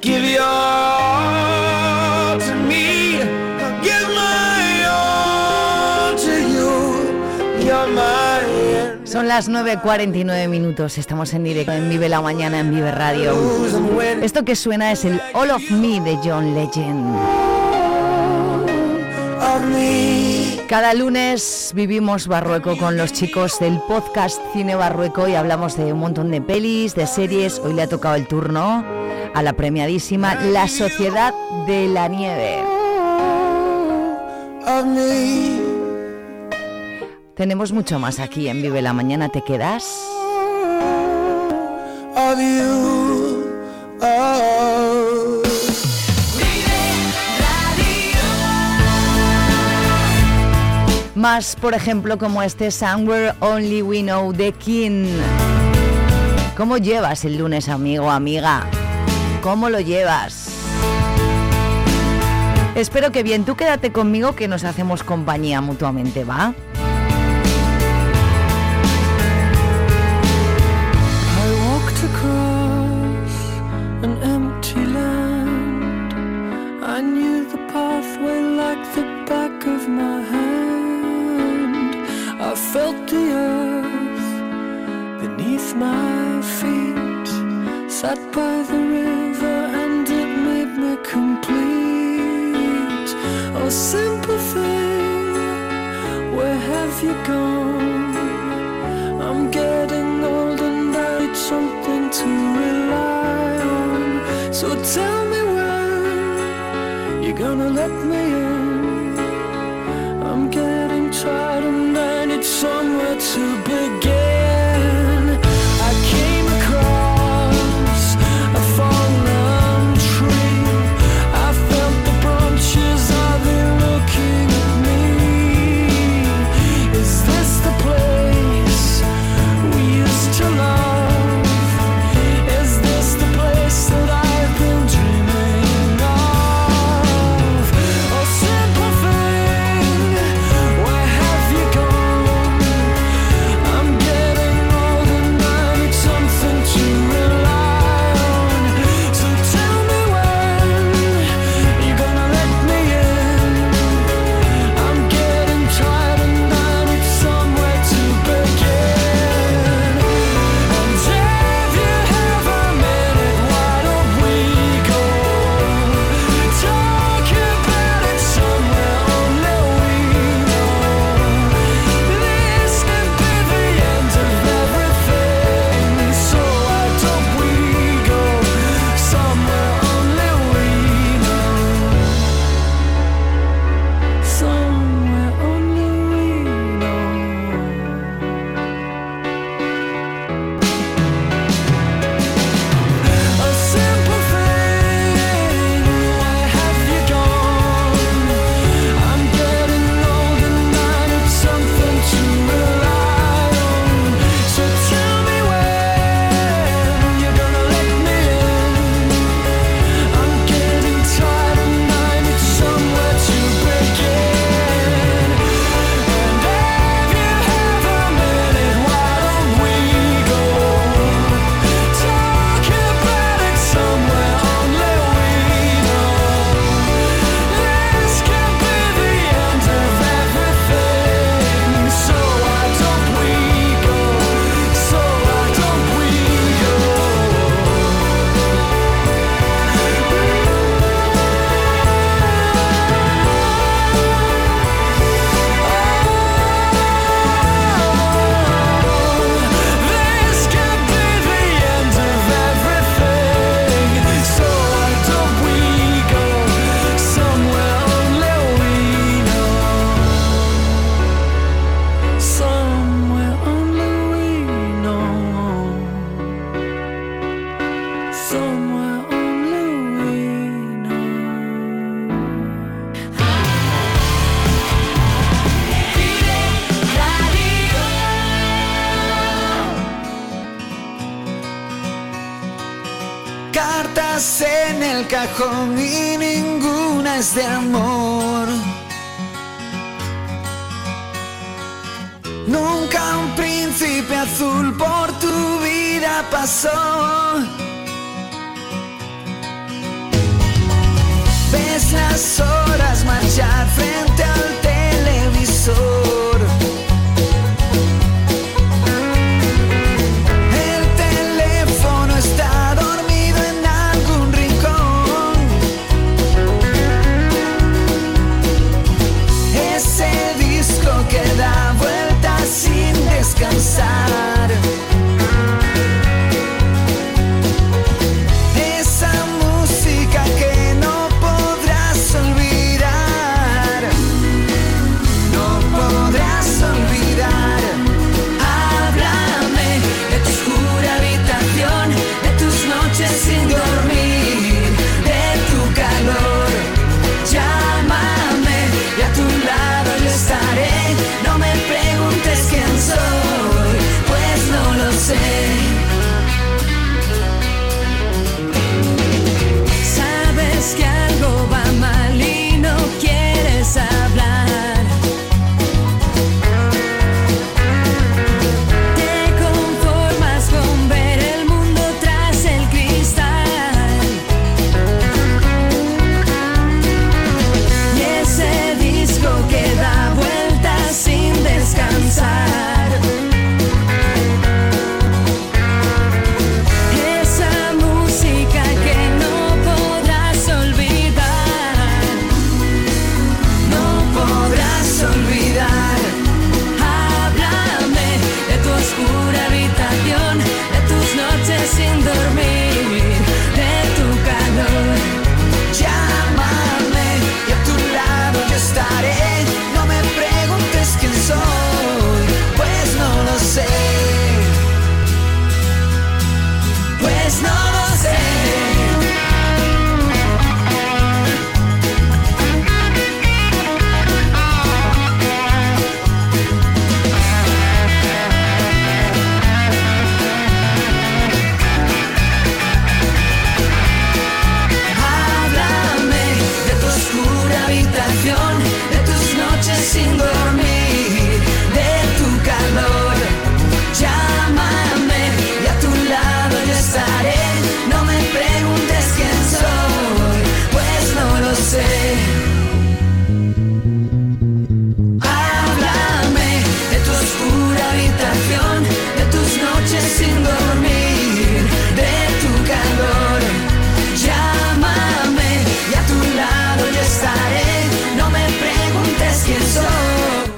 Give 0.00 0.24
your 0.24 0.42
all 0.42 2.38
to. 2.40 2.62
Son 9.12 9.28
las 9.28 9.50
9.49 9.50 10.48
minutos, 10.48 10.96
estamos 10.96 11.34
en 11.34 11.44
directo 11.44 11.70
en 11.72 11.90
Vive 11.90 12.08
la 12.08 12.22
Mañana 12.22 12.60
en 12.60 12.70
Vive 12.70 12.90
Radio. 12.90 13.36
Esto 14.22 14.42
que 14.42 14.56
suena 14.56 14.90
es 14.90 15.04
el 15.04 15.20
All 15.34 15.50
of 15.50 15.70
Me 15.70 16.00
de 16.00 16.18
John 16.24 16.54
Legend. 16.54 17.41
Cada 20.68 20.94
lunes 20.94 21.72
vivimos 21.74 22.26
Barrueco 22.26 22.76
con 22.78 22.96
los 22.96 23.12
chicos 23.12 23.58
del 23.60 23.78
podcast 23.80 24.40
Cine 24.54 24.74
Barrueco 24.74 25.28
y 25.28 25.34
hablamos 25.34 25.76
de 25.76 25.92
un 25.92 25.98
montón 25.98 26.30
de 26.30 26.40
pelis, 26.40 26.94
de 26.94 27.06
series. 27.06 27.58
Hoy 27.58 27.74
le 27.74 27.82
ha 27.82 27.86
tocado 27.86 28.14
el 28.14 28.26
turno 28.26 28.82
a 29.34 29.42
la 29.42 29.52
premiadísima 29.52 30.36
La 30.36 30.68
Sociedad 30.68 31.34
de 31.66 31.86
la 31.88 32.08
Nieve. 32.08 32.64
Tenemos 37.34 37.72
mucho 37.72 37.98
más 37.98 38.20
aquí 38.20 38.48
en 38.48 38.62
Vive 38.62 38.80
la 38.80 38.94
Mañana. 38.94 39.28
¿Te 39.28 39.42
quedas? 39.42 39.84
más, 51.22 51.54
por 51.54 51.72
ejemplo, 51.72 52.18
como 52.18 52.42
este 52.42 52.72
Somewhere 52.72 53.34
Only 53.38 53.80
We 53.80 54.02
Know 54.02 54.32
de 54.32 54.50
King. 54.50 55.06
¿Cómo 56.56 56.78
llevas 56.78 57.24
el 57.24 57.38
lunes, 57.38 57.68
amigo, 57.68 58.10
amiga? 58.10 58.66
¿Cómo 59.40 59.70
lo 59.70 59.78
llevas? 59.78 60.48
Espero 62.74 63.12
que 63.12 63.22
bien, 63.22 63.44
tú 63.44 63.54
quédate 63.54 63.92
conmigo 63.92 64.34
que 64.34 64.48
nos 64.48 64.64
hacemos 64.64 65.04
compañía 65.04 65.60
mutuamente, 65.60 66.24
¿va? 66.24 66.54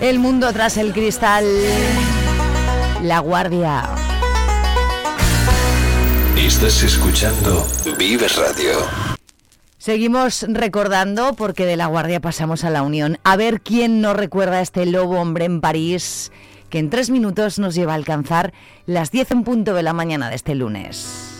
El 0.05 0.19
mundo 0.19 0.53
tras 0.53 0.77
el 0.77 0.93
cristal. 0.93 1.47
La 3.03 3.21
guardia. 3.21 3.85
Estás 6.37 6.83
escuchando 6.83 7.67
Vive 7.97 8.27
Radio. 8.29 8.81
Seguimos 9.79 10.45
recordando 10.47 11.33
porque 11.33 11.65
de 11.65 11.79
la 11.79 11.87
guardia 11.87 12.21
pasamos 12.21 12.65
a 12.65 12.71
la 12.71 12.83
Unión. 12.83 13.17
A 13.25 13.37
ver 13.37 13.63
quién 13.63 14.03
no 14.03 14.13
recuerda 14.13 14.59
a 14.59 14.61
este 14.61 14.85
lobo 14.85 15.19
hombre 15.19 15.47
en 15.47 15.63
París 15.63 16.31
que 16.69 16.81
en 16.81 16.91
tres 16.91 17.09
minutos 17.09 17.59
nos 17.59 17.75
lleva 17.75 17.93
a 17.93 17.97
alcanzar 17.97 18.53
las 18.85 19.11
10 19.11 19.31
en 19.31 19.43
punto 19.43 19.73
de 19.73 19.85
la 19.85 19.95
mañana 19.95 20.29
de 20.29 20.37
este 20.37 20.55
lunes. 20.55 21.34